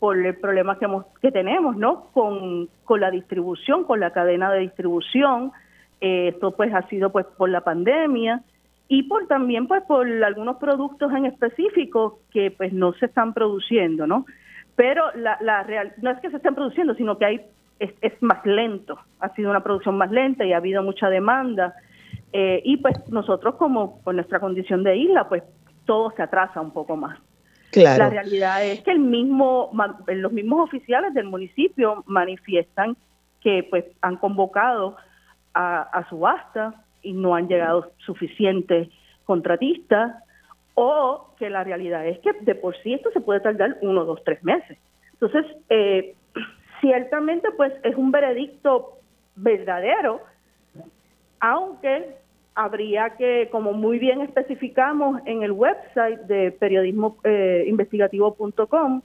por 0.00 0.16
el 0.16 0.34
problema 0.36 0.78
que, 0.78 0.86
hemos, 0.86 1.06
que 1.20 1.30
tenemos, 1.30 1.76
¿no? 1.76 2.10
Con, 2.12 2.68
con 2.84 3.00
la 3.00 3.10
distribución, 3.10 3.84
con 3.84 4.00
la 4.00 4.10
cadena 4.10 4.50
de 4.50 4.60
distribución. 4.60 5.52
Eh, 6.00 6.28
esto 6.28 6.56
pues 6.56 6.74
ha 6.74 6.82
sido 6.88 7.12
pues 7.12 7.26
por 7.36 7.50
la 7.50 7.60
pandemia 7.60 8.42
y 8.88 9.02
por 9.04 9.28
también 9.28 9.68
pues 9.68 9.82
por 9.82 10.08
algunos 10.24 10.56
productos 10.56 11.12
en 11.12 11.26
específico 11.26 12.20
que 12.32 12.50
pues 12.50 12.72
no 12.72 12.94
se 12.94 13.06
están 13.06 13.34
produciendo, 13.34 14.06
¿no? 14.06 14.24
Pero 14.74 15.04
la, 15.14 15.36
la 15.42 15.62
real, 15.62 15.92
no 16.00 16.10
es 16.10 16.18
que 16.20 16.30
se 16.30 16.38
estén 16.38 16.54
produciendo, 16.54 16.94
sino 16.94 17.18
que 17.18 17.26
hay 17.26 17.40
es, 17.78 17.92
es 18.00 18.12
más 18.22 18.44
lento, 18.46 18.98
ha 19.20 19.34
sido 19.34 19.50
una 19.50 19.62
producción 19.62 19.96
más 19.98 20.10
lenta 20.10 20.44
y 20.44 20.52
ha 20.52 20.58
habido 20.58 20.82
mucha 20.82 21.08
demanda. 21.08 21.74
Eh, 22.32 22.62
y 22.64 22.76
pues 22.76 22.96
nosotros 23.10 23.56
como 23.56 24.00
por 24.02 24.14
nuestra 24.14 24.40
condición 24.40 24.82
de 24.84 24.96
isla, 24.96 25.28
pues 25.28 25.42
todo 25.84 26.10
se 26.12 26.22
atrasa 26.22 26.60
un 26.60 26.70
poco 26.70 26.96
más. 26.96 27.18
La 27.72 28.10
realidad 28.10 28.64
es 28.64 28.82
que 28.82 28.90
el 28.90 28.98
mismo, 28.98 29.70
los 30.06 30.32
mismos 30.32 30.64
oficiales 30.64 31.14
del 31.14 31.26
municipio 31.26 32.02
manifiestan 32.06 32.96
que 33.40 33.66
pues 33.68 33.84
han 34.02 34.16
convocado 34.16 34.96
a, 35.54 36.06
subasta 36.08 36.84
y 37.02 37.12
no 37.12 37.34
han 37.34 37.48
llegado 37.48 37.92
suficientes 37.98 38.88
contratistas 39.24 40.22
o 40.74 41.34
que 41.38 41.50
la 41.50 41.64
realidad 41.64 42.06
es 42.06 42.18
que 42.20 42.32
de 42.32 42.54
por 42.54 42.76
sí 42.82 42.94
esto 42.94 43.10
se 43.12 43.20
puede 43.20 43.40
tardar 43.40 43.78
uno, 43.82 44.04
dos, 44.04 44.22
tres 44.24 44.42
meses. 44.44 44.78
Entonces, 45.12 45.44
eh, 45.68 46.14
ciertamente 46.80 47.50
pues 47.56 47.72
es 47.82 47.94
un 47.96 48.10
veredicto 48.10 48.98
verdadero, 49.36 50.20
aunque 51.40 52.16
habría 52.54 53.16
que, 53.16 53.48
como 53.50 53.72
muy 53.72 53.98
bien 53.98 54.20
especificamos 54.20 55.20
en 55.24 55.42
el 55.42 55.50
website 55.52 56.20
de 56.22 56.52
periodismoinvestigativo.com, 56.52 58.98
eh, 58.98 59.02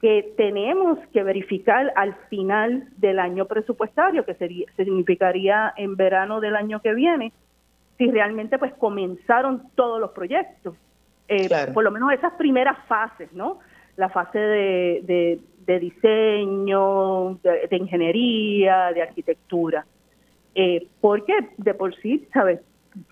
que 0.00 0.32
tenemos 0.36 0.98
que 1.12 1.22
verificar 1.22 1.92
al 1.94 2.14
final 2.30 2.88
del 2.96 3.18
año 3.18 3.44
presupuestario, 3.46 4.24
que 4.24 4.32
sería, 4.34 4.66
significaría 4.76 5.74
en 5.76 5.96
verano 5.96 6.40
del 6.40 6.56
año 6.56 6.80
que 6.80 6.94
viene, 6.94 7.32
si 7.98 8.10
realmente 8.10 8.58
pues 8.58 8.72
comenzaron 8.74 9.64
todos 9.74 10.00
los 10.00 10.12
proyectos. 10.12 10.74
Eh, 11.28 11.48
por 11.74 11.84
lo 11.84 11.90
menos 11.90 12.10
esas 12.12 12.32
primeras 12.32 12.78
fases, 12.88 13.30
¿no? 13.32 13.58
La 13.96 14.08
fase 14.08 14.38
de, 14.38 15.38
de 15.70 15.78
diseño, 15.78 17.38
de, 17.42 17.76
ingeniería, 17.76 18.92
de 18.92 19.02
arquitectura. 19.02 19.86
Eh, 20.54 20.88
porque 21.00 21.32
de 21.58 21.74
por 21.74 21.94
sí, 22.00 22.28
¿sabes? 22.32 22.60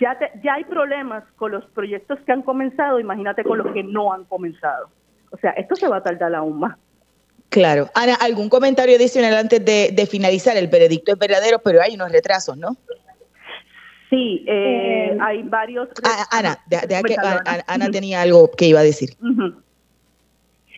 Ya, 0.01 0.19
ya 0.43 0.55
hay 0.55 0.65
problemas 0.65 1.25
con 1.37 1.53
los 1.53 1.65
proyectos 1.67 2.19
que 2.27 2.33
han 2.33 2.43
comenzado, 2.43 2.99
imagínate 2.99 3.45
con 3.45 3.59
los 3.59 3.73
que 3.73 3.85
no 3.85 4.13
han 4.13 4.25
comenzado. 4.25 4.91
O 5.31 5.37
sea, 5.37 5.51
esto 5.53 5.77
se 5.77 5.87
va 5.87 5.99
a 5.99 6.03
tardar 6.03 6.35
aún 6.35 6.59
más. 6.59 6.77
Claro. 7.49 7.89
Ana, 7.95 8.15
¿algún 8.15 8.49
comentario 8.49 8.97
adicional 8.97 9.35
antes 9.35 9.65
de, 9.65 10.09
finalizar? 10.11 10.57
El 10.57 10.69
veredicto 10.69 11.13
es 11.13 11.19
verdadero, 11.19 11.61
pero 11.61 11.81
hay 11.81 11.95
unos 11.95 12.13
retrasos, 12.13 12.57
¿no? 12.57 12.77
Sí, 14.11 14.45
eh, 14.47 15.13
eh, 15.13 15.19
hay 15.21 15.43
varios. 15.43 15.89
Ah, 16.03 16.27
Ana, 16.31 16.59
que, 16.69 17.17
Ana, 17.67 17.91
tenía 17.91 18.23
algo 18.23 18.51
que 18.51 18.67
iba 18.67 18.81
a 18.81 18.83
decir. 18.83 19.11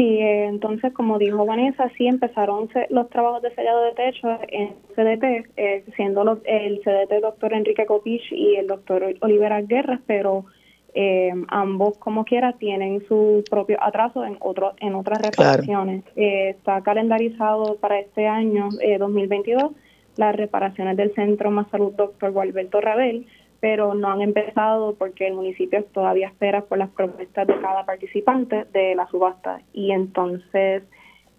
Sí, 0.00 0.18
eh, 0.18 0.46
entonces, 0.46 0.94
como 0.94 1.18
dijo 1.18 1.44
Vanessa, 1.44 1.90
sí 1.98 2.06
empezaron 2.06 2.70
los 2.88 3.10
trabajos 3.10 3.42
de 3.42 3.54
sellado 3.54 3.82
de 3.82 3.92
techo 3.92 4.28
en 4.48 4.74
CDT, 4.96 5.94
siendo 5.94 6.40
el 6.44 6.80
CDT 6.80 7.20
doctor 7.20 7.52
Enrique 7.52 7.84
Copich 7.84 8.32
y 8.32 8.56
el 8.56 8.66
doctor 8.66 9.04
Olivera 9.20 9.60
Guerra, 9.60 10.00
pero 10.06 10.46
eh, 10.92 11.32
ambos 11.48 11.98
como 11.98 12.24
quiera 12.24 12.54
tienen 12.54 13.06
su 13.06 13.44
propio 13.48 13.78
atraso 13.80 14.24
en 14.24 14.36
otro, 14.40 14.74
en 14.80 14.94
otras 14.94 15.20
reparaciones. 15.22 16.04
Eh, 16.16 16.50
está 16.50 16.80
calendarizado 16.82 17.76
para 17.76 18.00
este 18.00 18.26
año 18.26 18.68
2022 18.98 19.62
eh, 19.62 19.74
las 20.16 20.34
reparaciones 20.34 20.96
del 20.96 21.14
Centro 21.14 21.50
Más 21.50 21.68
Salud 21.70 21.92
Doctor 21.92 22.32
Gualberto 22.32 22.80
Rabel, 22.80 23.26
pero 23.60 23.94
no 23.94 24.08
han 24.08 24.22
empezado 24.22 24.94
porque 24.94 25.26
el 25.26 25.34
municipio 25.34 25.84
todavía 25.84 26.28
espera 26.28 26.62
por 26.62 26.78
las 26.78 26.90
propuestas 26.90 27.46
de 27.46 27.60
cada 27.60 27.84
participante 27.84 28.64
de 28.72 28.94
la 28.94 29.06
subasta 29.08 29.60
y 29.72 29.92
entonces 29.92 30.82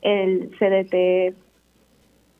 el 0.02 0.52
CDT 0.58 1.36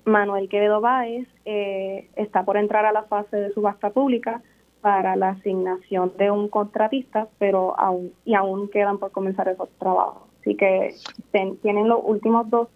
Manuel 0.06 0.50
Quevedo 0.50 0.82
Báez 0.82 1.28
está 1.46 2.44
por 2.44 2.58
entrar 2.58 2.86
a 2.86 2.92
la 2.92 3.04
fase 3.04 3.38
de 3.38 3.54
subasta 3.54 3.90
pública 3.90 4.42
para 4.82 5.16
la 5.16 5.30
asignación 5.30 6.14
de 6.18 6.32
un 6.32 6.48
contratista, 6.48 7.28
pero 7.38 7.80
aún 7.80 8.14
y 8.26 8.34
aún 8.34 8.68
quedan 8.70 8.98
por 8.98 9.12
comenzar 9.12 9.48
esos 9.48 9.70
trabajos. 9.78 10.24
Así 10.40 10.56
que 10.56 10.96
tienen 11.62 11.88
los 11.88 12.00
últimos 12.04 12.50
dos 12.50 12.68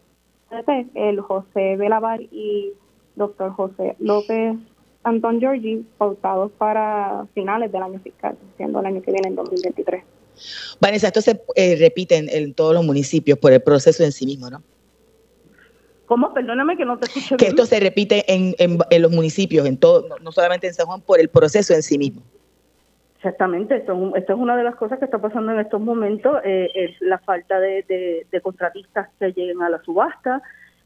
el 0.93 1.20
José 1.22 1.76
Belavar 1.76 2.22
y 2.22 2.74
doctor 3.16 3.51
José 3.51 3.95
López 3.99 4.56
Antón 5.06 5.39
Giorgi, 5.39 5.86
pautados 5.97 6.51
para 6.58 7.26
finales 7.34 7.72
del 7.72 7.82
año 7.82 7.99
fiscal, 7.99 8.38
siendo 8.58 8.80
el 8.82 8.86
año 8.86 9.01
que 9.01 9.12
viene, 9.12 9.30
en 9.30 9.36
2023. 9.36 10.03
Vanessa, 10.82 11.08
esto 11.08 11.22
se 11.22 11.41
eh, 11.56 11.78
repite 11.80 12.18
en 12.18 12.53
todos 12.53 12.74
los 12.74 12.84
municipios 12.84 13.39
por 13.39 13.53
el 13.53 13.62
proceso 13.62 14.03
en 14.03 14.12
sí 14.12 14.26
mismo, 14.26 14.49
¿no? 14.49 14.62
¿Cómo? 16.06 16.34
Perdóname 16.34 16.78
que 16.78 16.86
no 16.86 16.97
te 16.97 17.08
escucho 17.08 17.38
Que 17.38 17.47
esto 17.47 17.66
se 17.66 17.80
repite 17.80 18.32
en, 18.32 18.56
en, 18.60 19.01
los 19.01 19.12
municipios, 19.12 19.66
en 19.66 19.78
todo, 19.78 20.08
no, 20.22 20.32
solamente 20.32 20.68
en 20.68 20.74
San 20.74 20.86
Juan, 20.86 21.01
por 21.01 21.20
el 21.20 21.30
proceso 21.30 21.74
en 21.74 21.82
sí 21.82 21.97
mismo. 21.97 22.22
Exactamente, 23.18 23.78
esto, 23.78 24.16
esto 24.16 24.34
es 24.34 24.39
una 24.39 24.56
de 24.56 24.64
las 24.64 24.76
cosas 24.76 24.99
que 24.99 25.06
está 25.06 25.18
pasando 25.18 25.51
en 25.51 25.60
estos 25.60 25.82
momentos, 25.82 26.38
eh, 26.43 26.70
es 26.76 27.01
la 27.01 27.18
falta 27.18 27.60
de, 27.60 27.84
de, 28.32 28.41
contratistas 28.41 29.10
que 29.20 29.32
lleguen 29.32 29.64
a 29.64 29.70
la 29.70 29.82
subasta, 29.82 30.43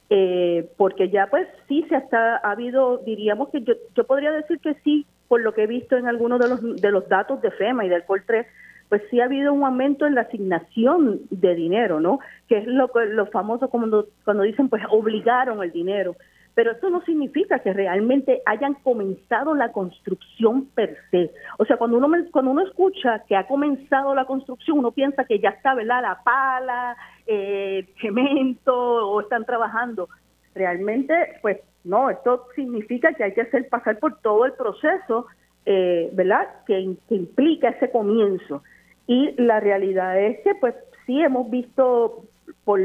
eh, 0.10 0.70
porque 0.78 1.10
ya 1.10 1.28
pues 1.28 1.48
sí 1.68 1.86
se 1.88 1.96
ha 2.16 2.38
habido, 2.38 2.98
diríamos 3.00 3.50
que 3.50 3.62
yo, 3.62 3.74
yo 3.96 4.06
podría 4.06 4.32
decir 4.32 4.60
que 4.60 4.74
sí, 4.84 5.06
por 5.28 5.42
lo 5.42 5.54
que 5.54 5.64
he 5.64 5.68
visto 5.68 5.96
en 5.96 6.08
algunos 6.08 6.40
de 6.40 6.50
los, 6.50 6.82
de 6.82 6.92
los 6.92 7.08
datos 7.08 7.42
de 7.42 7.52
FEMA 7.52 7.86
y 7.86 7.90
del 7.90 8.04
POL 8.04 8.24
3, 8.26 8.48
pues 8.90 9.04
sí 9.12 9.22
ha 9.22 9.26
habido 9.26 9.54
un 9.54 9.64
aumento 9.64 10.08
en 10.08 10.16
la 10.16 10.22
asignación 10.22 11.22
de 11.30 11.54
dinero, 11.54 12.00
¿no? 12.00 12.20
Que 12.48 12.58
es 12.58 12.66
lo, 12.68 12.90
lo 13.12 13.26
famoso 13.28 13.70
cuando, 13.70 14.08
cuando 14.26 14.44
dicen, 14.44 14.68
pues 14.68 14.82
obligaron 14.90 15.64
el 15.64 15.72
dinero. 15.72 16.16
Pero 16.56 16.72
eso 16.72 16.90
no 16.90 17.02
significa 17.06 17.60
que 17.60 17.72
realmente 17.72 18.42
hayan 18.46 18.74
comenzado 18.74 19.54
la 19.54 19.72
construcción 19.72 20.66
per 20.76 20.98
se. 21.12 21.32
O 21.58 21.66
sea, 21.66 21.78
cuando 21.78 21.98
uno, 21.98 22.10
cuando 22.32 22.52
uno 22.52 22.64
escucha 22.64 23.24
que 23.28 23.36
ha 23.36 23.48
comenzado 23.48 24.14
la 24.16 24.26
construcción, 24.26 24.80
uno 24.80 24.92
piensa 24.92 25.24
que 25.24 25.40
ya 25.40 25.50
está, 25.50 25.76
¿verdad? 25.76 26.02
La 26.02 26.20
pala, 26.24 26.98
eh, 27.32 27.88
cemento, 28.02 28.76
o 28.76 29.22
están 29.22 29.46
trabajando. 29.46 30.10
Realmente, 30.56 31.14
pues 31.44 31.60
no, 31.84 32.10
esto 32.10 32.48
significa 32.56 33.14
que 33.14 33.24
hay 33.24 33.34
que 33.34 33.42
hacer 33.42 33.70
pasar 33.70 34.00
por 34.00 34.20
todo 34.22 34.46
el 34.46 34.54
proceso, 34.54 35.28
eh, 35.66 36.10
¿verdad? 36.14 36.48
que 36.66 36.80
implica 37.10 37.70
ese 37.70 37.92
comienzo. 37.92 38.64
Y 39.06 39.40
la 39.42 39.60
realidad 39.60 40.20
es 40.20 40.40
que, 40.44 40.56
pues, 40.56 40.74
sí 41.06 41.22
hemos 41.22 41.50
visto 41.52 42.24
por 42.64 42.80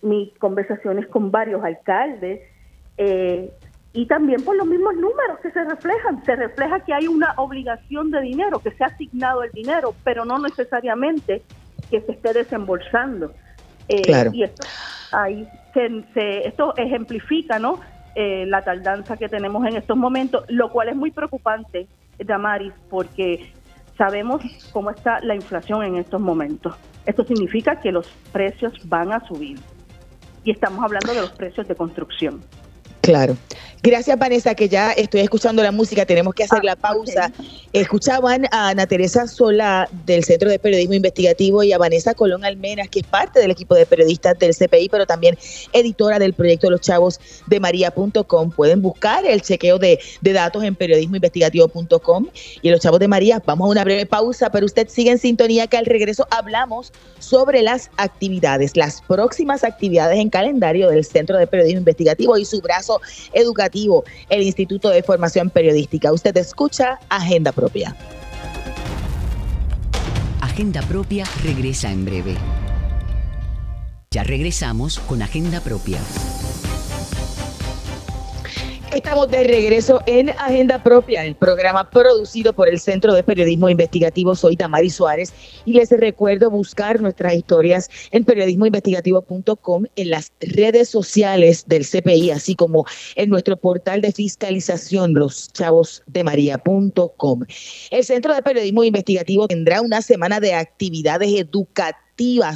mis 0.00 0.32
conversaciones 0.38 1.06
con 1.08 1.30
varios 1.30 1.62
alcaldes 1.62 2.40
eh, 2.96 3.50
y 3.92 4.06
también 4.06 4.42
por 4.42 4.56
los 4.56 4.66
mismos 4.66 4.94
números 4.94 5.38
que 5.42 5.50
se 5.50 5.64
reflejan. 5.64 6.24
Se 6.24 6.34
refleja 6.34 6.80
que 6.80 6.94
hay 6.94 7.08
una 7.08 7.34
obligación 7.36 8.10
de 8.10 8.22
dinero, 8.22 8.58
que 8.60 8.70
se 8.70 8.84
ha 8.84 8.86
asignado 8.86 9.42
el 9.42 9.52
dinero, 9.52 9.94
pero 10.02 10.24
no 10.24 10.38
necesariamente 10.38 11.42
que 11.90 12.00
se 12.00 12.12
esté 12.12 12.32
desembolsando. 12.32 13.32
Eh, 13.92 14.02
claro. 14.02 14.30
Y 14.32 14.42
esto, 14.44 14.66
ahí 15.12 15.48
se, 15.74 16.46
esto 16.46 16.74
ejemplifica 16.76 17.58
¿no? 17.58 17.80
Eh, 18.14 18.44
la 18.46 18.62
tardanza 18.62 19.16
que 19.16 19.28
tenemos 19.28 19.66
en 19.66 19.76
estos 19.76 19.96
momentos, 19.96 20.44
lo 20.48 20.70
cual 20.70 20.88
es 20.88 20.96
muy 20.96 21.10
preocupante, 21.10 21.86
Damaris, 22.18 22.72
porque 22.90 23.52
sabemos 23.96 24.42
cómo 24.72 24.90
está 24.90 25.20
la 25.20 25.34
inflación 25.34 25.82
en 25.82 25.96
estos 25.96 26.20
momentos. 26.20 26.74
Esto 27.06 27.24
significa 27.24 27.80
que 27.80 27.90
los 27.90 28.08
precios 28.32 28.72
van 28.88 29.12
a 29.12 29.26
subir. 29.26 29.58
Y 30.44 30.50
estamos 30.50 30.84
hablando 30.84 31.14
de 31.14 31.20
los 31.20 31.30
precios 31.32 31.66
de 31.68 31.74
construcción. 31.74 32.42
Claro. 33.02 33.36
Gracias, 33.84 34.16
Vanessa, 34.16 34.54
que 34.54 34.68
ya 34.68 34.92
estoy 34.92 35.22
escuchando 35.22 35.60
la 35.60 35.72
música, 35.72 36.06
tenemos 36.06 36.34
que 36.34 36.44
hacer 36.44 36.60
ah, 36.60 36.66
la 36.66 36.76
pausa. 36.76 37.32
Escuchaban 37.72 38.46
a 38.52 38.68
Ana 38.68 38.86
Teresa 38.86 39.26
Sola 39.26 39.88
del 40.06 40.22
Centro 40.22 40.48
de 40.48 40.60
Periodismo 40.60 40.94
Investigativo 40.94 41.64
y 41.64 41.72
a 41.72 41.78
Vanessa 41.78 42.14
Colón 42.14 42.44
Almenas, 42.44 42.88
que 42.88 43.00
es 43.00 43.06
parte 43.06 43.40
del 43.40 43.50
equipo 43.50 43.74
de 43.74 43.84
periodistas 43.84 44.38
del 44.38 44.54
CPI, 44.54 44.88
pero 44.88 45.04
también 45.04 45.36
editora 45.72 46.20
del 46.20 46.32
proyecto 46.32 46.70
Los 46.70 46.82
Chavos 46.82 47.18
de 47.48 47.58
María.com. 47.58 48.52
Pueden 48.52 48.82
buscar 48.82 49.26
el 49.26 49.42
chequeo 49.42 49.80
de, 49.80 49.98
de 50.20 50.32
datos 50.32 50.62
en 50.62 50.76
periodismoinvestigativo.com 50.76 52.28
y 52.62 52.68
en 52.68 52.72
Los 52.72 52.82
Chavos 52.82 53.00
de 53.00 53.08
María. 53.08 53.42
Vamos 53.44 53.66
a 53.66 53.70
una 53.72 53.82
breve 53.82 54.06
pausa, 54.06 54.48
pero 54.50 54.64
usted 54.64 54.86
sigue 54.88 55.10
en 55.10 55.18
sintonía 55.18 55.66
que 55.66 55.76
al 55.76 55.86
regreso 55.86 56.24
hablamos 56.30 56.92
sobre 57.18 57.62
las 57.62 57.90
actividades, 57.96 58.76
las 58.76 59.02
próximas 59.02 59.64
actividades 59.64 60.20
en 60.20 60.30
calendario 60.30 60.88
del 60.88 61.04
Centro 61.04 61.36
de 61.36 61.48
Periodismo 61.48 61.80
Investigativo 61.80 62.38
y 62.38 62.44
su 62.44 62.60
brazo 62.60 62.91
educativo, 63.32 64.04
el 64.28 64.42
Instituto 64.42 64.88
de 64.88 65.02
Formación 65.02 65.50
Periodística. 65.50 66.12
Usted 66.12 66.36
escucha 66.36 66.98
Agenda 67.08 67.52
Propia. 67.52 67.96
Agenda 70.40 70.82
Propia 70.82 71.24
regresa 71.42 71.90
en 71.90 72.04
breve. 72.04 72.36
Ya 74.10 74.22
regresamos 74.22 74.98
con 74.98 75.22
Agenda 75.22 75.60
Propia. 75.60 75.98
Estamos 78.94 79.30
de 79.30 79.44
regreso 79.44 80.02
en 80.04 80.28
Agenda 80.30 80.82
Propia, 80.82 81.24
el 81.24 81.34
programa 81.34 81.88
producido 81.88 82.52
por 82.52 82.68
el 82.68 82.78
Centro 82.78 83.14
de 83.14 83.22
Periodismo 83.22 83.70
Investigativo. 83.70 84.34
Soy 84.34 84.54
Tamari 84.54 84.90
Suárez 84.90 85.32
y 85.64 85.72
les 85.72 85.90
recuerdo 85.90 86.50
buscar 86.50 87.00
nuestras 87.00 87.32
historias 87.32 87.88
en 88.10 88.24
periodismoinvestigativo.com, 88.24 89.84
en 89.96 90.10
las 90.10 90.30
redes 90.40 90.90
sociales 90.90 91.64
del 91.66 91.86
CPI, 91.86 92.32
así 92.32 92.54
como 92.54 92.84
en 93.16 93.30
nuestro 93.30 93.56
portal 93.56 94.02
de 94.02 94.12
fiscalización, 94.12 95.14
loschavosdemaria.com. 95.14 97.44
El 97.90 98.04
Centro 98.04 98.34
de 98.34 98.42
Periodismo 98.42 98.84
Investigativo 98.84 99.48
tendrá 99.48 99.80
una 99.80 100.02
semana 100.02 100.38
de 100.38 100.52
actividades 100.52 101.32
educativas 101.32 102.01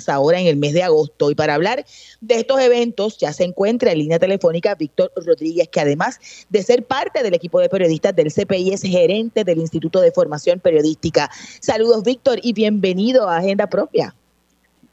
ahora 0.09 0.41
en 0.41 0.47
el 0.47 0.57
mes 0.57 0.73
de 0.75 0.83
agosto. 0.83 1.31
Y 1.31 1.35
para 1.35 1.55
hablar 1.55 1.85
de 2.21 2.35
estos 2.35 2.61
eventos 2.61 3.19
ya 3.19 3.33
se 3.33 3.45
encuentra 3.45 3.93
en 3.93 3.99
línea 3.99 4.19
telefónica 4.19 4.75
Víctor 4.75 5.11
Rodríguez, 5.17 5.69
que 5.69 5.81
además 5.81 6.21
de 6.49 6.63
ser 6.63 6.85
parte 6.85 7.23
del 7.23 7.35
equipo 7.35 7.61
de 7.61 7.69
periodistas 7.69 8.15
del 8.15 8.33
CPI 8.33 8.73
es 8.73 8.83
gerente 8.83 9.45
del 9.45 9.59
Instituto 9.59 10.01
de 10.01 10.13
Formación 10.13 10.61
Periodística. 10.61 11.31
Saludos 11.61 12.03
Víctor 12.05 12.39
y 12.43 12.53
bienvenido 12.53 13.29
a 13.29 13.39
Agenda 13.39 13.67
Propia. 13.67 14.15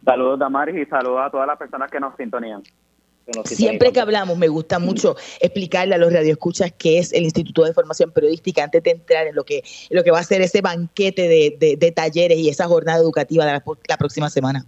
Saludos 0.03 0.39
Damaris 0.39 0.76
y 0.76 0.86
saludos 0.89 1.22
a 1.24 1.30
todas 1.30 1.47
las 1.47 1.57
personas 1.57 1.89
que 1.89 1.99
nos 1.99 2.16
sintonían. 2.18 2.64
Siempre 3.45 3.93
que 3.93 4.01
hablamos, 4.01 4.38
me 4.38 4.49
gusta 4.49 4.80
mucho 4.80 5.15
explicarle 5.39 5.95
a 5.95 5.97
los 5.97 6.11
radioescuchas 6.11 6.74
qué 6.74 6.99
es 6.99 7.13
el 7.13 7.24
Instituto 7.24 7.63
de 7.63 7.74
Formación 7.74 8.11
Periodística 8.11 8.63
antes 8.63 8.84
de 8.84 8.91
entrar 8.91 9.28
en 9.28 9.36
lo 9.36 9.43
que, 9.45 9.63
lo 9.91 10.03
que 10.03 10.11
va 10.11 10.19
a 10.19 10.24
ser 10.24 10.41
ese 10.41 10.61
banquete 10.61 11.28
de, 11.28 11.91
talleres 11.95 12.38
y 12.38 12.49
esa 12.49 12.67
jornada 12.67 12.99
educativa 12.99 13.45
de 13.45 13.53
la, 13.53 13.97
próxima 13.97 14.30
semana. 14.30 14.65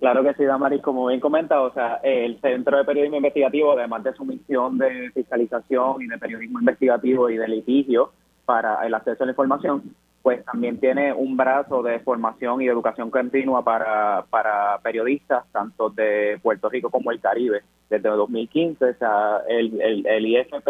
Claro 0.00 0.24
que 0.24 0.34
sí, 0.34 0.44
Damaris, 0.44 0.82
como 0.82 1.06
bien 1.06 1.20
comenta, 1.20 1.60
o 1.60 1.72
sea, 1.72 2.00
el 2.02 2.40
Centro 2.40 2.78
de 2.78 2.84
Periodismo 2.84 3.18
Investigativo, 3.18 3.72
además 3.72 4.02
de 4.02 4.14
su 4.14 4.24
misión 4.24 4.78
de 4.78 5.10
fiscalización 5.12 6.02
y 6.02 6.06
de 6.06 6.18
periodismo 6.18 6.58
investigativo 6.58 7.28
y 7.28 7.36
de 7.36 7.46
litigio 7.46 8.12
para 8.46 8.84
el 8.86 8.94
acceso 8.94 9.22
a 9.22 9.26
la 9.26 9.32
información, 9.32 9.94
pues 10.22 10.44
también 10.44 10.78
tiene 10.78 11.12
un 11.12 11.36
brazo 11.36 11.82
de 11.82 11.98
formación 12.00 12.60
y 12.60 12.68
educación 12.68 13.10
continua 13.10 13.64
para, 13.64 14.24
para 14.28 14.78
periodistas, 14.82 15.44
tanto 15.50 15.88
de 15.88 16.38
Puerto 16.42 16.68
Rico 16.68 16.90
como 16.90 17.10
el 17.10 17.20
Caribe. 17.20 17.62
Desde 17.88 18.08
2015, 18.08 18.84
o 18.84 18.94
sea, 18.94 19.38
el, 19.48 19.80
el, 19.80 20.06
el 20.06 20.26
IFP 20.26 20.68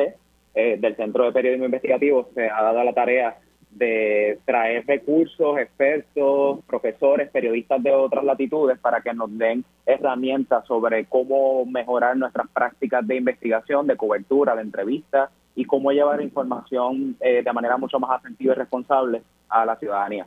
eh, 0.54 0.78
del 0.80 0.96
Centro 0.96 1.24
de 1.24 1.32
Periodismo 1.32 1.66
Investigativo 1.66 2.28
se 2.34 2.48
ha 2.48 2.62
dado 2.62 2.84
la 2.84 2.92
tarea 2.92 3.38
de 3.70 4.38
traer 4.44 4.84
recursos, 4.86 5.58
expertos, 5.58 6.58
profesores, 6.66 7.30
periodistas 7.30 7.82
de 7.82 7.92
otras 7.92 8.24
latitudes 8.24 8.78
para 8.78 9.00
que 9.00 9.14
nos 9.14 9.36
den 9.36 9.64
herramientas 9.86 10.66
sobre 10.66 11.04
cómo 11.04 11.64
mejorar 11.66 12.16
nuestras 12.16 12.48
prácticas 12.48 13.06
de 13.06 13.16
investigación, 13.16 13.86
de 13.86 13.96
cobertura, 13.96 14.56
de 14.56 14.62
entrevistas 14.62 15.30
y 15.54 15.64
cómo 15.64 15.92
llevar 15.92 16.20
información 16.20 17.16
eh, 17.20 17.42
de 17.44 17.52
manera 17.52 17.76
mucho 17.76 18.00
más 18.00 18.18
asentiva 18.18 18.54
y 18.54 18.56
responsable 18.56 19.22
a 19.50 19.64
la 19.64 19.76
ciudadanía. 19.76 20.26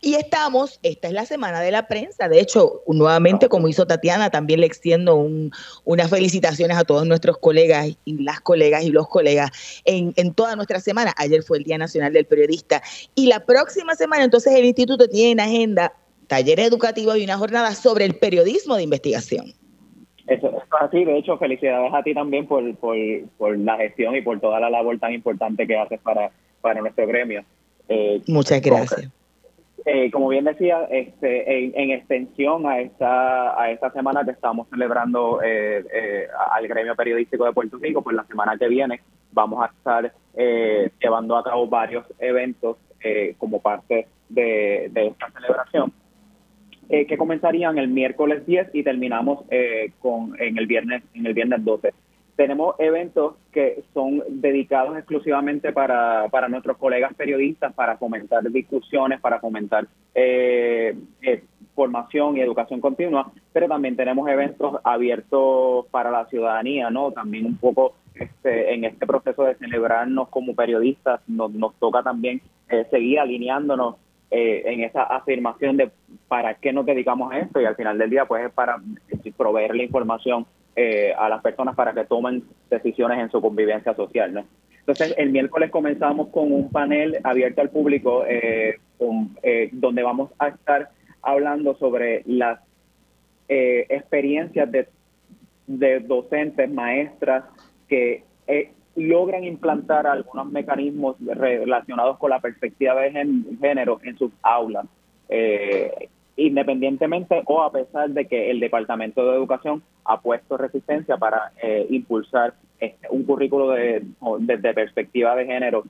Y 0.00 0.14
estamos, 0.14 0.80
esta 0.82 1.08
es 1.08 1.14
la 1.14 1.24
semana 1.24 1.60
de 1.60 1.70
la 1.70 1.86
prensa, 1.86 2.28
de 2.28 2.40
hecho, 2.40 2.82
nuevamente 2.88 3.48
como 3.48 3.68
hizo 3.68 3.86
Tatiana, 3.86 4.30
también 4.30 4.60
le 4.60 4.66
extiendo 4.66 5.14
un, 5.14 5.52
unas 5.84 6.10
felicitaciones 6.10 6.76
a 6.76 6.84
todos 6.84 7.06
nuestros 7.06 7.38
colegas 7.38 7.96
y 8.04 8.22
las 8.22 8.40
colegas 8.40 8.84
y 8.84 8.90
los 8.90 9.08
colegas 9.08 9.50
en, 9.84 10.12
en 10.16 10.34
toda 10.34 10.56
nuestra 10.56 10.80
semana. 10.80 11.14
Ayer 11.16 11.42
fue 11.42 11.58
el 11.58 11.64
Día 11.64 11.78
Nacional 11.78 12.12
del 12.12 12.26
Periodista 12.26 12.82
y 13.14 13.26
la 13.26 13.46
próxima 13.46 13.94
semana 13.94 14.24
entonces 14.24 14.52
el 14.54 14.64
instituto 14.64 15.08
tiene 15.08 15.30
en 15.32 15.40
agenda 15.40 15.92
talleres 16.26 16.66
educativos 16.66 17.16
y 17.18 17.24
una 17.24 17.38
jornada 17.38 17.72
sobre 17.72 18.04
el 18.04 18.14
periodismo 18.14 18.76
de 18.76 18.82
investigación. 18.82 19.52
Eso, 20.26 20.48
es 20.48 20.62
así, 20.80 21.04
de 21.04 21.18
hecho, 21.18 21.36
felicidades 21.36 21.92
a 21.92 22.02
ti 22.02 22.14
también 22.14 22.46
por, 22.46 22.74
por, 22.76 22.96
por, 23.38 23.58
la 23.58 23.76
gestión 23.76 24.16
y 24.16 24.22
por 24.22 24.40
toda 24.40 24.60
la 24.60 24.70
labor 24.70 24.98
tan 24.98 25.12
importante 25.12 25.66
que 25.66 25.76
haces 25.76 26.00
para, 26.00 26.30
para 26.60 26.80
nuestro 26.80 27.06
gremio. 27.06 27.44
Eh, 27.88 28.22
Muchas 28.26 28.60
gracias. 28.60 29.10
Eh, 29.84 30.10
como 30.12 30.28
bien 30.28 30.44
decía, 30.44 30.84
este, 30.90 31.80
en, 31.80 31.90
extensión 31.90 32.66
a 32.66 32.80
esta, 32.80 33.60
a 33.60 33.70
esta 33.70 33.90
semana 33.90 34.24
que 34.24 34.30
estamos 34.30 34.68
celebrando 34.68 35.40
eh, 35.42 35.84
eh, 35.92 36.26
al 36.52 36.68
gremio 36.68 36.94
periodístico 36.94 37.44
de 37.44 37.52
Puerto 37.52 37.78
Rico, 37.78 38.02
pues 38.02 38.14
la 38.14 38.24
semana 38.24 38.56
que 38.56 38.68
viene 38.68 39.00
vamos 39.32 39.64
a 39.64 39.66
estar 39.66 40.12
llevando 41.00 41.36
a 41.36 41.42
cabo 41.42 41.66
varios 41.66 42.06
eventos 42.18 42.76
como 43.38 43.60
parte 43.60 44.06
de, 44.28 44.88
de 44.92 45.06
esta 45.08 45.30
celebración. 45.30 45.92
que 46.88 47.18
comenzarían 47.18 47.78
el 47.78 47.88
miércoles 47.88 48.46
10 48.46 48.68
y 48.74 48.82
terminamos 48.82 49.44
con 49.98 50.40
en 50.40 50.56
el 50.58 50.66
viernes 50.66 51.02
en 51.14 51.26
el 51.26 51.34
viernes 51.34 51.64
12 51.64 51.92
tenemos 52.36 52.74
eventos 52.78 53.34
que 53.52 53.84
son 53.92 54.22
dedicados 54.28 54.96
exclusivamente 54.96 55.72
para, 55.72 56.28
para 56.30 56.48
nuestros 56.48 56.78
colegas 56.78 57.12
periodistas, 57.14 57.72
para 57.74 57.98
fomentar 57.98 58.42
discusiones, 58.50 59.20
para 59.20 59.38
fomentar 59.38 59.86
eh, 60.14 60.96
eh, 61.20 61.44
formación 61.74 62.36
y 62.36 62.40
educación 62.40 62.80
continua, 62.80 63.30
pero 63.52 63.68
también 63.68 63.96
tenemos 63.96 64.28
eventos 64.28 64.80
abiertos 64.82 65.86
para 65.90 66.10
la 66.10 66.26
ciudadanía, 66.26 66.90
¿no? 66.90 67.12
También 67.12 67.46
un 67.46 67.56
poco 67.56 67.94
este, 68.14 68.74
en 68.74 68.84
este 68.84 69.06
proceso 69.06 69.44
de 69.44 69.54
celebrarnos 69.56 70.28
como 70.28 70.54
periodistas, 70.54 71.20
nos, 71.28 71.52
nos 71.52 71.74
toca 71.74 72.02
también 72.02 72.40
eh, 72.68 72.86
seguir 72.90 73.20
alineándonos 73.20 73.96
en 74.34 74.80
esa 74.80 75.02
afirmación 75.02 75.76
de 75.76 75.90
para 76.26 76.54
qué 76.54 76.72
nos 76.72 76.86
dedicamos 76.86 77.30
a 77.30 77.40
esto 77.40 77.60
y 77.60 77.66
al 77.66 77.76
final 77.76 77.98
del 77.98 78.08
día 78.08 78.24
pues 78.24 78.46
es 78.46 78.50
para 78.50 78.78
proveer 79.36 79.76
la 79.76 79.82
información 79.82 80.46
eh, 80.74 81.12
a 81.18 81.28
las 81.28 81.42
personas 81.42 81.74
para 81.74 81.92
que 81.92 82.04
tomen 82.04 82.44
decisiones 82.70 83.18
en 83.18 83.30
su 83.30 83.42
convivencia 83.42 83.94
social. 83.94 84.32
¿no? 84.32 84.44
Entonces, 84.80 85.14
el 85.18 85.30
miércoles 85.30 85.70
comenzamos 85.70 86.28
con 86.28 86.50
un 86.50 86.70
panel 86.70 87.18
abierto 87.24 87.60
al 87.60 87.68
público 87.68 88.24
eh, 88.26 88.78
eh, 89.42 89.68
donde 89.72 90.02
vamos 90.02 90.30
a 90.38 90.48
estar 90.48 90.88
hablando 91.20 91.74
sobre 91.76 92.22
las 92.26 92.60
experiencias 93.48 94.72
de, 94.72 94.88
de, 95.66 96.00
docentes, 96.00 96.70
maestras 96.70 97.44
que 97.86 98.24
logran 98.96 99.44
implantar 99.44 100.06
algunos 100.06 100.50
mecanismos 100.50 101.16
relacionados 101.20 102.16
con 102.16 102.30
la 102.30 102.40
perspectiva 102.40 102.94
de 102.94 103.10
género 103.60 104.00
en 104.02 104.16
sus 104.16 104.32
aulas 104.40 104.86
independientemente 106.36 107.42
o 107.44 107.62
a 107.62 107.72
pesar 107.72 108.10
de 108.10 108.26
que 108.26 108.50
el 108.50 108.60
Departamento 108.60 109.24
de 109.26 109.36
Educación 109.36 109.82
ha 110.04 110.20
puesto 110.20 110.56
resistencia 110.56 111.16
para 111.16 111.52
eh, 111.62 111.86
impulsar 111.90 112.54
este, 112.78 113.08
un 113.10 113.24
currículo 113.24 113.70
de, 113.70 114.04
de, 114.40 114.74
perspectiva 114.74 115.36
de 115.36 115.46
género 115.46 115.84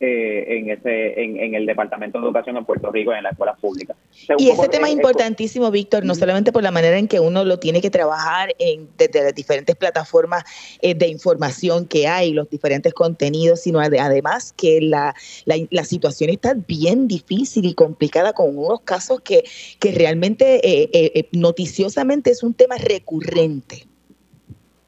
eh, 0.00 0.44
en 0.46 0.70
ese 0.70 1.20
en, 1.20 1.54
el 1.56 1.66
Departamento 1.66 2.20
de 2.20 2.26
Educación 2.26 2.56
en 2.56 2.64
Puerto 2.64 2.92
Rico 2.92 3.12
y 3.12 3.16
en 3.16 3.24
las 3.24 3.32
escuelas 3.32 3.58
públicas. 3.58 3.96
y 4.38 4.48
ese 4.48 4.68
tema 4.68 4.86
es 4.86 4.94
importantísimo, 4.94 5.72
Víctor, 5.72 6.04
no 6.04 6.14
solamente 6.14 6.52
por 6.52 6.62
la 6.62 6.70
manera 6.70 6.96
en 6.98 7.08
que 7.08 7.18
uno 7.18 7.44
lo 7.44 7.58
tiene 7.58 7.80
que 7.80 7.90
trabajar 7.90 8.54
en, 8.60 8.88
desde 8.96 9.24
las 9.24 9.34
diferentes 9.34 9.74
plataformas 9.74 10.44
eh, 10.82 10.94
de 10.94 11.08
información 11.08 11.84
que 11.84 12.06
hay, 12.06 12.32
los 12.32 12.48
diferentes 12.48 12.94
contenidos, 12.94 13.62
sino 13.62 13.80
además 13.80 14.54
que 14.56 14.80
la, 14.80 15.16
la, 15.46 15.84
situación 15.84 16.30
está 16.30 16.54
bien 16.54 17.08
difícil 17.08 17.64
y 17.64 17.74
complicada 17.74 18.34
con 18.34 18.56
unos 18.56 18.82
casos 18.82 19.20
que, 19.22 19.42
que 19.80 19.90
realmente 19.90 20.60
eh, 20.62 21.28
noticiosamente 21.32 22.30
es 22.30 22.44
un 22.44 22.54
tema 22.54 22.76
recurrente. 22.76 23.87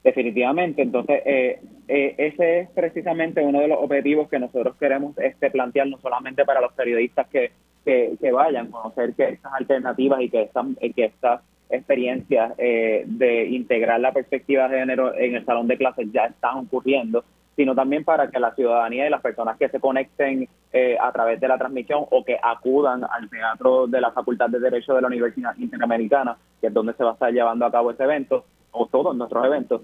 Definitivamente, 0.02 0.80
entonces 0.80 1.20
eh, 1.26 1.60
eh, 1.86 2.14
ese 2.16 2.60
es 2.60 2.70
precisamente 2.70 3.42
uno 3.42 3.60
de 3.60 3.68
los 3.68 3.78
objetivos 3.82 4.30
que 4.30 4.38
nosotros 4.38 4.74
queremos 4.76 5.16
este, 5.18 5.50
plantear, 5.50 5.88
no 5.88 5.98
solamente 5.98 6.46
para 6.46 6.62
los 6.62 6.72
periodistas 6.72 7.28
que, 7.28 7.52
que, 7.84 8.32
vayan, 8.32 8.70
conocer 8.70 9.12
que 9.12 9.28
estas 9.28 9.52
alternativas 9.52 10.22
y 10.22 10.30
que, 10.30 10.42
están, 10.42 10.74
que 10.76 11.04
estas 11.04 11.42
experiencias 11.68 12.54
eh, 12.56 13.04
de 13.06 13.44
integrar 13.48 14.00
la 14.00 14.12
perspectiva 14.12 14.68
de 14.68 14.78
género 14.78 15.14
en 15.14 15.34
el 15.34 15.44
salón 15.44 15.68
de 15.68 15.76
clases 15.76 16.10
ya 16.10 16.24
están 16.24 16.56
ocurriendo, 16.56 17.22
sino 17.54 17.74
también 17.74 18.02
para 18.02 18.30
que 18.30 18.40
la 18.40 18.54
ciudadanía 18.54 19.06
y 19.06 19.10
las 19.10 19.20
personas 19.20 19.58
que 19.58 19.68
se 19.68 19.80
conecten 19.80 20.48
a 20.98 21.12
través 21.12 21.40
de 21.40 21.48
la 21.48 21.58
transmisión 21.58 22.06
o 22.10 22.24
que 22.24 22.38
acudan 22.42 23.04
al 23.04 23.28
teatro 23.28 23.86
de 23.86 24.00
la 24.00 24.12
Facultad 24.12 24.48
de 24.48 24.60
Derecho 24.60 24.94
de 24.94 25.02
la 25.02 25.08
Universidad 25.08 25.54
Interamericana, 25.58 26.38
que 26.60 26.68
es 26.68 26.72
donde 26.72 26.94
se 26.94 27.04
va 27.04 27.10
a 27.10 27.14
estar 27.14 27.32
llevando 27.32 27.66
a 27.66 27.72
cabo 27.72 27.90
ese 27.90 28.04
evento, 28.04 28.46
o 28.72 28.86
todos 28.86 29.16
nuestros 29.16 29.44
eventos, 29.44 29.82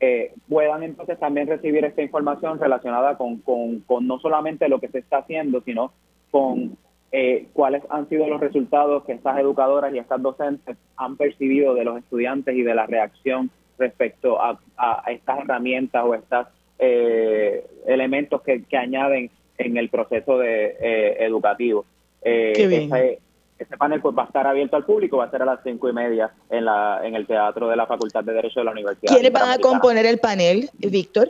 eh, 0.00 0.32
puedan 0.48 0.82
entonces 0.82 1.18
también 1.18 1.46
recibir 1.46 1.84
esta 1.84 2.02
información 2.02 2.58
relacionada 2.58 3.16
con, 3.16 3.38
con, 3.38 4.06
no 4.06 4.18
solamente 4.18 4.68
lo 4.68 4.80
que 4.80 4.88
se 4.88 4.98
está 4.98 5.18
haciendo, 5.18 5.62
sino 5.62 5.92
con 6.30 6.76
eh, 7.12 7.46
cuáles 7.52 7.82
han 7.88 8.08
sido 8.08 8.26
los 8.28 8.40
resultados 8.40 9.04
que 9.04 9.12
estas 9.12 9.38
educadoras 9.38 9.94
y 9.94 9.98
estas 9.98 10.20
docentes 10.20 10.76
han 10.96 11.16
percibido 11.16 11.74
de 11.74 11.84
los 11.84 11.98
estudiantes 11.98 12.56
y 12.56 12.62
de 12.62 12.74
la 12.74 12.86
reacción 12.86 13.50
respecto 13.78 14.40
a, 14.42 14.60
estas 15.06 15.38
herramientas 15.40 16.04
o 16.04 16.14
estos 16.14 16.48
eh, 16.78 17.64
elementos 17.86 18.42
que, 18.42 18.64
que, 18.64 18.76
añaden 18.76 19.30
en 19.56 19.76
el 19.76 19.88
proceso 19.88 20.38
de 20.38 21.16
educativo. 21.20 21.86
Qué 22.22 22.66
bien. 22.68 22.90
Este 23.64 23.78
panel 23.78 24.00
pues, 24.02 24.14
va 24.16 24.24
a 24.24 24.26
estar 24.26 24.46
abierto 24.46 24.76
al 24.76 24.84
público, 24.84 25.16
va 25.16 25.24
a 25.24 25.30
ser 25.30 25.40
a 25.40 25.46
las 25.46 25.60
cinco 25.64 25.88
y 25.88 25.92
media 25.94 26.30
en, 26.50 26.66
la, 26.66 27.00
en 27.02 27.14
el 27.14 27.26
Teatro 27.26 27.66
de 27.66 27.76
la 27.76 27.86
Facultad 27.86 28.22
de 28.22 28.34
Derecho 28.34 28.60
de 28.60 28.64
la 28.64 28.72
Universidad. 28.72 29.12
¿Quiénes 29.12 29.32
van 29.32 29.50
a 29.50 29.58
componer 29.58 30.04
el 30.04 30.18
panel, 30.18 30.68
Víctor? 30.78 31.28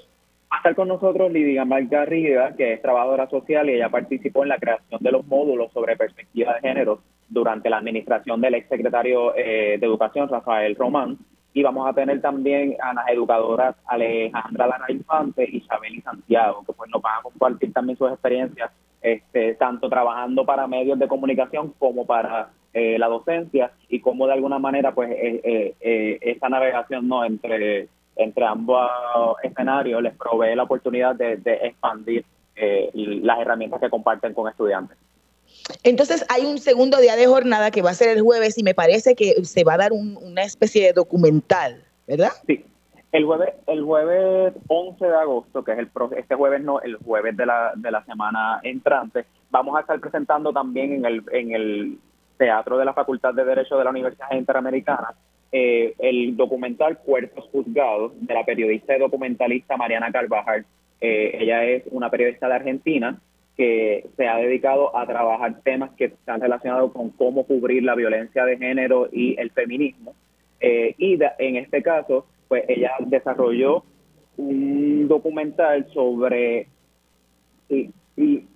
Va 0.52 0.56
a 0.56 0.58
estar 0.58 0.74
con 0.74 0.88
nosotros 0.88 1.30
Lidia 1.30 1.64
Margarida, 1.64 2.54
que 2.56 2.72
es 2.72 2.82
trabajadora 2.82 3.28
social 3.30 3.70
y 3.70 3.74
ella 3.74 3.88
participó 3.88 4.42
en 4.42 4.48
la 4.48 4.58
creación 4.58 5.00
de 5.00 5.12
los 5.12 5.24
módulos 5.26 5.72
sobre 5.72 5.96
perspectiva 5.96 6.54
de 6.54 6.60
género 6.60 7.02
durante 7.28 7.70
la 7.70 7.78
administración 7.78 8.40
del 8.40 8.54
exsecretario 8.54 9.32
eh, 9.36 9.78
de 9.78 9.86
Educación, 9.86 10.28
Rafael 10.28 10.74
Román. 10.74 11.16
Y 11.52 11.62
vamos 11.62 11.88
a 11.88 11.92
tener 11.92 12.20
también 12.20 12.76
a 12.82 12.94
las 12.94 13.08
educadoras 13.10 13.76
Alejandra 13.86 14.66
Lara 14.66 14.86
Infante 14.88 15.48
y 15.48 15.58
Isabel 15.58 15.94
y 15.94 16.00
Santiago, 16.00 16.64
que 16.66 16.72
pues 16.72 16.90
nos 16.90 17.00
van 17.00 17.20
a 17.20 17.22
compartir 17.22 17.72
también 17.72 17.96
sus 17.96 18.10
experiencias 18.10 18.72
este, 19.04 19.54
tanto 19.56 19.90
trabajando 19.90 20.46
para 20.46 20.66
medios 20.66 20.98
de 20.98 21.06
comunicación 21.06 21.74
como 21.78 22.06
para 22.06 22.48
eh, 22.72 22.98
la 22.98 23.06
docencia 23.06 23.70
y 23.90 24.00
cómo 24.00 24.26
de 24.26 24.32
alguna 24.32 24.58
manera 24.58 24.94
pues 24.94 25.10
eh, 25.10 25.42
eh, 25.44 25.74
eh, 25.78 26.18
esta 26.22 26.48
navegación 26.48 27.06
no 27.06 27.22
entre 27.22 27.90
entre 28.16 28.46
ambos 28.46 28.90
escenarios 29.42 30.02
les 30.02 30.14
provee 30.14 30.56
la 30.56 30.62
oportunidad 30.62 31.14
de, 31.16 31.38
expandir 31.62 32.24
las 32.94 33.40
herramientas 33.40 33.78
que 33.80 33.90
comparten 33.90 34.32
con 34.32 34.48
estudiantes. 34.48 34.96
Entonces 35.82 36.24
hay 36.30 36.46
un 36.46 36.56
segundo 36.56 36.98
día 36.98 37.16
de 37.16 37.26
jornada 37.26 37.70
que 37.70 37.82
va 37.82 37.90
a 37.90 37.94
ser 37.94 38.08
el 38.08 38.22
jueves 38.22 38.56
y 38.56 38.62
me 38.62 38.72
parece 38.72 39.14
que 39.14 39.34
se 39.44 39.64
va 39.64 39.74
a 39.74 39.78
dar 39.78 39.92
una 39.92 40.44
especie 40.44 40.86
de 40.86 40.92
documental, 40.94 41.84
¿verdad? 42.06 42.30
Sí, 42.46 42.64
el 43.14 43.24
jueves, 43.24 43.54
el 43.68 43.84
jueves 43.84 44.54
11 44.66 45.06
de 45.06 45.14
agosto, 45.14 45.62
que 45.62 45.70
es 45.70 45.78
el 45.78 45.88
este 46.16 46.34
jueves 46.34 46.64
no, 46.64 46.80
el 46.80 46.96
jueves 46.96 47.36
de 47.36 47.46
la, 47.46 47.72
de 47.76 47.90
la 47.92 48.04
semana 48.04 48.58
entrante, 48.64 49.24
vamos 49.50 49.76
a 49.76 49.82
estar 49.82 50.00
presentando 50.00 50.52
también 50.52 50.94
en 50.94 51.04
el, 51.04 51.22
en 51.30 51.52
el 51.52 51.98
Teatro 52.36 52.76
de 52.76 52.84
la 52.84 52.92
Facultad 52.92 53.32
de 53.32 53.44
Derecho 53.44 53.78
de 53.78 53.84
la 53.84 53.90
Universidad 53.90 54.32
Interamericana 54.32 55.14
eh, 55.52 55.94
el 56.00 56.36
documental 56.36 56.98
Cuerpos 56.98 57.48
Juzgados 57.52 58.10
de 58.20 58.34
la 58.34 58.44
periodista 58.44 58.96
y 58.96 58.98
documentalista 58.98 59.76
Mariana 59.76 60.10
Carvajal. 60.10 60.66
Eh, 61.00 61.38
ella 61.40 61.64
es 61.64 61.84
una 61.92 62.10
periodista 62.10 62.48
de 62.48 62.54
Argentina 62.54 63.20
que 63.56 64.08
se 64.16 64.26
ha 64.26 64.38
dedicado 64.38 64.96
a 64.96 65.06
trabajar 65.06 65.60
temas 65.62 65.92
que 65.92 66.06
están 66.06 66.40
relacionados 66.40 66.90
con 66.90 67.10
cómo 67.10 67.46
cubrir 67.46 67.84
la 67.84 67.94
violencia 67.94 68.44
de 68.44 68.58
género 68.58 69.08
y 69.12 69.38
el 69.38 69.52
feminismo. 69.52 70.16
Eh, 70.58 70.96
y 70.98 71.16
en 71.38 71.54
este 71.54 71.80
caso, 71.80 72.26
pues 72.48 72.64
ella 72.68 72.92
desarrolló 73.00 73.84
un 74.36 75.06
documental 75.08 75.86
sobre 75.92 76.68
y, 77.68 77.90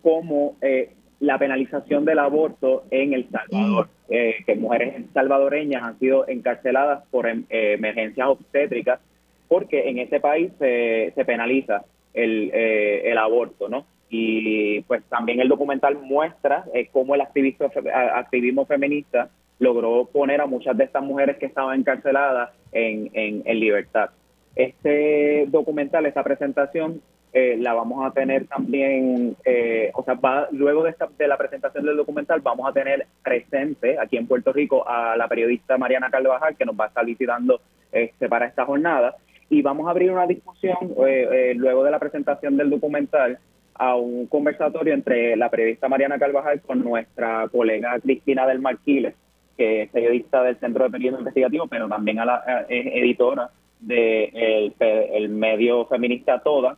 cómo 0.03 0.57
eh, 0.61 0.95
la 1.21 1.39
penalización 1.39 2.05
del 2.05 2.21
aborto 2.21 2.85
en 2.91 3.13
El 3.13 3.29
Salvador, 3.31 3.89
eh, 4.09 4.37
que 4.47 4.55
mujeres 4.55 5.05
salvadoreñas 5.13 5.83
han 5.83 5.99
sido 5.99 6.29
encarceladas 6.29 7.05
por 7.11 7.27
em, 7.27 7.45
emergencias 7.51 8.29
obstétricas, 8.29 9.01
porque 9.49 9.89
en 9.89 9.99
ese 9.99 10.21
país 10.21 10.53
se, 10.59 11.13
se 11.15 11.25
penaliza 11.25 11.85
el, 12.15 12.51
el 12.53 13.19
aborto, 13.19 13.69
¿no? 13.69 13.85
y 14.11 14.81
pues 14.83 15.03
también 15.05 15.41
el 15.41 15.49
documental 15.49 15.99
muestra 15.99 16.65
eh, 16.73 16.89
cómo 16.93 17.15
el 17.15 17.21
activismo 17.21 18.65
feminista 18.65 19.29
logró 19.59 20.07
poner 20.07 20.41
a 20.41 20.47
muchas 20.47 20.77
de 20.77 20.85
estas 20.85 21.03
mujeres 21.03 21.37
que 21.37 21.47
estaban 21.47 21.81
encarceladas 21.81 22.51
en, 22.73 23.11
en, 23.15 23.61
libertad. 23.61 24.11
Este 24.55 25.47
documental, 25.49 26.07
esta 26.07 26.23
presentación, 26.23 27.01
eh, 27.33 27.57
la 27.59 27.75
vamos 27.75 28.05
a 28.05 28.11
tener 28.13 28.47
también, 28.47 29.37
eh, 29.45 29.91
o 29.95 30.03
sea, 30.03 30.15
va, 30.15 30.49
luego 30.51 30.83
de, 30.83 30.91
esta, 30.91 31.09
de 31.19 31.29
la 31.29 31.37
presentación 31.37 31.85
del 31.85 31.97
documental 31.97 32.41
vamos 32.41 32.69
a 32.69 32.73
tener 32.73 33.07
presente 33.23 33.99
aquí 33.99 34.17
en 34.17 34.27
Puerto 34.27 34.53
Rico 34.53 34.89
a 34.89 35.17
la 35.17 35.29
periodista 35.29 35.77
Mariana 35.77 36.11
Carvajal 36.11 36.57
que 36.57 36.65
nos 36.65 36.79
va 36.79 36.87
a 36.87 36.89
estar 36.89 37.05
visitando 37.05 37.61
este, 37.93 38.29
para 38.29 38.47
esta 38.47 38.65
jornada 38.65 39.15
y 39.51 39.61
vamos 39.61 39.87
a 39.87 39.91
abrir 39.91 40.11
una 40.11 40.27
discusión 40.27 40.79
luego 41.57 41.85
de 41.85 41.91
la 41.91 41.99
presentación 41.99 42.57
del 42.57 42.71
documental 42.71 43.39
a 43.79 43.95
un 43.95 44.27
conversatorio 44.27 44.93
entre 44.93 45.37
la 45.37 45.49
periodista 45.49 45.89
Mariana 45.89 46.19
Carvajal 46.19 46.61
con 46.61 46.83
nuestra 46.83 47.47
colega 47.49 47.99
Cristina 48.01 48.47
del 48.47 48.61
Marquiles, 48.61 49.15
que 49.59 49.83
es 49.83 49.91
periodista 49.91 50.43
del 50.43 50.57
Centro 50.59 50.85
de 50.85 50.91
Periodismo 50.91 51.19
Investigativo, 51.19 51.67
pero 51.67 51.89
también 51.89 52.21
a 52.21 52.25
la, 52.25 52.67
es 52.69 52.87
editora 52.87 53.51
del 53.81 54.33
de 54.79 55.11
el 55.13 55.29
medio 55.29 55.85
feminista 55.87 56.39
Toda, 56.39 56.77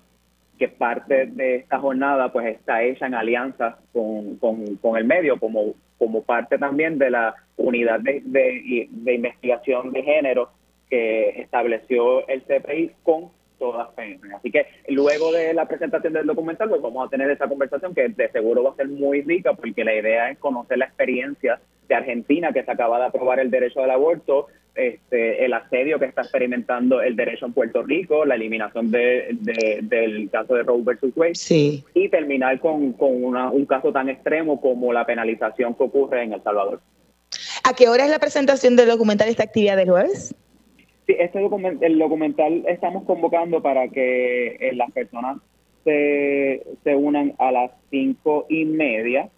que 0.58 0.68
parte 0.68 1.26
de 1.26 1.56
esta 1.56 1.78
jornada 1.78 2.32
pues 2.32 2.46
está 2.46 2.82
hecha 2.82 3.06
en 3.06 3.14
alianza 3.14 3.78
con, 3.92 4.36
con, 4.36 4.96
el 4.96 5.04
medio, 5.04 5.38
como, 5.38 5.74
como 5.98 6.22
parte 6.22 6.58
también 6.58 6.98
de 6.98 7.10
la 7.10 7.34
unidad 7.56 8.00
de, 8.00 8.22
de 8.90 9.14
investigación 9.14 9.92
de 9.92 10.02
género 10.02 10.50
que 10.88 11.40
estableció 11.40 12.26
el 12.28 12.42
CPI 12.42 12.92
con 13.02 13.30
todas 13.60 13.88
Así 14.34 14.50
que 14.50 14.66
luego 14.88 15.30
de 15.30 15.54
la 15.54 15.68
presentación 15.68 16.14
del 16.14 16.26
documental, 16.26 16.68
pues 16.68 16.82
vamos 16.82 17.06
a 17.06 17.10
tener 17.10 17.30
esa 17.30 17.46
conversación 17.46 17.94
que 17.94 18.08
de 18.08 18.28
seguro 18.30 18.64
va 18.64 18.70
a 18.70 18.76
ser 18.76 18.88
muy 18.88 19.20
rica 19.20 19.52
porque 19.52 19.84
la 19.84 19.94
idea 19.94 20.30
es 20.30 20.38
conocer 20.38 20.78
la 20.78 20.86
experiencia 20.86 21.60
de 21.86 21.94
Argentina 21.94 22.52
que 22.52 22.64
se 22.64 22.70
acaba 22.70 22.98
de 22.98 23.06
aprobar 23.06 23.38
el 23.38 23.50
derecho 23.50 23.82
al 23.82 23.90
aborto, 23.90 24.46
este, 24.74 25.44
el 25.44 25.52
asedio 25.52 25.98
que 25.98 26.06
está 26.06 26.22
experimentando 26.22 27.02
el 27.02 27.14
derecho 27.16 27.46
en 27.46 27.52
Puerto 27.52 27.82
Rico, 27.82 28.24
la 28.24 28.36
eliminación 28.36 28.90
de, 28.90 29.36
del 29.82 30.30
caso 30.30 30.54
de 30.54 30.62
Roe 30.62 30.82
versus 30.82 31.12
Wade 31.14 31.82
y 31.94 32.08
terminar 32.08 32.58
con, 32.60 32.94
con 32.94 33.24
un 33.24 33.66
caso 33.66 33.92
tan 33.92 34.08
extremo 34.08 34.60
como 34.60 34.92
la 34.92 35.04
penalización 35.04 35.74
que 35.74 35.84
ocurre 35.84 36.22
en 36.22 36.32
El 36.32 36.42
Salvador. 36.42 36.80
¿A 37.64 37.74
qué 37.74 37.88
hora 37.88 38.04
es 38.04 38.10
la 38.10 38.18
presentación 38.18 38.74
del 38.74 38.88
documental 38.88 39.28
esta 39.28 39.42
actividad 39.42 39.76
del 39.76 39.90
jueves? 39.90 40.34
Este 41.18 41.38
el 41.80 41.98
documental 41.98 42.64
estamos 42.66 43.04
convocando 43.04 43.62
para 43.62 43.88
que 43.88 44.56
eh, 44.60 44.72
las 44.74 44.90
personas 44.90 45.38
se, 45.84 46.62
se, 46.84 46.94
unan 46.94 47.34
a 47.38 47.50
las 47.52 47.70
cinco 47.90 48.46
y 48.48 48.64
media. 48.64 49.28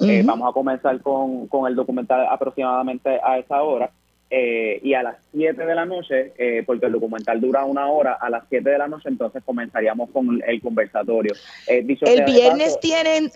Eh, 0.00 0.22
vamos 0.24 0.50
a 0.50 0.52
comenzar 0.52 1.00
con, 1.00 1.46
con, 1.46 1.68
el 1.68 1.76
documental 1.76 2.26
aproximadamente 2.28 3.20
a 3.22 3.38
esa 3.38 3.62
hora. 3.62 3.90
Eh, 4.34 4.80
y 4.82 4.94
a 4.94 5.02
las 5.02 5.16
7 5.32 5.66
de 5.66 5.74
la 5.74 5.84
noche, 5.84 6.32
porque 6.64 6.86
el 6.86 6.92
documental 6.92 7.38
dura 7.38 7.66
una 7.66 7.88
hora, 7.88 8.14
a 8.14 8.30
las 8.30 8.44
7 8.48 8.70
de 8.70 8.78
la 8.78 8.88
noche 8.88 9.10
entonces 9.10 9.42
comenzaríamos 9.44 10.08
con 10.08 10.42
el 10.46 10.62
conversatorio. 10.62 11.34
el 11.66 12.24
viernes 12.24 12.80
tienen 12.80 13.30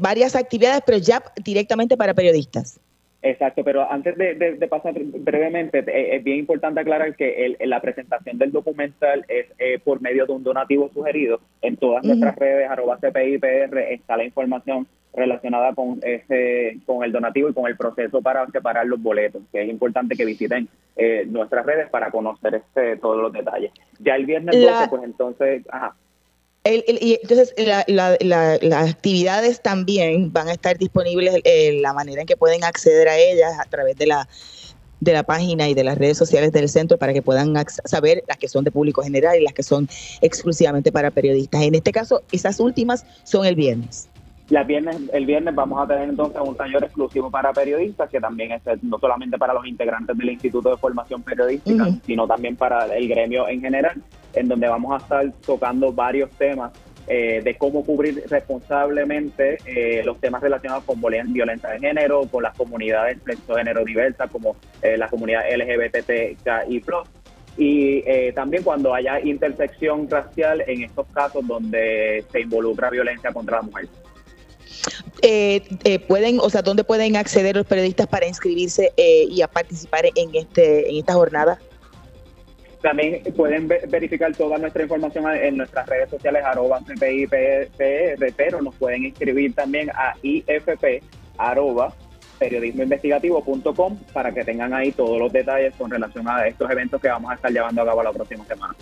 varias 0.00 0.34
actividades, 0.34 0.82
pero 0.84 0.98
ya 0.98 1.22
directamente 1.44 1.96
para 1.96 2.12
periodistas. 2.12 2.80
Exacto, 3.28 3.64
pero 3.64 3.90
antes 3.90 4.16
de, 4.16 4.68
pasar 4.70 4.94
brevemente, 4.94 5.80
eh, 5.80 6.16
es 6.16 6.22
bien 6.22 6.38
importante 6.38 6.80
aclarar 6.80 7.16
que 7.16 7.56
la 7.58 7.80
presentación 7.80 8.38
del 8.38 8.52
documental 8.52 9.24
es 9.26 9.46
eh, 9.58 9.80
por 9.82 10.00
medio 10.00 10.26
de 10.26 10.32
un 10.32 10.44
donativo 10.44 10.88
sugerido. 10.94 11.40
En 11.60 11.76
todas 11.76 12.04
nuestras 12.04 12.36
redes, 12.36 12.70
arroba 12.70 12.98
CPIPR, 12.98 13.78
está 13.90 14.16
la 14.16 14.22
información 14.22 14.86
relacionada 15.12 15.74
con 15.74 15.98
ese, 16.04 16.78
con 16.86 17.02
el 17.02 17.10
donativo 17.10 17.48
y 17.48 17.54
con 17.54 17.66
el 17.66 17.76
proceso 17.76 18.22
para 18.22 18.46
separar 18.46 18.86
los 18.86 19.02
boletos, 19.02 19.42
que 19.50 19.62
es 19.62 19.68
importante 19.68 20.14
que 20.14 20.24
visiten 20.24 20.68
eh, 20.94 21.24
nuestras 21.26 21.66
redes 21.66 21.90
para 21.90 22.12
conocer 22.12 22.54
este, 22.54 22.96
todos 22.98 23.20
los 23.20 23.32
detalles. 23.32 23.72
Ya 23.98 24.14
el 24.14 24.26
viernes 24.26 24.54
12, 24.54 24.88
pues 24.88 25.02
entonces, 25.02 25.64
ajá 25.68 25.96
y 26.68 27.18
entonces 27.22 27.54
las 27.88 28.90
actividades 28.90 29.60
también 29.60 30.32
van 30.32 30.48
a 30.48 30.52
estar 30.52 30.78
disponibles, 30.78 31.40
eh, 31.44 31.78
la 31.80 31.92
manera 31.92 32.22
en 32.22 32.26
que 32.26 32.36
pueden 32.36 32.64
acceder 32.64 33.08
a 33.08 33.18
ellas 33.18 33.52
a 33.58 33.64
través 33.68 33.96
de 33.96 34.06
la 34.06 34.28
de 35.00 35.12
la 35.12 35.22
página 35.22 35.68
y 35.68 35.74
de 35.74 35.84
las 35.84 35.98
redes 35.98 36.16
sociales 36.16 36.52
del 36.52 36.68
centro 36.68 36.96
para 36.96 37.12
que 37.12 37.20
puedan 37.20 37.54
saber 37.84 38.22
las 38.26 38.38
que 38.38 38.48
son 38.48 38.64
de 38.64 38.70
público 38.70 39.02
general 39.02 39.36
y 39.38 39.42
las 39.42 39.52
que 39.52 39.62
son 39.62 39.88
exclusivamente 40.22 40.90
para 40.90 41.10
periodistas. 41.10 41.62
En 41.62 41.74
este 41.74 41.92
caso, 41.92 42.22
esas 42.32 42.60
últimas 42.60 43.04
son 43.22 43.44
el 43.44 43.54
viernes. 43.54 44.08
viernes, 44.66 44.96
el 45.12 45.26
viernes 45.26 45.54
vamos 45.54 45.82
a 45.82 45.86
tener 45.86 46.08
entonces 46.08 46.40
un 46.42 46.56
taller 46.56 46.82
exclusivo 46.82 47.30
para 47.30 47.52
periodistas, 47.52 48.08
que 48.08 48.20
también 48.20 48.52
es 48.52 48.62
no 48.82 48.98
solamente 48.98 49.36
para 49.36 49.52
los 49.52 49.66
integrantes 49.66 50.16
del 50.16 50.30
Instituto 50.30 50.70
de 50.70 50.76
Formación 50.78 51.22
Periodística, 51.22 51.88
sino 52.06 52.26
también 52.26 52.56
para 52.56 52.86
el 52.96 53.06
gremio 53.06 53.48
en 53.48 53.60
general 53.60 54.02
en 54.36 54.48
donde 54.48 54.68
vamos 54.68 54.94
a 54.94 55.02
estar 55.02 55.32
tocando 55.44 55.92
varios 55.92 56.30
temas 56.30 56.72
eh, 57.08 57.40
de 57.44 57.56
cómo 57.56 57.84
cubrir 57.84 58.24
responsablemente 58.28 59.58
eh, 59.64 60.02
los 60.04 60.18
temas 60.20 60.42
relacionados 60.42 60.82
con 60.82 61.00
violencia 61.00 61.70
de 61.70 61.78
género, 61.78 62.26
con 62.26 62.42
las 62.42 62.56
comunidades 62.56 63.24
de 63.24 63.36
género 63.46 63.84
diversas, 63.84 64.28
como 64.28 64.56
eh, 64.82 64.96
la 64.96 65.08
comunidad 65.08 65.42
LGBTQI+, 65.48 66.82
y 67.58 68.32
también 68.32 68.62
cuando 68.64 68.92
haya 68.92 69.18
intersección 69.20 70.10
racial 70.10 70.62
en 70.66 70.82
estos 70.82 71.06
casos 71.14 71.46
donde 71.46 72.22
se 72.30 72.40
involucra 72.40 72.90
violencia 72.90 73.32
contra 73.32 73.58
la 73.58 73.62
mujer. 73.62 73.88
pueden, 76.06 76.38
o 76.40 76.50
sea, 76.50 76.60
¿dónde 76.60 76.84
pueden 76.84 77.16
acceder 77.16 77.56
los 77.56 77.66
periodistas 77.66 78.08
para 78.08 78.26
inscribirse 78.26 78.92
y 78.96 79.40
a 79.40 79.48
participar 79.48 80.04
en 80.14 80.34
este 80.34 80.90
en 80.90 80.96
esta 80.96 81.14
jornada? 81.14 81.58
También 82.86 83.20
pueden 83.34 83.66
verificar 83.66 84.32
toda 84.36 84.58
nuestra 84.58 84.84
información 84.84 85.28
en 85.34 85.56
nuestras 85.56 85.88
redes 85.88 86.08
sociales, 86.08 86.44
arroba 86.44 86.80
pero 88.36 88.62
nos 88.62 88.76
pueden 88.76 89.06
inscribir 89.06 89.52
también 89.56 89.90
a 89.90 90.14
IFP, 90.22 91.02
arroba 91.36 91.92
periodismoinvestigativo.com 92.38 93.98
para 94.12 94.32
que 94.32 94.44
tengan 94.44 94.72
ahí 94.72 94.92
todos 94.92 95.18
los 95.18 95.32
detalles 95.32 95.74
con 95.74 95.90
relación 95.90 96.28
a 96.28 96.46
estos 96.46 96.70
eventos 96.70 97.02
que 97.02 97.08
vamos 97.08 97.32
a 97.32 97.34
estar 97.34 97.50
llevando 97.50 97.82
a 97.82 97.86
cabo 97.86 98.04
la 98.04 98.12
próxima 98.12 98.44
semana. 98.44 98.76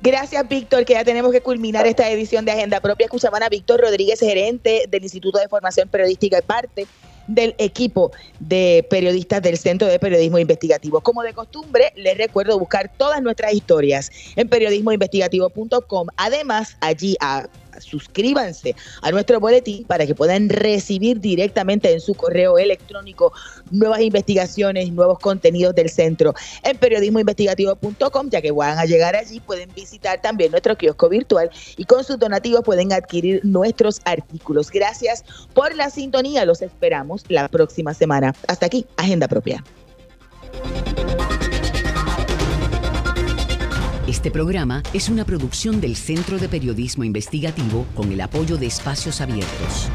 Gracias, 0.00 0.48
Víctor, 0.48 0.84
que 0.84 0.92
ya 0.92 1.02
tenemos 1.02 1.32
que 1.32 1.40
culminar 1.40 1.84
esta 1.84 2.08
edición 2.08 2.44
de 2.44 2.52
Agenda 2.52 2.80
Propia. 2.80 3.06
Escuchaban 3.06 3.42
a 3.42 3.48
Víctor 3.48 3.80
Rodríguez, 3.80 4.20
gerente 4.20 4.84
del 4.88 5.02
Instituto 5.02 5.40
de 5.40 5.48
Formación 5.48 5.88
Periodística 5.88 6.38
y 6.38 6.42
parte 6.42 6.86
del 7.26 7.54
equipo 7.58 8.12
de 8.40 8.86
periodistas 8.90 9.42
del 9.42 9.58
Centro 9.58 9.88
de 9.88 9.98
Periodismo 9.98 10.38
Investigativo. 10.38 11.00
Como 11.00 11.22
de 11.22 11.32
costumbre, 11.32 11.92
les 11.96 12.16
recuerdo 12.16 12.58
buscar 12.58 12.90
todas 12.96 13.22
nuestras 13.22 13.54
historias 13.54 14.10
en 14.36 14.48
periodismoinvestigativo.com. 14.48 16.08
Además, 16.16 16.76
allí 16.80 17.16
a 17.20 17.48
suscríbanse 17.80 18.74
a 19.02 19.10
nuestro 19.10 19.40
boletín 19.40 19.84
para 19.84 20.06
que 20.06 20.14
puedan 20.14 20.48
recibir 20.48 21.20
directamente 21.20 21.92
en 21.92 22.00
su 22.00 22.14
correo 22.14 22.58
electrónico 22.58 23.32
nuevas 23.70 24.00
investigaciones, 24.00 24.92
nuevos 24.92 25.18
contenidos 25.18 25.74
del 25.74 25.90
centro 25.90 26.34
en 26.62 26.76
periodismoinvestigativo.com, 26.78 28.30
ya 28.30 28.40
que 28.40 28.50
van 28.52 28.78
a 28.78 28.84
llegar 28.84 29.16
allí, 29.16 29.40
pueden 29.40 29.72
visitar 29.74 30.20
también 30.20 30.50
nuestro 30.50 30.76
kiosco 30.76 31.08
virtual 31.08 31.50
y 31.76 31.84
con 31.84 32.04
sus 32.04 32.18
donativos 32.18 32.62
pueden 32.62 32.92
adquirir 32.92 33.40
nuestros 33.44 34.00
artículos. 34.04 34.70
Gracias 34.70 35.24
por 35.54 35.74
la 35.74 35.90
sintonía, 35.90 36.44
los 36.44 36.62
esperamos 36.62 37.24
la 37.28 37.48
próxima 37.48 37.94
semana. 37.94 38.34
Hasta 38.48 38.66
aquí, 38.66 38.86
Agenda 38.96 39.28
Propia. 39.28 39.62
Este 44.26 44.32
programa 44.32 44.82
es 44.92 45.08
una 45.08 45.24
producción 45.24 45.80
del 45.80 45.94
Centro 45.94 46.40
de 46.40 46.48
Periodismo 46.48 47.04
Investigativo 47.04 47.86
con 47.94 48.10
el 48.10 48.20
apoyo 48.20 48.56
de 48.56 48.66
Espacios 48.66 49.20
Abiertos. 49.20 49.88